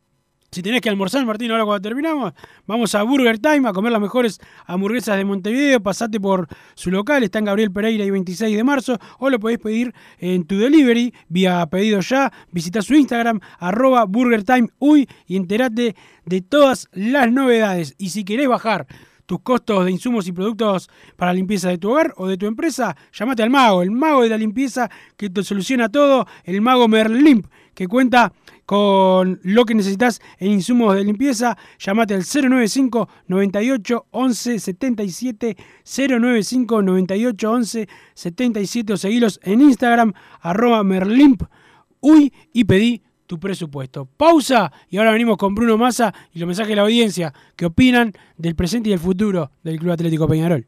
si 0.53 0.61
tenés 0.61 0.81
que 0.81 0.89
almorzar, 0.89 1.25
Martín, 1.25 1.49
ahora 1.51 1.63
cuando 1.63 1.81
terminamos, 1.81 2.33
vamos 2.67 2.93
a 2.93 3.03
Burger 3.03 3.39
Time 3.39 3.69
a 3.69 3.71
comer 3.71 3.93
las 3.93 4.01
mejores 4.01 4.41
hamburguesas 4.65 5.15
de 5.15 5.23
Montevideo. 5.23 5.81
Pasate 5.81 6.19
por 6.19 6.49
su 6.75 6.91
local, 6.91 7.23
está 7.23 7.39
en 7.39 7.45
Gabriel 7.45 7.71
Pereira 7.71 8.03
y 8.03 8.09
26 8.09 8.57
de 8.57 8.63
marzo, 8.65 8.99
o 9.19 9.29
lo 9.29 9.39
podés 9.39 9.59
pedir 9.59 9.93
en 10.17 10.43
tu 10.43 10.57
delivery, 10.57 11.13
vía 11.29 11.65
pedido 11.67 12.01
ya. 12.01 12.33
Visita 12.51 12.81
su 12.81 12.95
Instagram, 12.95 13.39
arroba 13.59 14.03
Burger 14.03 14.43
Time 14.43 14.67
Uy, 14.77 15.07
y 15.25 15.37
enterate 15.37 15.95
de 16.25 16.41
todas 16.41 16.89
las 16.91 17.31
novedades. 17.31 17.95
Y 17.97 18.09
si 18.09 18.25
querés 18.25 18.49
bajar 18.49 18.87
tus 19.25 19.39
costos 19.39 19.85
de 19.85 19.91
insumos 19.91 20.27
y 20.27 20.33
productos 20.33 20.89
para 21.15 21.31
limpieza 21.31 21.69
de 21.69 21.77
tu 21.77 21.91
hogar 21.91 22.13
o 22.17 22.27
de 22.27 22.35
tu 22.35 22.45
empresa, 22.45 22.97
llámate 23.13 23.41
al 23.41 23.49
mago, 23.49 23.83
el 23.83 23.91
mago 23.91 24.23
de 24.23 24.27
la 24.27 24.37
limpieza 24.37 24.89
que 25.15 25.29
te 25.29 25.45
soluciona 25.45 25.87
todo, 25.87 26.27
el 26.43 26.59
mago 26.59 26.89
Merlimp, 26.89 27.45
que 27.73 27.87
cuenta 27.87 28.33
con 28.65 29.39
lo 29.43 29.65
que 29.65 29.75
necesitas 29.75 30.21
en 30.37 30.51
insumos 30.51 30.95
de 30.95 31.03
limpieza, 31.03 31.57
llamate 31.79 32.13
al 32.13 32.23
095 32.23 33.09
98 33.27 34.05
11 34.11 34.59
77 34.59 35.57
095 35.83 36.81
98 36.81 37.51
11 37.51 37.87
77 38.13 38.93
o 38.93 38.97
seguilos 38.97 39.39
en 39.43 39.61
Instagram 39.61 40.13
arroba 40.41 40.83
merlimp 40.83 41.43
uy 42.01 42.33
y 42.51 42.65
pedí 42.65 43.01
tu 43.27 43.39
presupuesto. 43.39 44.05
Pausa 44.17 44.73
y 44.89 44.97
ahora 44.97 45.11
venimos 45.11 45.37
con 45.37 45.55
Bruno 45.55 45.77
Massa 45.77 46.13
y 46.33 46.39
los 46.39 46.47
mensajes 46.47 46.69
de 46.69 46.75
la 46.75 46.81
audiencia 46.81 47.33
que 47.55 47.65
opinan 47.65 48.11
del 48.37 48.55
presente 48.55 48.89
y 48.89 48.91
del 48.91 48.99
futuro 48.99 49.51
del 49.63 49.79
Club 49.79 49.91
Atlético 49.91 50.27
Peñarol. 50.27 50.67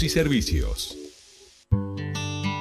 y 0.03 0.09
servicios. 0.09 1.00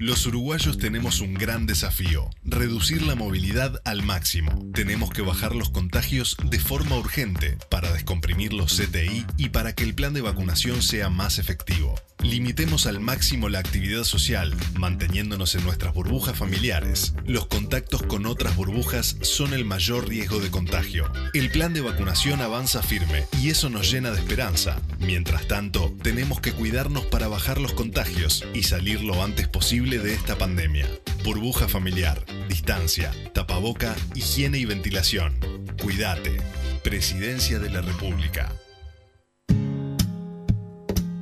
Los 0.00 0.24
uruguayos 0.24 0.78
tenemos 0.78 1.20
un 1.20 1.34
gran 1.34 1.66
desafío, 1.66 2.30
reducir 2.42 3.02
la 3.02 3.16
movilidad 3.16 3.82
al 3.84 4.02
máximo. 4.02 4.66
Tenemos 4.72 5.10
que 5.10 5.20
bajar 5.20 5.54
los 5.54 5.68
contagios 5.68 6.38
de 6.42 6.58
forma 6.58 6.96
urgente 6.96 7.58
para 7.68 7.92
descomprimir 7.92 8.54
los 8.54 8.80
CTI 8.80 9.26
y 9.36 9.50
para 9.50 9.74
que 9.74 9.84
el 9.84 9.94
plan 9.94 10.14
de 10.14 10.22
vacunación 10.22 10.80
sea 10.80 11.10
más 11.10 11.38
efectivo. 11.38 11.96
Limitemos 12.22 12.86
al 12.86 13.00
máximo 13.00 13.48
la 13.48 13.60
actividad 13.60 14.04
social, 14.04 14.54
manteniéndonos 14.78 15.54
en 15.54 15.64
nuestras 15.64 15.94
burbujas 15.94 16.36
familiares. 16.36 17.14
Los 17.26 17.46
contactos 17.46 18.02
con 18.02 18.26
otras 18.26 18.56
burbujas 18.56 19.16
son 19.22 19.54
el 19.54 19.64
mayor 19.64 20.08
riesgo 20.08 20.38
de 20.38 20.50
contagio. 20.50 21.10
El 21.32 21.50
plan 21.50 21.72
de 21.72 21.80
vacunación 21.80 22.42
avanza 22.42 22.82
firme 22.82 23.24
y 23.40 23.48
eso 23.48 23.70
nos 23.70 23.90
llena 23.90 24.10
de 24.10 24.18
esperanza. 24.18 24.80
Mientras 24.98 25.48
tanto, 25.48 25.94
tenemos 26.02 26.40
que 26.40 26.52
cuidarnos 26.52 27.06
para 27.06 27.28
bajar 27.28 27.58
los 27.58 27.72
contagios 27.72 28.44
y 28.52 28.64
salir 28.64 29.02
lo 29.02 29.24
antes 29.24 29.48
posible 29.48 29.89
de 29.98 30.14
esta 30.14 30.38
pandemia. 30.38 30.86
Burbuja 31.24 31.66
familiar, 31.66 32.24
distancia, 32.48 33.12
tapaboca, 33.34 33.96
higiene 34.14 34.58
y 34.58 34.64
ventilación. 34.64 35.34
Cuídate. 35.82 36.36
Presidencia 36.84 37.58
de 37.58 37.70
la 37.70 37.80
República. 37.80 38.52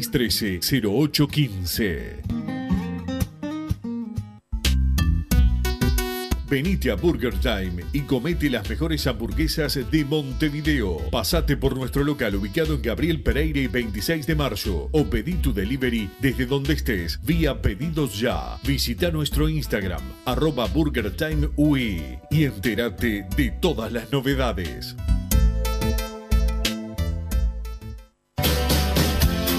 0613-0815. 0.00 2.48
Venite 6.48 6.90
a 6.90 6.94
Burger 6.94 7.34
Time 7.40 7.84
y 7.92 8.00
comete 8.00 8.48
las 8.48 8.66
mejores 8.70 9.06
hamburguesas 9.06 9.78
de 9.90 10.04
Montevideo. 10.06 10.96
Pasate 11.10 11.58
por 11.58 11.76
nuestro 11.76 12.04
local 12.04 12.36
ubicado 12.36 12.74
en 12.74 12.80
Gabriel 12.80 13.22
Pereira 13.22 13.60
y 13.60 13.66
26 13.66 14.26
de 14.26 14.34
marzo 14.34 14.88
o 14.92 15.04
pedí 15.04 15.34
tu 15.34 15.52
delivery 15.52 16.08
desde 16.22 16.46
donde 16.46 16.72
estés 16.72 17.20
vía 17.22 17.60
pedidos 17.60 18.18
ya. 18.18 18.56
Visita 18.64 19.10
nuestro 19.10 19.50
Instagram 19.50 20.00
arroba 20.24 20.66
Burger 20.68 21.14
Time 21.14 21.50
y 22.30 22.44
entérate 22.44 23.26
de 23.36 23.50
todas 23.60 23.92
las 23.92 24.10
novedades. 24.10 24.96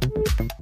Thank 0.00 0.52
you. 0.58 0.61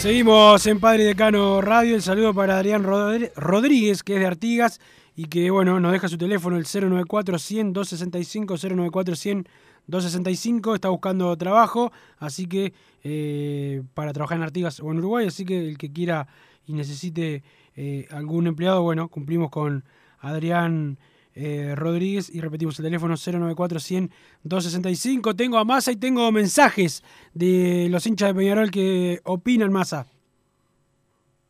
Seguimos 0.00 0.66
en 0.66 0.80
Padre 0.80 1.04
Decano 1.04 1.60
Radio. 1.60 1.94
El 1.94 2.00
saludo 2.00 2.32
para 2.32 2.56
Adrián 2.56 2.84
Rodríguez, 2.84 4.02
que 4.02 4.14
es 4.14 4.20
de 4.20 4.26
Artigas 4.26 4.80
y 5.14 5.26
que 5.26 5.50
bueno, 5.50 5.78
nos 5.78 5.92
deja 5.92 6.08
su 6.08 6.16
teléfono 6.16 6.56
el 6.56 6.64
094 6.64 7.38
100 7.38 7.74
265 7.74 8.56
094 8.56 9.14
100 9.14 9.48
265. 9.86 10.74
Está 10.74 10.88
buscando 10.88 11.36
trabajo, 11.36 11.92
así 12.16 12.46
que 12.46 12.72
eh, 13.04 13.82
para 13.92 14.14
trabajar 14.14 14.38
en 14.38 14.44
Artigas 14.44 14.80
o 14.80 14.90
en 14.90 15.00
Uruguay. 15.00 15.26
Así 15.26 15.44
que 15.44 15.68
el 15.68 15.76
que 15.76 15.92
quiera 15.92 16.28
y 16.66 16.72
necesite 16.72 17.42
eh, 17.76 18.08
algún 18.10 18.46
empleado, 18.46 18.80
bueno, 18.80 19.08
cumplimos 19.08 19.50
con 19.50 19.84
Adrián 20.20 20.98
eh, 21.34 21.74
Rodríguez 21.76 22.34
y 22.34 22.40
repetimos 22.40 22.78
el 22.78 22.84
teléfono 22.84 23.14
094 23.14 23.80
100 23.80 24.10
265. 24.42 25.36
Tengo 25.36 25.58
a 25.58 25.64
Massa 25.64 25.92
y 25.92 25.96
tengo 25.96 26.30
mensajes 26.32 27.04
de 27.34 27.88
los 27.90 28.06
hinchas 28.06 28.28
de 28.28 28.34
Peñarol 28.34 28.70
que 28.70 29.20
opinan 29.24 29.72
Massa. 29.72 30.06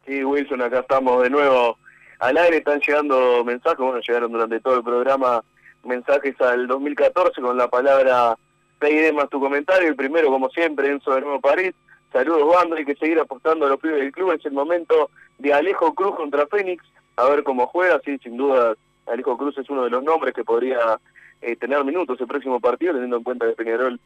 Sí, 0.07 0.25
Wilson, 0.25 0.63
acá 0.63 0.81
estamos 0.81 1.23
de 1.23 1.31
nuevo 1.31 1.79
al 2.19 2.37
aire, 2.37 2.59
están 2.59 2.81
llegando 2.81 3.45
mensajes, 3.45 3.79
bueno, 3.79 4.01
llegaron 4.01 4.33
durante 4.33 4.61
todo 4.61 4.77
el 4.77 4.85
programa 4.85 5.43
mensajes 5.85 6.39
al 6.41 6.67
2014 6.67 7.41
con 7.41 7.57
la 7.57 7.69
palabra 7.69 8.37
PID 8.79 9.13
más 9.15 9.31
tu 9.31 9.41
comentario, 9.41 9.89
el 9.89 9.97
primero 9.97 10.29
como 10.29 10.51
siempre, 10.51 10.91
Enzo 10.91 11.15
de 11.15 11.23
Nuevo 11.23 11.41
París, 11.41 11.73
saludos 12.13 12.55
banda, 12.55 12.77
hay 12.77 12.85
que 12.85 12.97
seguir 12.97 13.19
apostando 13.19 13.67
a 13.67 13.71
los 13.71 13.79
pibes 13.79 14.01
del 14.01 14.13
club, 14.13 14.33
es 14.33 14.45
el 14.45 14.53
momento 14.53 15.11
de 15.39 15.53
Alejo 15.53 15.95
Cruz 15.95 16.15
contra 16.17 16.47
Fénix, 16.47 16.85
a 17.17 17.25
ver 17.25 17.43
cómo 17.43 17.67
juega, 17.67 18.01
sí, 18.05 18.19
sin 18.23 18.37
duda 18.37 18.75
Alejo 19.11 19.37
Cruz 19.37 19.57
es 19.59 19.69
uno 19.71 19.85
de 19.85 19.91
los 19.91 20.03
nombres 20.03 20.35
que 20.35 20.45
podría 20.45 20.99
eh, 21.41 21.57
tener 21.57 21.85
minutos 21.85 22.21
el 22.21 22.27
próximo 22.27 22.61
partido, 22.61 22.93
teniendo 22.93 23.17
en 23.17 23.25
cuenta 23.25 23.47
que 23.47 23.53
Peñarol 23.53 23.99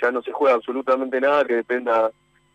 ya 0.00 0.10
no 0.10 0.22
se 0.22 0.32
juega 0.32 0.54
absolutamente 0.54 1.20
nada 1.20 1.44
que 1.44 1.56
dependa 1.56 2.10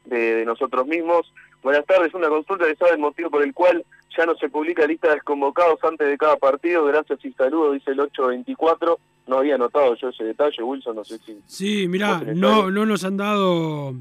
de, 0.05 0.35
de 0.35 0.45
nosotros 0.45 0.87
mismos. 0.87 1.31
Buenas 1.63 1.85
tardes, 1.85 2.13
una 2.13 2.29
consulta 2.29 2.65
de 2.65 2.75
sabe 2.75 2.91
el 2.91 2.99
motivo 2.99 3.29
por 3.29 3.43
el 3.43 3.53
cual 3.53 3.83
ya 4.15 4.25
no 4.25 4.35
se 4.35 4.49
publica 4.49 4.85
lista 4.85 5.09
de 5.09 5.15
desconvocados 5.15 5.83
antes 5.83 6.07
de 6.07 6.17
cada 6.17 6.37
partido. 6.37 6.85
Gracias 6.85 7.23
y 7.23 7.31
saludos, 7.33 7.73
dice 7.73 7.91
el 7.91 7.99
824. 7.99 8.99
No 9.27 9.39
había 9.39 9.57
notado 9.57 9.95
yo 9.95 10.09
ese 10.09 10.23
detalle, 10.23 10.63
Wilson, 10.63 10.95
no 10.95 11.03
sé 11.03 11.17
si... 11.19 11.37
Sí, 11.45 11.87
mirá, 11.87 12.21
no, 12.33 12.71
no 12.71 12.85
nos 12.85 13.03
han 13.03 13.17
dado 13.17 13.93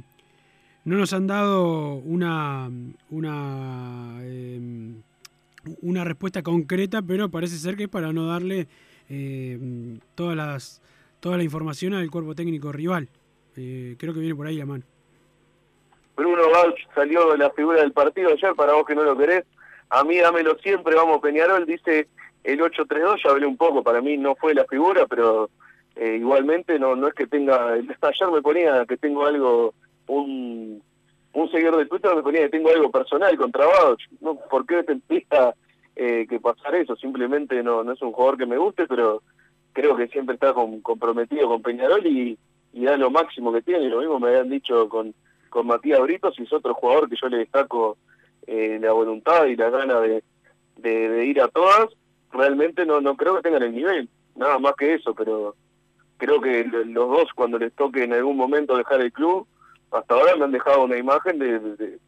no 0.85 0.97
nos 0.97 1.13
han 1.13 1.27
dado 1.27 1.95
una 1.95 2.71
una 3.11 4.19
eh, 4.23 4.95
una 5.83 6.05
respuesta 6.05 6.43
concreta, 6.43 7.03
pero 7.03 7.29
parece 7.29 7.57
ser 7.57 7.77
que 7.77 7.85
es 7.85 7.89
para 7.89 8.13
no 8.13 8.27
darle 8.27 8.69
eh, 9.09 9.59
todas 10.15 10.37
las 10.37 10.83
toda 11.21 11.37
la 11.37 11.45
información 11.45 11.95
al 11.95 12.11
cuerpo 12.11 12.35
técnico 12.35 12.73
rival. 12.73 13.09
Eh, 13.57 13.97
creo 13.99 14.13
que 14.15 14.21
viene 14.21 14.35
por 14.35 14.47
ahí 14.47 14.57
la 14.57 14.67
mano. 14.67 14.85
Bruno 16.17 16.51
Bauch 16.51 16.79
salió 16.95 17.33
de 17.33 17.39
la 17.39 17.51
figura 17.51 17.81
del 17.81 17.93
partido 17.93 18.31
ayer, 18.31 18.55
para 18.55 18.75
vos 18.75 18.87
que 18.87 18.95
no 18.95 19.03
lo 19.03 19.17
querés. 19.17 19.45
A 19.91 20.03
mí 20.05 20.19
dámelo 20.19 20.57
siempre, 20.59 20.95
vamos 20.95 21.21
Peñarol, 21.21 21.67
dice 21.67 22.09
el 22.45 22.61
8-3-2, 22.61 23.23
ya 23.25 23.31
hablé 23.31 23.47
un 23.47 23.57
poco, 23.57 23.83
para 23.83 24.01
mí 24.01 24.17
no 24.17 24.35
fue 24.37 24.55
la 24.55 24.65
figura, 24.65 25.07
pero 25.07 25.51
eh, 25.95 26.17
igualmente 26.19 26.79
no 26.79 26.97
no 26.97 27.09
es 27.09 27.15
que 27.15 27.27
tenga... 27.27 27.73
Ayer 27.73 28.31
me 28.33 28.43
ponía 28.43 28.85
que 28.87 28.97
tengo 28.97 29.27
algo, 29.27 29.75
un, 30.07 30.83
un 31.37 31.51
seguidor 31.51 31.77
de 31.77 31.87
Twitter 31.87 32.15
me 32.15 32.23
ponía 32.23 32.41
que 32.43 32.49
tengo 32.49 32.71
algo 32.71 32.91
personal 32.91 33.37
contra 33.37 33.67
Bauch. 33.67 34.01
No, 34.21 34.37
¿Por 34.51 34.65
qué 34.67 34.83
tendría 34.83 35.55
eh, 35.95 36.27
que 36.29 36.41
pasar 36.41 36.75
eso? 36.75 36.97
Simplemente 36.97 37.63
no, 37.63 37.85
no 37.85 37.93
es 37.93 38.01
un 38.03 38.13
jugador 38.13 38.39
que 38.39 38.47
me 38.47 38.57
guste, 38.57 38.87
pero 38.87 39.23
creo 39.73 39.95
que 39.97 40.09
siempre 40.09 40.35
está 40.35 40.55
con- 40.55 40.81
comprometido 40.81 41.47
con 41.49 41.61
Peñarol 41.63 42.07
y, 42.07 42.39
y 42.73 42.85
da 42.85 42.97
lo 42.97 43.11
máximo 43.11 43.53
que 43.53 43.61
tiene. 43.63 43.89
Lo 43.89 44.01
mismo 44.01 44.19
me 44.19 44.29
habían 44.29 44.49
dicho 44.49 44.89
con, 44.89 45.15
con 45.51 45.67
Matías 45.67 46.01
Britos 46.01 46.39
y 46.39 46.45
es 46.45 46.53
otro 46.53 46.73
jugador 46.75 47.09
que 47.09 47.17
yo 47.21 47.29
le 47.29 47.39
destaco 47.39 47.99
eh, 48.47 48.79
la 48.81 48.93
voluntad 48.93 49.45
y 49.47 49.57
la 49.57 49.69
gana 49.71 50.01
de, 50.01 50.23
de, 50.77 51.09
de 51.11 51.27
ir 51.27 51.41
a 51.43 51.49
todas. 51.49 51.89
Realmente 52.33 52.87
no, 52.87 53.01
no 53.03 53.15
creo 53.17 53.37
que 53.37 53.43
tengan 53.43 53.63
el 53.63 53.75
nivel, 53.75 54.09
nada 54.37 54.59
más 54.59 54.73
que 54.77 54.95
eso, 54.95 55.15
pero 55.15 55.55
creo 56.17 56.41
que 56.41 56.65
lo- 56.65 56.85
los 56.85 57.09
dos 57.11 57.29
cuando 57.35 57.59
les 57.59 57.75
toque 57.75 58.05
en 58.05 58.15
algún 58.15 58.37
momento 58.39 58.75
dejar 58.77 59.03
el 59.03 59.13
club, 59.13 59.47
hasta 59.91 60.15
ahora 60.15 60.37
me 60.37 60.45
han 60.45 60.53
dejado 60.53 60.85
una 60.85 60.97
imagen 60.97 61.39
de, 61.39 61.99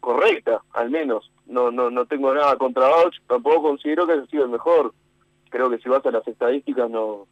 correcta, 0.00 0.62
al 0.72 0.90
menos. 0.90 1.30
No, 1.46 1.70
no, 1.70 1.90
no 1.90 2.06
tengo 2.06 2.34
nada 2.34 2.56
contra 2.56 2.88
Bauch, 2.88 3.14
tampoco 3.26 3.62
considero 3.62 4.06
que 4.06 4.14
haya 4.14 4.26
sido 4.26 4.44
el 4.44 4.50
mejor. 4.50 4.94
Creo 5.50 5.68
que 5.68 5.78
si 5.78 5.88
vas 5.88 6.04
a 6.06 6.10
las 6.10 6.26
estadísticas 6.26 6.88
no, 6.88 7.26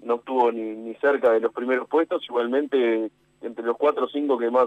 no 0.00 0.14
estuvo 0.16 0.50
ni, 0.52 0.62
ni 0.62 0.94
cerca 0.96 1.32
de 1.32 1.40
los 1.40 1.52
primeros 1.52 1.88
puestos, 1.88 2.24
igualmente 2.28 3.10
entre 3.40 3.64
los 3.64 3.76
cuatro 3.76 4.04
o 4.04 4.08
cinco 4.08 4.38
que 4.38 4.50
más 4.50 4.66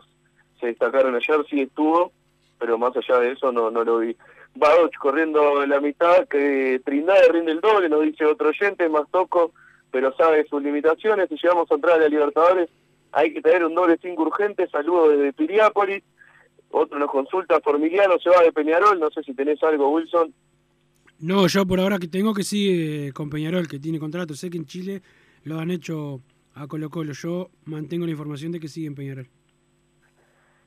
se 0.59 0.67
destacaron 0.67 1.15
ayer 1.15 1.45
sí 1.49 1.61
estuvo, 1.61 2.11
pero 2.59 2.77
más 2.77 2.95
allá 2.95 3.19
de 3.19 3.31
eso 3.31 3.51
no, 3.51 3.71
no 3.71 3.83
lo 3.83 3.99
vi. 3.99 4.15
Bauch 4.55 4.95
corriendo 4.97 5.63
en 5.63 5.69
la 5.69 5.81
mitad, 5.81 6.27
que 6.27 6.81
Trindade 6.85 7.29
rinde 7.29 7.51
el 7.51 7.61
doble, 7.61 7.89
nos 7.89 8.03
dice 8.03 8.25
otro 8.25 8.49
oyente, 8.49 8.87
más 8.87 9.09
toco, 9.11 9.51
pero 9.91 10.15
sabe 10.15 10.45
sus 10.47 10.61
limitaciones, 10.61 11.29
si 11.29 11.35
llegamos 11.35 11.69
a 11.69 11.75
entrar 11.75 11.95
a 11.95 12.03
la 12.03 12.07
Libertadores 12.07 12.69
hay 13.15 13.33
que 13.33 13.41
tener 13.41 13.63
un 13.63 13.73
doble 13.73 13.97
cinco 14.01 14.23
urgente, 14.23 14.67
saludo 14.67 15.09
desde 15.09 15.31
Piriápolis, 15.31 16.03
otro 16.69 16.99
nos 16.99 17.09
consulta, 17.09 17.61
Formiliano 17.61 18.19
se 18.19 18.29
va 18.29 18.43
de 18.43 18.51
Peñarol, 18.51 18.99
no 18.99 19.09
sé 19.09 19.23
si 19.23 19.33
tenés 19.33 19.63
algo, 19.63 19.89
Wilson. 19.89 20.33
No, 21.19 21.47
yo 21.47 21.65
por 21.65 21.79
ahora 21.79 21.97
que 21.97 22.09
tengo 22.09 22.33
que 22.33 22.43
sigue 22.43 23.13
con 23.13 23.29
Peñarol, 23.29 23.69
que 23.69 23.79
tiene 23.79 23.99
contrato. 23.99 24.33
Sé 24.33 24.49
que 24.49 24.57
en 24.57 24.65
Chile 24.65 25.01
lo 25.45 25.59
han 25.59 25.71
hecho 25.71 26.19
a 26.55 26.67
Colo 26.67 26.89
Colo. 26.89 27.13
Yo 27.13 27.51
mantengo 27.63 28.05
la 28.05 28.11
información 28.11 28.51
de 28.51 28.59
que 28.59 28.67
sigue 28.67 28.87
en 28.87 28.95
Peñarol. 28.95 29.29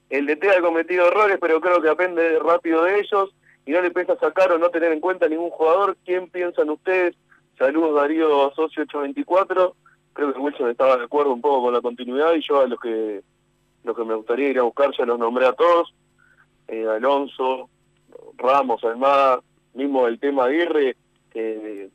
El 0.08 0.24
DT 0.24 0.48
ha 0.56 0.62
cometido 0.62 1.06
errores, 1.06 1.36
pero 1.38 1.60
creo 1.60 1.82
que 1.82 1.90
aprende 1.90 2.38
rápido 2.38 2.84
de 2.84 3.00
ellos 3.00 3.34
y 3.66 3.72
no 3.72 3.82
le 3.82 3.90
pesa 3.90 4.18
sacar 4.18 4.50
o 4.52 4.58
no 4.58 4.70
tener 4.70 4.90
en 4.90 5.00
cuenta 5.00 5.28
ningún 5.28 5.50
jugador. 5.50 5.98
¿Quién 6.06 6.30
piensan 6.30 6.70
ustedes? 6.70 7.14
Saludos 7.58 7.94
Darío 7.94 8.50
Socio 8.56 8.84
824. 8.84 9.76
Creo 10.18 10.32
que 10.32 10.40
Wilson 10.40 10.70
estaba 10.70 10.96
de 10.96 11.04
acuerdo 11.04 11.32
un 11.32 11.40
poco 11.40 11.62
con 11.62 11.74
la 11.74 11.80
continuidad 11.80 12.34
y 12.34 12.40
yo 12.42 12.60
a 12.60 12.66
los 12.66 12.80
que 12.80 13.22
los 13.84 13.96
que 13.96 14.02
me 14.02 14.16
gustaría 14.16 14.48
ir 14.48 14.58
a 14.58 14.64
buscar 14.64 14.90
ya 14.98 15.06
los 15.06 15.16
nombré 15.16 15.46
a 15.46 15.52
todos. 15.52 15.94
Eh, 16.66 16.84
Alonso, 16.88 17.70
Ramos, 18.36 18.82
Almada, 18.82 19.40
mismo 19.74 20.08
el 20.08 20.18
tema 20.18 20.46
Aguirre, 20.46 20.96
que 21.30 21.88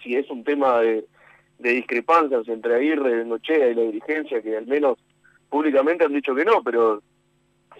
si 0.00 0.14
es 0.14 0.30
un 0.30 0.44
tema 0.44 0.78
de, 0.82 1.04
discrepancias 1.58 2.46
entre 2.46 2.76
Aguirre, 2.76 3.16
Bengochea 3.16 3.68
y 3.68 3.74
la 3.74 3.82
dirigencia, 3.82 4.40
que 4.40 4.56
al 4.56 4.68
menos 4.68 4.96
públicamente 5.50 6.04
han 6.04 6.12
dicho 6.12 6.32
que 6.32 6.44
no, 6.44 6.62
pero 6.62 7.02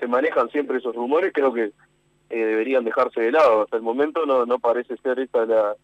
se 0.00 0.08
manejan 0.08 0.50
siempre 0.50 0.78
esos 0.78 0.96
rumores, 0.96 1.30
creo 1.32 1.52
que 1.52 1.66
eh, 2.30 2.44
deberían 2.44 2.82
dejarse 2.82 3.20
de 3.20 3.30
lado. 3.30 3.62
Hasta 3.62 3.76
el 3.76 3.82
momento 3.84 4.26
no, 4.26 4.44
no 4.44 4.58
parece 4.58 4.96
ser 4.96 5.20
esta 5.20 5.46
la, 5.46 5.76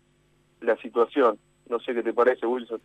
la 0.62 0.76
situación. 0.78 1.38
No 1.68 1.78
sé 1.78 1.94
qué 1.94 2.02
te 2.02 2.12
parece, 2.12 2.44
Wilson. 2.44 2.80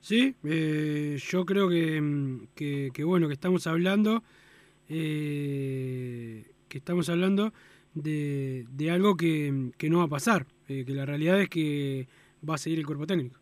Sí, 0.00 0.34
eh, 0.44 1.18
yo 1.18 1.44
creo 1.44 1.68
que, 1.68 2.00
mm, 2.00 2.46
que, 2.54 2.90
que, 2.92 3.04
bueno, 3.04 3.28
que 3.28 3.34
estamos 3.34 3.66
hablando, 3.66 4.22
eh, 4.88 6.44
que 6.68 6.78
estamos 6.78 7.08
hablando 7.08 7.52
de, 7.94 8.64
de 8.70 8.90
algo 8.90 9.16
que, 9.16 9.70
que 9.76 9.90
no 9.90 9.98
va 9.98 10.04
a 10.04 10.08
pasar, 10.08 10.46
eh, 10.68 10.84
que 10.86 10.92
la 10.92 11.04
realidad 11.06 11.40
es 11.40 11.48
que 11.48 12.08
va 12.48 12.54
a 12.54 12.58
seguir 12.58 12.78
el 12.78 12.86
cuerpo 12.86 13.06
técnico. 13.06 13.38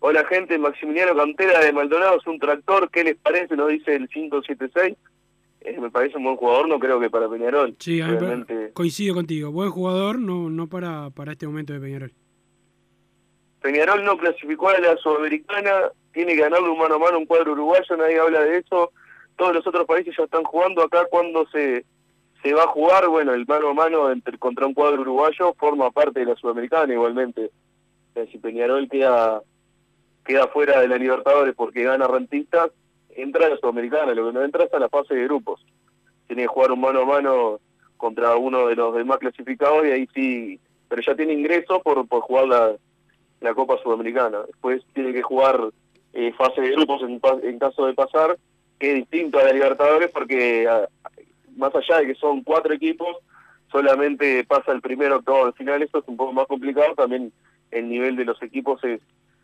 Hola 0.00 0.24
gente, 0.26 0.56
Maximiliano 0.58 1.16
Cantera 1.16 1.58
de 1.60 1.72
Maldonado 1.72 2.18
es 2.18 2.26
un 2.26 2.38
tractor, 2.38 2.88
¿qué 2.90 3.02
les 3.02 3.16
parece? 3.16 3.56
Nos 3.56 3.68
dice 3.70 3.96
el 3.96 4.08
576. 4.08 4.96
Eh, 5.62 5.80
me 5.80 5.90
parece 5.90 6.16
un 6.18 6.24
buen 6.24 6.36
jugador, 6.36 6.68
no 6.68 6.78
creo 6.78 7.00
que 7.00 7.10
para 7.10 7.28
Peñarol. 7.28 7.74
Sí, 7.80 8.00
a 8.00 8.06
mí 8.06 8.12
me- 8.12 8.20
Realmente, 8.20 8.70
coincido 8.74 9.14
contigo, 9.16 9.50
buen 9.50 9.70
jugador, 9.70 10.20
no, 10.20 10.48
no 10.50 10.68
para, 10.68 11.10
para 11.10 11.32
este 11.32 11.48
momento 11.48 11.72
de 11.72 11.80
Peñarol. 11.80 12.12
Peñarol 13.60 14.04
no 14.04 14.16
clasificó 14.16 14.68
a 14.68 14.78
la 14.78 14.96
Sudamericana, 14.96 15.90
tiene 16.12 16.34
que 16.34 16.42
ganarle 16.42 16.68
un 16.68 16.78
mano 16.78 16.94
a 16.94 16.98
mano 16.98 17.18
un 17.18 17.26
cuadro 17.26 17.52
uruguayo, 17.52 17.96
nadie 17.96 18.20
habla 18.20 18.40
de 18.40 18.58
eso. 18.58 18.92
Todos 19.36 19.54
los 19.54 19.66
otros 19.66 19.86
países 19.86 20.14
ya 20.16 20.24
están 20.24 20.44
jugando 20.44 20.82
acá 20.82 21.06
cuando 21.10 21.46
se, 21.48 21.84
se 22.42 22.54
va 22.54 22.64
a 22.64 22.68
jugar, 22.68 23.08
bueno, 23.08 23.34
el 23.34 23.46
mano 23.46 23.68
a 23.70 23.74
mano 23.74 24.10
entre, 24.10 24.38
contra 24.38 24.66
un 24.66 24.74
cuadro 24.74 25.02
uruguayo 25.02 25.54
forma 25.54 25.90
parte 25.90 26.20
de 26.20 26.26
la 26.26 26.36
Sudamericana 26.36 26.92
igualmente. 26.92 27.46
O 27.46 28.12
sea, 28.14 28.26
si 28.26 28.38
Peñarol 28.38 28.88
queda, 28.88 29.42
queda 30.24 30.46
fuera 30.48 30.80
de 30.80 30.88
la 30.88 30.96
Libertadores 30.96 31.54
porque 31.54 31.84
gana 31.84 32.06
rentistas, 32.06 32.70
entra 33.10 33.46
a 33.46 33.50
la 33.50 33.56
Sudamericana, 33.58 34.14
lo 34.14 34.26
que 34.26 34.32
no 34.32 34.44
entra 34.44 34.64
es 34.64 34.74
a 34.74 34.78
la 34.78 34.88
fase 34.88 35.14
de 35.14 35.24
grupos. 35.24 35.64
Tiene 36.26 36.42
que 36.42 36.48
jugar 36.48 36.72
un 36.72 36.80
mano 36.80 37.00
a 37.00 37.06
mano 37.06 37.60
contra 37.96 38.36
uno 38.36 38.68
de 38.68 38.76
los 38.76 38.94
demás 38.94 39.18
clasificados 39.18 39.84
y 39.84 39.90
ahí 39.90 40.08
sí, 40.14 40.60
pero 40.88 41.02
ya 41.02 41.16
tiene 41.16 41.32
ingreso 41.32 41.80
por, 41.82 42.06
por 42.06 42.22
jugar 42.22 42.46
la, 42.46 42.76
la 43.40 43.54
Copa 43.54 43.78
Sudamericana. 43.82 44.38
Después 44.46 44.82
tiene 44.94 45.12
que 45.12 45.22
jugar 45.22 45.70
eh, 46.12 46.32
fase 46.32 46.60
de 46.60 46.72
grupos 46.72 47.02
en, 47.02 47.20
en 47.42 47.58
caso 47.58 47.86
de 47.86 47.94
pasar, 47.94 48.36
que 48.78 48.90
es 48.90 48.94
distinto 48.96 49.38
a 49.38 49.44
la 49.44 49.52
Libertadores 49.52 50.10
porque 50.10 50.68
más 51.56 51.74
allá 51.74 51.98
de 51.98 52.06
que 52.06 52.14
son 52.14 52.42
cuatro 52.42 52.72
equipos, 52.72 53.16
solamente 53.70 54.44
pasa 54.44 54.72
el 54.72 54.80
primero, 54.80 55.16
octavo 55.16 55.46
de 55.46 55.52
final, 55.52 55.82
esto 55.82 55.98
es 55.98 56.08
un 56.08 56.16
poco 56.16 56.32
más 56.32 56.46
complicado, 56.46 56.94
también 56.94 57.32
el 57.70 57.88
nivel 57.88 58.16
de 58.16 58.24
los 58.24 58.40
equipos 58.42 58.82
es, 58.84 59.00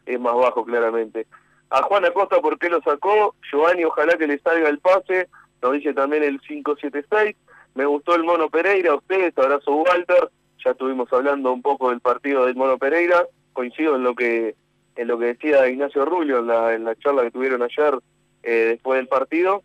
es 0.07 0.21
más 0.21 0.35
bajo 0.35 0.65
claramente. 0.65 1.27
A 1.71 1.83
Juan 1.83 2.05
Acosta, 2.05 2.41
¿por 2.41 2.59
qué 2.59 2.71
lo 2.71 2.81
sacó? 2.83 3.35
Giovanni, 3.51 3.85
ojalá 3.85 4.17
que 4.17 4.27
le 4.27 4.39
salga 4.39 4.69
el 4.69 4.79
pase, 4.79 5.29
nos 5.61 5.73
dice 5.73 5.93
también 5.93 6.23
el 6.23 6.41
576. 6.41 7.37
Me 7.75 7.85
gustó 7.85 8.15
el 8.15 8.23
Mono 8.23 8.49
Pereira, 8.49 8.93
a 8.93 8.97
ustedes, 8.97 9.37
abrazo 9.37 9.75
Walter, 9.75 10.31
ya 10.65 10.71
estuvimos 10.71 11.13
hablando 11.13 11.53
un 11.53 11.63
poco 11.63 11.91
del 11.91 12.01
partido 12.01 12.47
del 12.47 12.55
Mono 12.55 12.79
Pereira, 12.79 13.27
coincido 13.55 13.97
en 13.97 14.03
lo 14.03 14.15
que 14.15 14.55
en 14.97 15.09
lo 15.09 15.19
que 15.19 15.27
decía 15.27 15.69
Ignacio 15.69 16.05
Rubio 16.05 16.39
en 16.39 16.47
la, 16.47 16.75
en 16.75 16.85
la 16.85 16.95
charla 16.97 17.23
que 17.23 17.31
tuvieron 17.31 17.63
ayer 17.63 17.99
eh, 18.43 18.67
después 18.71 18.99
del 18.99 19.09
partido, 19.09 19.63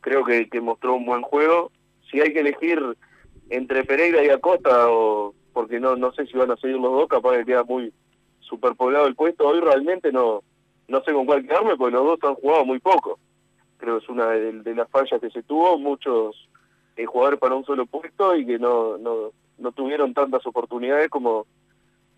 creo 0.00 0.24
que, 0.24 0.48
que 0.48 0.60
mostró 0.60 0.94
un 0.94 1.06
buen 1.06 1.22
juego. 1.22 1.72
Si 2.10 2.20
hay 2.20 2.32
que 2.32 2.40
elegir 2.40 2.80
entre 3.48 3.84
Pereira 3.84 4.22
y 4.24 4.28
Acosta, 4.28 4.90
o 4.90 5.34
porque 5.52 5.80
no 5.80 5.96
no 5.96 6.12
sé 6.12 6.26
si 6.26 6.36
van 6.36 6.50
a 6.50 6.56
seguir 6.56 6.76
los 6.76 6.92
dos, 6.92 7.08
capaz 7.08 7.38
que 7.38 7.46
queda 7.46 7.64
muy 7.64 7.92
superpoblado 8.40 9.06
el 9.06 9.16
puesto, 9.16 9.48
hoy 9.48 9.60
realmente 9.60 10.12
no 10.12 10.42
no 10.88 11.02
sé 11.02 11.12
con 11.12 11.24
cuál 11.24 11.46
quedarme, 11.46 11.76
porque 11.76 11.94
los 11.94 12.04
dos 12.04 12.18
han 12.22 12.34
jugado 12.34 12.64
muy 12.64 12.80
poco. 12.80 13.18
Creo 13.78 13.98
que 13.98 14.04
es 14.04 14.10
una 14.10 14.26
de, 14.26 14.74
las 14.74 14.90
fallas 14.90 15.20
que 15.20 15.30
se 15.30 15.42
tuvo, 15.44 15.78
muchos 15.78 16.48
eh, 16.96 17.06
jugadores 17.06 17.38
para 17.38 17.54
un 17.54 17.64
solo 17.64 17.86
puesto 17.86 18.36
y 18.36 18.44
que 18.44 18.58
no, 18.58 18.98
no, 18.98 19.30
no 19.58 19.72
tuvieron 19.72 20.12
tantas 20.12 20.44
oportunidades 20.46 21.08
como, 21.08 21.46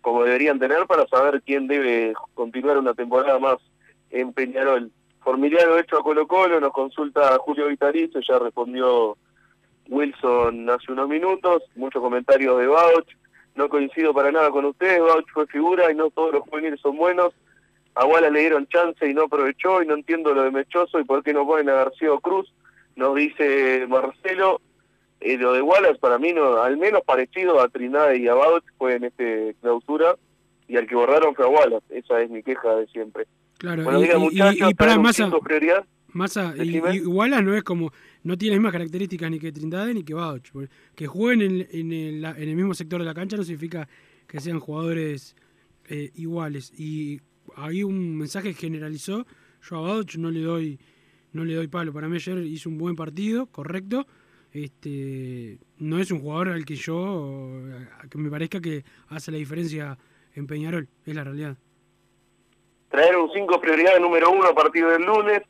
como 0.03 0.25
deberían 0.25 0.59
tener 0.59 0.85
para 0.85 1.07
saber 1.07 1.41
quién 1.43 1.65
debe 1.65 2.13
continuar 2.33 2.77
una 2.77 2.93
temporada 2.93 3.39
más 3.39 3.55
en 4.11 4.33
Peñarol. 4.33 4.91
Formiliano 5.23 5.77
hecho 5.77 5.97
a 5.97 6.03
Colo 6.03 6.27
Colo, 6.27 6.59
nos 6.59 6.73
consulta 6.73 7.37
Julio 7.39 7.69
Vitalicio, 7.69 8.19
ya 8.19 8.37
respondió 8.37 9.17
Wilson 9.87 10.69
hace 10.69 10.91
unos 10.91 11.07
minutos, 11.07 11.63
muchos 11.75 12.01
comentarios 12.01 12.59
de 12.59 12.67
Bauch, 12.67 13.07
no 13.55 13.69
coincido 13.69 14.13
para 14.13 14.29
nada 14.29 14.51
con 14.51 14.65
ustedes, 14.65 14.99
Bauch 14.99 15.25
fue 15.33 15.47
figura 15.47 15.89
y 15.89 15.95
no 15.95 16.09
todos 16.09 16.33
los 16.33 16.43
juveniles 16.49 16.81
son 16.81 16.97
buenos, 16.97 17.33
a 17.95 18.05
Wallace 18.05 18.33
le 18.33 18.39
dieron 18.41 18.67
chance 18.67 19.09
y 19.09 19.13
no 19.13 19.23
aprovechó 19.23 19.81
y 19.81 19.87
no 19.87 19.93
entiendo 19.93 20.33
lo 20.33 20.43
de 20.43 20.51
Mechoso 20.51 20.99
y 20.99 21.05
por 21.05 21.23
qué 21.23 21.31
no 21.31 21.47
ponen 21.47 21.69
a 21.69 21.75
García 21.75 22.09
Cruz, 22.21 22.53
nos 22.97 23.15
dice 23.15 23.85
Marcelo. 23.87 24.59
Eh, 25.23 25.37
lo 25.37 25.53
de 25.53 25.61
Wallace 25.61 25.99
para 25.99 26.17
mí 26.19 26.33
no, 26.33 26.61
al 26.61 26.77
menos 26.77 27.01
parecido 27.05 27.61
a 27.61 27.69
Trinidad 27.69 28.13
y 28.13 28.27
a 28.27 28.33
Bauch 28.33 28.63
fue 28.77 28.95
en 28.95 29.05
este 29.05 29.55
clausura 29.61 30.15
y 30.67 30.75
al 30.77 30.85
que 30.87 30.95
borraron 30.95 31.33
fue 31.35 31.45
a 31.45 31.49
Wallace, 31.49 31.85
esa 31.91 32.21
es 32.21 32.29
mi 32.29 32.43
queja 32.43 32.75
de 32.75 32.87
siempre. 32.87 33.25
Claro, 33.57 33.83
Bueno, 33.83 33.99
y, 33.99 34.03
diga, 34.03 34.15
y- 34.17 34.19
muchachos, 34.19 34.55
y- 34.55 34.71
y 34.71 34.73
para 34.73 34.75
¿traen 34.75 34.97
un 34.99 35.03
Massa, 36.13 36.53
y, 36.57 36.99
Wallace 37.07 37.41
no 37.43 37.55
es 37.55 37.63
como, 37.63 37.91
no 38.23 38.37
tiene 38.37 38.55
las 38.55 38.59
mismas 38.59 38.73
características 38.73 39.31
ni 39.31 39.39
que 39.39 39.51
Trindade 39.51 39.93
ni 39.95 40.03
que 40.03 40.13
Bauch. 40.13 40.51
Que 40.95 41.07
jueguen 41.07 41.41
en, 41.41 41.67
en 41.71 41.91
el, 41.91 42.23
en 42.25 42.49
el 42.49 42.55
mismo 42.55 42.73
sector 42.75 42.99
de 42.99 43.05
la 43.05 43.13
cancha 43.15 43.35
no 43.35 43.43
significa 43.43 43.87
que 44.27 44.39
sean 44.39 44.59
jugadores 44.59 45.35
eh, 45.89 46.11
iguales. 46.15 46.71
Y 46.77 47.19
hay 47.55 47.83
un 47.83 48.15
mensaje 48.17 48.49
que 48.49 48.55
generalizó, 48.55 49.25
yo 49.67 49.77
a 49.77 49.81
Bauch 49.81 50.15
no 50.17 50.29
le 50.29 50.41
doy 50.41 50.79
no 51.31 51.43
le 51.45 51.55
doy 51.55 51.67
palo. 51.67 51.91
Para 51.91 52.07
mí 52.07 52.17
ayer 52.17 52.37
hizo 52.45 52.69
un 52.69 52.77
buen 52.77 52.95
partido, 52.95 53.47
correcto. 53.47 54.05
Este, 54.53 55.57
no 55.79 55.99
es 55.99 56.11
un 56.11 56.21
jugador 56.21 56.49
al 56.49 56.63
que 56.63 56.75
yo, 56.75 57.59
que 58.09 58.17
me 58.19 58.29
parezca 58.29 58.61
que 58.61 58.83
hace 59.09 59.31
la 59.31 59.39
diferencia 59.39 59.97
en 60.35 60.45
Peñarol, 60.45 60.87
es 61.05 61.15
la 61.15 61.23
realidad. 61.23 61.57
traer 62.89 63.17
un 63.17 63.31
5 63.31 63.59
prioridad 63.59 63.99
número 63.99 64.29
uno 64.29 64.47
a 64.47 64.53
partir 64.53 64.85
del 64.85 65.01
lunes. 65.01 65.41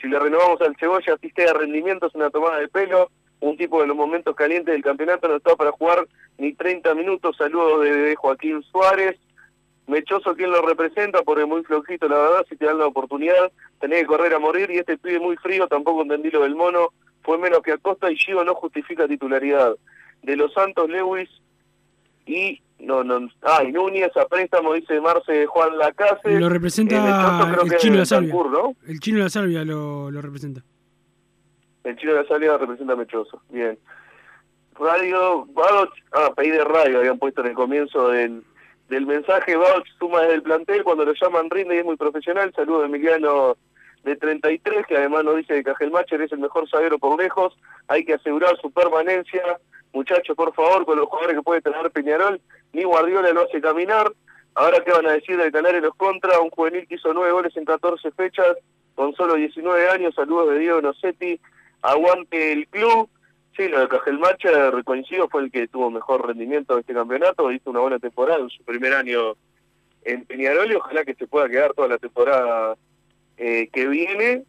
Si 0.00 0.06
le 0.06 0.18
renovamos 0.18 0.60
al 0.60 0.76
Cebolla, 0.76 1.14
asiste 1.14 1.48
a 1.48 1.52
rendimiento, 1.52 2.06
es 2.06 2.14
una 2.14 2.30
tomada 2.30 2.58
de 2.58 2.68
pelo. 2.68 3.10
Un 3.40 3.56
tipo 3.56 3.80
de 3.80 3.88
los 3.88 3.96
momentos 3.96 4.36
calientes 4.36 4.72
del 4.72 4.82
campeonato 4.82 5.28
no 5.28 5.36
está 5.36 5.56
para 5.56 5.72
jugar 5.72 6.06
ni 6.38 6.54
30 6.54 6.94
minutos. 6.94 7.36
Saludos 7.36 7.82
de, 7.82 7.90
de 7.90 8.16
Joaquín 8.16 8.62
Suárez. 8.62 9.18
Mechoso, 9.86 10.34
quien 10.34 10.50
lo 10.50 10.62
representa, 10.62 11.22
porque 11.22 11.44
muy 11.44 11.62
flojito, 11.64 12.08
la 12.08 12.16
verdad, 12.16 12.46
si 12.48 12.56
te 12.56 12.64
dan 12.64 12.78
la 12.78 12.86
oportunidad, 12.86 13.52
tenés 13.80 14.00
que 14.00 14.06
correr 14.06 14.32
a 14.32 14.38
morir. 14.38 14.70
Y 14.70 14.78
este 14.78 14.96
pibe 14.96 15.18
muy 15.18 15.36
frío, 15.36 15.66
tampoco 15.66 16.02
entendí 16.02 16.30
lo 16.30 16.42
del 16.42 16.54
mono. 16.54 16.90
Fue 17.24 17.38
menos 17.38 17.60
que 17.62 17.72
Acosta 17.72 18.10
y 18.10 18.16
Gio 18.16 18.44
no 18.44 18.54
justifica 18.54 19.08
titularidad. 19.08 19.74
De 20.22 20.36
los 20.36 20.52
Santos, 20.52 20.88
Lewis 20.88 21.28
y 22.26 22.60
no 22.78 23.04
no 23.04 23.28
ah 23.42 23.62
y 23.62 23.72
Núñez 23.72 24.16
a 24.16 24.26
préstamo 24.26 24.72
dice 24.74 25.00
Marce 25.00 25.46
Juan 25.46 25.78
Lacase 25.78 26.38
Lo 26.40 26.48
representa 26.48 27.48
creo 27.52 27.64
el 27.64 27.70
que 27.70 27.76
chino 27.76 27.92
de 27.94 27.98
la 28.00 28.06
salvia. 28.06 28.34
¿no? 28.34 28.74
El 28.86 28.98
chino 29.00 29.18
de 29.18 29.24
la 29.24 29.30
salvia 29.30 29.64
lo, 29.64 30.10
lo 30.10 30.20
representa. 30.20 30.62
el 31.84 31.96
chino 31.96 32.12
de 32.14 32.22
la 32.22 32.28
salida 32.28 32.58
representa 32.58 32.94
a 32.94 32.96
Mechoso 32.96 33.42
bien 33.50 33.78
Radio 34.78 35.46
Bauch 35.46 35.92
ah 36.12 36.32
país 36.34 36.52
de 36.52 36.64
radio 36.64 36.98
habían 36.98 37.18
puesto 37.18 37.42
en 37.42 37.48
el 37.48 37.54
comienzo 37.54 38.08
del 38.08 38.42
del 38.88 39.06
mensaje 39.06 39.56
Bauch 39.56 39.86
suma 39.98 40.22
desde 40.22 40.34
el 40.34 40.42
plantel 40.42 40.82
cuando 40.82 41.04
lo 41.04 41.12
llaman 41.12 41.50
rinde 41.50 41.76
y 41.76 41.78
es 41.78 41.84
muy 41.84 41.96
profesional 41.96 42.52
saludo 42.54 42.80
de 42.80 42.86
Emiliano 42.86 43.56
de 44.04 44.16
33 44.16 44.86
que 44.86 44.96
además 44.96 45.24
nos 45.24 45.36
dice 45.36 45.54
que 45.54 45.64
Cajelmacher 45.64 46.20
es 46.20 46.32
el 46.32 46.38
mejor 46.38 46.68
zaguero 46.68 46.98
por 46.98 47.18
lejos. 47.20 47.56
Hay 47.88 48.04
que 48.04 48.14
asegurar 48.14 48.56
su 48.60 48.70
permanencia. 48.70 49.58
Muchachos 49.92 50.36
por 50.36 50.54
favor 50.54 50.84
con 50.84 50.98
los 50.98 51.08
jugadores 51.08 51.36
que 51.36 51.42
puede 51.42 51.62
tener 51.62 51.90
Peñarol 51.90 52.40
ni 52.72 52.84
Guardiola 52.84 53.32
lo 53.32 53.42
hace 53.42 53.60
caminar. 53.60 54.12
Ahora 54.54 54.82
qué 54.84 54.92
van 54.92 55.06
a 55.06 55.12
decir 55.12 55.36
del 55.36 55.50
Canario 55.50 55.80
los 55.80 55.94
contra 55.96 56.38
un 56.38 56.50
juvenil 56.50 56.86
que 56.86 56.96
hizo 56.96 57.12
nueve 57.12 57.32
goles 57.32 57.56
en 57.56 57.64
14 57.64 58.10
fechas 58.12 58.56
con 58.94 59.14
solo 59.14 59.34
19 59.34 59.88
años. 59.88 60.14
Saludos 60.14 60.50
de 60.50 60.58
Diego 60.58 60.80
Nocetti. 60.80 61.40
Aguante 61.82 62.52
el 62.52 62.68
club. 62.68 63.08
Sí, 63.56 63.68
lo 63.68 63.80
de 63.80 63.88
Cajelmacher, 63.88 64.82
coincido, 64.84 65.28
fue 65.28 65.42
el 65.42 65.50
que 65.52 65.68
tuvo 65.68 65.88
mejor 65.88 66.26
rendimiento 66.26 66.74
de 66.74 66.80
este 66.80 66.92
campeonato, 66.92 67.52
hizo 67.52 67.70
una 67.70 67.80
buena 67.80 68.00
temporada 68.00 68.40
en 68.40 68.50
su 68.50 68.64
primer 68.64 68.92
año 68.94 69.34
en 70.02 70.24
Peñarol 70.24 70.72
y 70.72 70.74
ojalá 70.74 71.04
que 71.04 71.14
se 71.14 71.28
pueda 71.28 71.48
quedar 71.48 71.72
toda 71.72 71.86
la 71.86 71.98
temporada 71.98 72.76
eh, 73.36 73.68
que 73.72 73.88
viene 73.88 74.44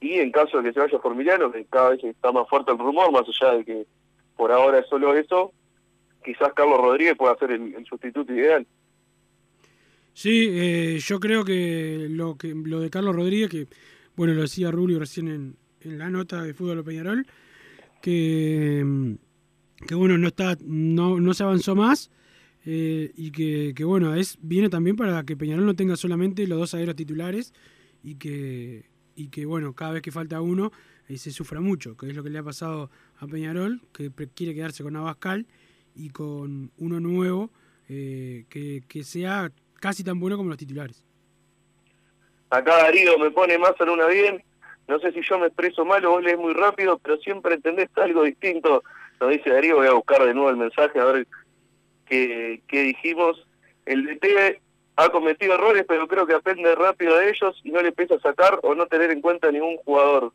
y 0.00 0.18
en 0.18 0.32
caso 0.32 0.58
de 0.58 0.64
que 0.64 0.72
se 0.74 0.80
vaya 0.80 0.98
Formiliano, 0.98 1.50
que 1.50 1.64
cada 1.64 1.90
vez 1.90 2.04
está 2.04 2.30
más 2.30 2.46
fuerte 2.48 2.72
el 2.72 2.78
rumor, 2.78 3.10
más 3.10 3.22
allá 3.22 3.56
de 3.56 3.64
que 3.64 3.86
por 4.36 4.52
ahora 4.52 4.80
es 4.80 4.86
solo 4.88 5.16
eso, 5.16 5.52
quizás 6.22 6.52
Carlos 6.54 6.78
Rodríguez 6.78 7.16
pueda 7.16 7.36
ser 7.38 7.52
el, 7.52 7.86
sustituto 7.86 8.32
ideal. 8.32 8.66
Sí, 10.12 10.48
eh, 10.50 10.98
yo 11.00 11.18
creo 11.20 11.44
que 11.44 12.06
lo 12.10 12.36
que 12.36 12.54
lo 12.54 12.80
de 12.80 12.90
Carlos 12.90 13.16
Rodríguez, 13.16 13.48
que 13.48 13.66
bueno, 14.14 14.34
lo 14.34 14.42
decía 14.42 14.70
Rubio 14.70 14.98
recién 14.98 15.28
en, 15.28 15.56
en 15.80 15.98
la 15.98 16.10
nota 16.10 16.42
de 16.42 16.54
Fútbol 16.54 16.84
Peñarol, 16.84 17.26
que, 18.02 18.82
mm, 18.84 19.14
que 19.86 19.94
bueno, 19.94 20.18
no 20.18 20.28
está, 20.28 20.56
no, 20.60 21.18
no 21.18 21.34
se 21.34 21.42
avanzó 21.42 21.74
más. 21.74 22.10
eh, 22.66 23.10
y 23.16 23.30
que, 23.30 23.72
que, 23.74 23.84
bueno, 23.84 24.14
es 24.14 24.38
viene 24.40 24.68
también 24.68 24.96
para 24.96 25.24
que 25.24 25.36
Peñarol 25.36 25.66
no 25.66 25.74
tenga 25.74 25.96
solamente 25.96 26.46
los 26.46 26.58
dos 26.58 26.70
zagueros 26.70 26.96
titulares 26.96 27.52
y 28.04 28.16
que, 28.16 28.84
y 29.16 29.28
que 29.28 29.46
bueno, 29.46 29.72
cada 29.74 29.92
vez 29.92 30.02
que 30.02 30.12
falta 30.12 30.40
uno 30.40 30.70
eh, 31.08 31.16
se 31.16 31.30
sufra 31.30 31.60
mucho, 31.60 31.96
que 31.96 32.06
es 32.06 32.14
lo 32.14 32.22
que 32.22 32.30
le 32.30 32.38
ha 32.38 32.42
pasado 32.42 32.90
a 33.18 33.26
Peñarol, 33.26 33.80
que 33.92 34.12
quiere 34.34 34.54
quedarse 34.54 34.84
con 34.84 34.94
Abascal 34.94 35.46
y 35.96 36.10
con 36.10 36.70
uno 36.78 37.00
nuevo 37.00 37.50
eh, 37.88 38.44
que, 38.50 38.82
que 38.86 39.02
sea 39.02 39.50
casi 39.80 40.04
tan 40.04 40.20
bueno 40.20 40.36
como 40.36 40.50
los 40.50 40.58
titulares. 40.58 41.04
Acá 42.50 42.76
Darío 42.76 43.18
me 43.18 43.30
pone 43.30 43.58
más 43.58 43.72
en 43.80 43.88
una 43.88 44.06
bien, 44.06 44.44
no 44.86 44.98
sé 44.98 45.12
si 45.12 45.22
yo 45.22 45.38
me 45.38 45.46
expreso 45.46 45.84
mal 45.84 46.04
o 46.04 46.10
vos 46.10 46.22
lees 46.22 46.38
muy 46.38 46.52
rápido, 46.52 46.98
pero 46.98 47.16
siempre 47.16 47.54
entendés 47.54 47.88
algo 47.96 48.22
distinto. 48.22 48.84
Nos 49.18 49.30
dice 49.30 49.50
Darío, 49.50 49.76
voy 49.76 49.86
a 49.86 49.94
buscar 49.94 50.24
de 50.24 50.34
nuevo 50.34 50.50
el 50.50 50.56
mensaje 50.58 51.00
a 51.00 51.04
ver 51.06 51.26
qué, 52.06 52.62
qué 52.68 52.82
dijimos. 52.82 53.46
El 53.86 54.04
DT 54.04 54.60
ha 54.96 55.08
cometido 55.08 55.54
errores, 55.54 55.84
pero 55.88 56.06
creo 56.06 56.26
que 56.26 56.34
aprende 56.34 56.74
rápido 56.74 57.16
de 57.16 57.30
ellos 57.30 57.60
y 57.64 57.70
no 57.70 57.82
le 57.82 57.92
pesa 57.92 58.18
sacar 58.20 58.60
o 58.62 58.74
no 58.74 58.86
tener 58.86 59.10
en 59.10 59.20
cuenta 59.20 59.50
ningún 59.50 59.76
jugador. 59.78 60.32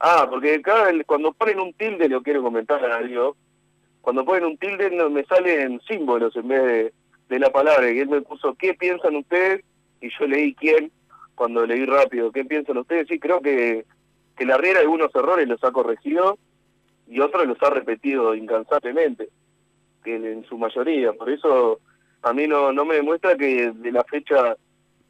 Ah, 0.00 0.26
porque 0.28 0.60
el- 0.90 1.06
cuando 1.06 1.32
ponen 1.32 1.60
un 1.60 1.72
tilde, 1.72 2.08
lo 2.08 2.22
quiero 2.22 2.42
comentar 2.42 2.84
a 2.84 2.88
Darío, 2.88 3.36
cuando 4.02 4.24
ponen 4.24 4.44
un 4.44 4.58
tilde 4.58 4.90
no, 4.90 5.08
me 5.08 5.24
salen 5.24 5.80
símbolos 5.88 6.36
en 6.36 6.48
vez 6.48 6.62
de, 6.64 6.92
de 7.28 7.38
la 7.38 7.50
palabra, 7.50 7.90
y 7.90 7.98
él 7.98 8.08
me 8.08 8.20
puso, 8.20 8.54
¿qué 8.54 8.74
piensan 8.74 9.16
ustedes? 9.16 9.64
Y 10.00 10.10
yo 10.18 10.26
leí 10.26 10.54
quién, 10.54 10.92
cuando 11.34 11.64
leí 11.66 11.86
rápido, 11.86 12.30
¿qué 12.30 12.44
piensan 12.44 12.76
ustedes? 12.76 13.08
Sí, 13.08 13.18
creo 13.18 13.40
que, 13.40 13.84
que 14.36 14.44
la 14.44 14.58
Riera 14.58 14.80
algunos 14.80 15.14
errores 15.14 15.48
los 15.48 15.64
ha 15.64 15.72
corregido 15.72 16.38
y 17.08 17.20
otros 17.20 17.46
los 17.46 17.62
ha 17.62 17.70
repetido 17.70 18.34
incansablemente, 18.34 19.30
que 20.04 20.16
en 20.16 20.44
su 20.44 20.58
mayoría. 20.58 21.14
Por 21.14 21.30
eso 21.30 21.80
a 22.28 22.32
mí 22.32 22.46
no, 22.46 22.72
no 22.72 22.84
me 22.84 22.96
demuestra 22.96 23.36
que 23.36 23.72
de 23.72 23.92
la 23.92 24.04
fecha 24.04 24.56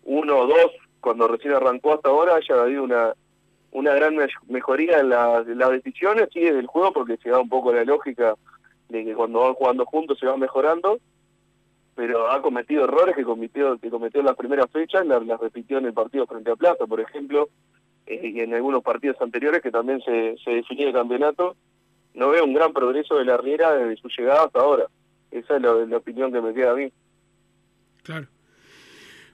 1 0.05 0.37
o 0.39 0.47
2, 0.47 0.59
cuando 1.01 1.29
recién 1.29 1.55
arrancó 1.55 1.95
hasta 1.95 2.09
ahora, 2.11 2.37
haya 2.37 2.62
habido 2.62 2.83
una, 2.85 3.14
una 3.73 3.95
gran 3.95 4.17
me- 4.17 4.27
mejoría 4.49 5.01
en, 5.01 5.09
la- 5.11 5.43
las 5.47 5.71
decisiones 5.71 6.29
y 6.35 6.41
del 6.43 6.67
juego, 6.67 6.93
porque 6.93 7.17
se 7.19 7.31
da 7.31 7.41
un 7.41 7.49
poco 7.49 7.73
la 7.73 7.85
lógica 7.85 8.35
de 8.89 9.05
que 9.05 9.14
cuando 9.14 9.41
van 9.41 9.55
jugando 9.55 9.85
juntos 9.85 10.19
se 10.19 10.27
va 10.27 10.37
mejorando, 10.37 10.99
pero 11.95 12.31
ha 12.31 12.43
cometido 12.43 12.85
errores 12.85 13.17
que 13.17 13.25
cometió, 13.25 13.79
que 13.79 13.91
cometió 13.91 14.21
en 14.21 14.27
las 14.27 14.37
primeras 14.37 14.71
fechas, 14.71 15.07
las 15.07 15.41
repitió 15.41 15.79
en 15.79 15.87
el 15.87 15.95
partido 15.95 16.27
frente 16.27 16.51
a 16.51 16.57
Plaza, 16.57 16.87
por 16.87 17.01
ejemplo, 17.01 17.49
eh, 18.07 18.21
y 18.35 18.41
en 18.41 18.53
algunos 18.55 18.83
partidos 18.83 19.17
anteriores 19.21 19.62
que 19.62 19.71
también 19.71 20.01
se, 20.03 20.37
se 20.45 20.51
definió 20.51 20.89
el 20.89 20.95
campeonato. 20.95 21.57
No 22.14 22.29
veo 22.31 22.45
un 22.45 22.55
gran 22.55 22.73
progreso 22.73 23.17
de 23.17 23.25
la 23.25 23.37
Riera 23.37 23.73
desde 23.75 23.97
su 24.01 24.09
llegada 24.09 24.45
hasta 24.45 24.61
ahora. 24.61 24.87
Esa 25.31 25.57
es 25.57 25.62
la, 25.62 25.73
la 25.73 25.97
opinión 25.97 26.33
que 26.33 26.41
me 26.41 26.55
queda 26.55 26.73
a 26.73 26.75
mí. 26.77 26.91
Claro. 28.07 28.26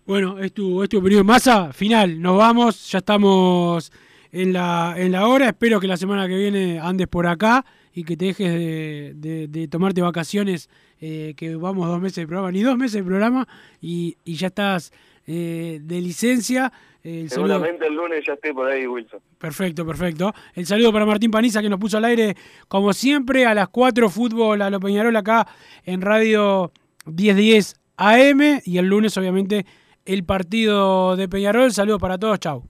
Bueno, 0.04 0.38
es 0.40 0.52
tu, 0.52 0.82
es 0.82 0.88
tu 0.88 0.98
opinión. 0.98 1.24
Massa, 1.24 1.72
final, 1.72 2.20
nos 2.20 2.36
vamos, 2.36 2.90
ya 2.90 2.98
estamos 2.98 3.92
en 4.32 4.52
la, 4.52 4.94
en 4.96 5.12
la 5.12 5.28
hora. 5.28 5.48
Espero 5.48 5.78
que 5.78 5.86
la 5.86 5.96
semana 5.96 6.26
que 6.26 6.36
viene 6.36 6.80
andes 6.80 7.06
por 7.06 7.26
acá 7.26 7.64
y 7.94 8.02
que 8.04 8.16
te 8.16 8.24
dejes 8.26 8.52
de, 8.52 9.12
de- 9.14 9.46
de 9.48 9.68
tomarte 9.68 10.00
vacaciones, 10.00 10.68
eh, 11.00 11.34
que 11.36 11.54
vamos 11.56 11.86
dos 11.86 12.00
meses 12.00 12.16
de 12.16 12.26
programa, 12.26 12.50
ni 12.50 12.62
dos 12.62 12.76
meses 12.76 12.94
de 12.94 13.04
programa, 13.04 13.46
y, 13.80 14.16
y 14.24 14.34
ya 14.36 14.48
estás 14.48 14.92
eh, 15.26 15.78
de 15.82 16.00
licencia. 16.00 16.72
El 17.04 17.28
saludo- 17.30 17.48
Seguramente 17.54 17.86
el 17.86 17.94
lunes 17.94 18.24
ya 18.26 18.32
esté 18.32 18.52
por 18.54 18.68
ahí, 18.70 18.86
Wilson. 18.86 19.20
Perfecto, 19.38 19.86
perfecto. 19.86 20.32
El 20.54 20.66
saludo 20.66 20.92
para 20.92 21.04
Martín 21.06 21.30
Paniza 21.30 21.60
que 21.60 21.68
nos 21.68 21.78
puso 21.78 21.98
al 21.98 22.06
aire, 22.06 22.34
como 22.66 22.92
siempre, 22.92 23.44
a 23.46 23.54
las 23.54 23.68
4 23.68 24.08
fútbol 24.08 24.62
a 24.62 24.70
lo 24.70 24.80
Peñarol 24.80 25.14
acá 25.16 25.46
en 25.84 26.00
Radio 26.00 26.72
1010 27.04 27.74
AM 28.11 28.61
y 28.64 28.78
el 28.78 28.86
lunes, 28.86 29.16
obviamente, 29.16 29.64
el 30.05 30.24
partido 30.24 31.16
de 31.16 31.28
Peñarol. 31.28 31.72
Saludos 31.72 32.00
para 32.00 32.18
todos, 32.18 32.38
chau. 32.40 32.64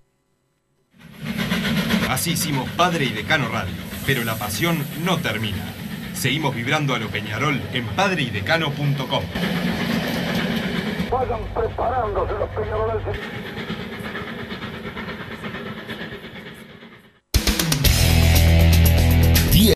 Así 2.09 2.33
hicimos 2.33 2.69
Padre 2.71 3.07
y 3.07 3.11
Decano 3.11 3.49
Radio, 3.49 3.75
pero 4.05 4.23
la 4.25 4.35
pasión 4.35 4.77
no 5.05 5.17
termina. 5.19 5.73
Seguimos 6.13 6.55
vibrando 6.55 6.95
a 6.95 6.99
lo 6.99 7.09
Peñarol 7.09 7.61
en 7.73 7.87
padreidecano.com. 7.87 9.25
Vayan 11.11 11.41
preparándose 11.55 12.33
los 12.39 12.49
peñaroles. 12.51 13.19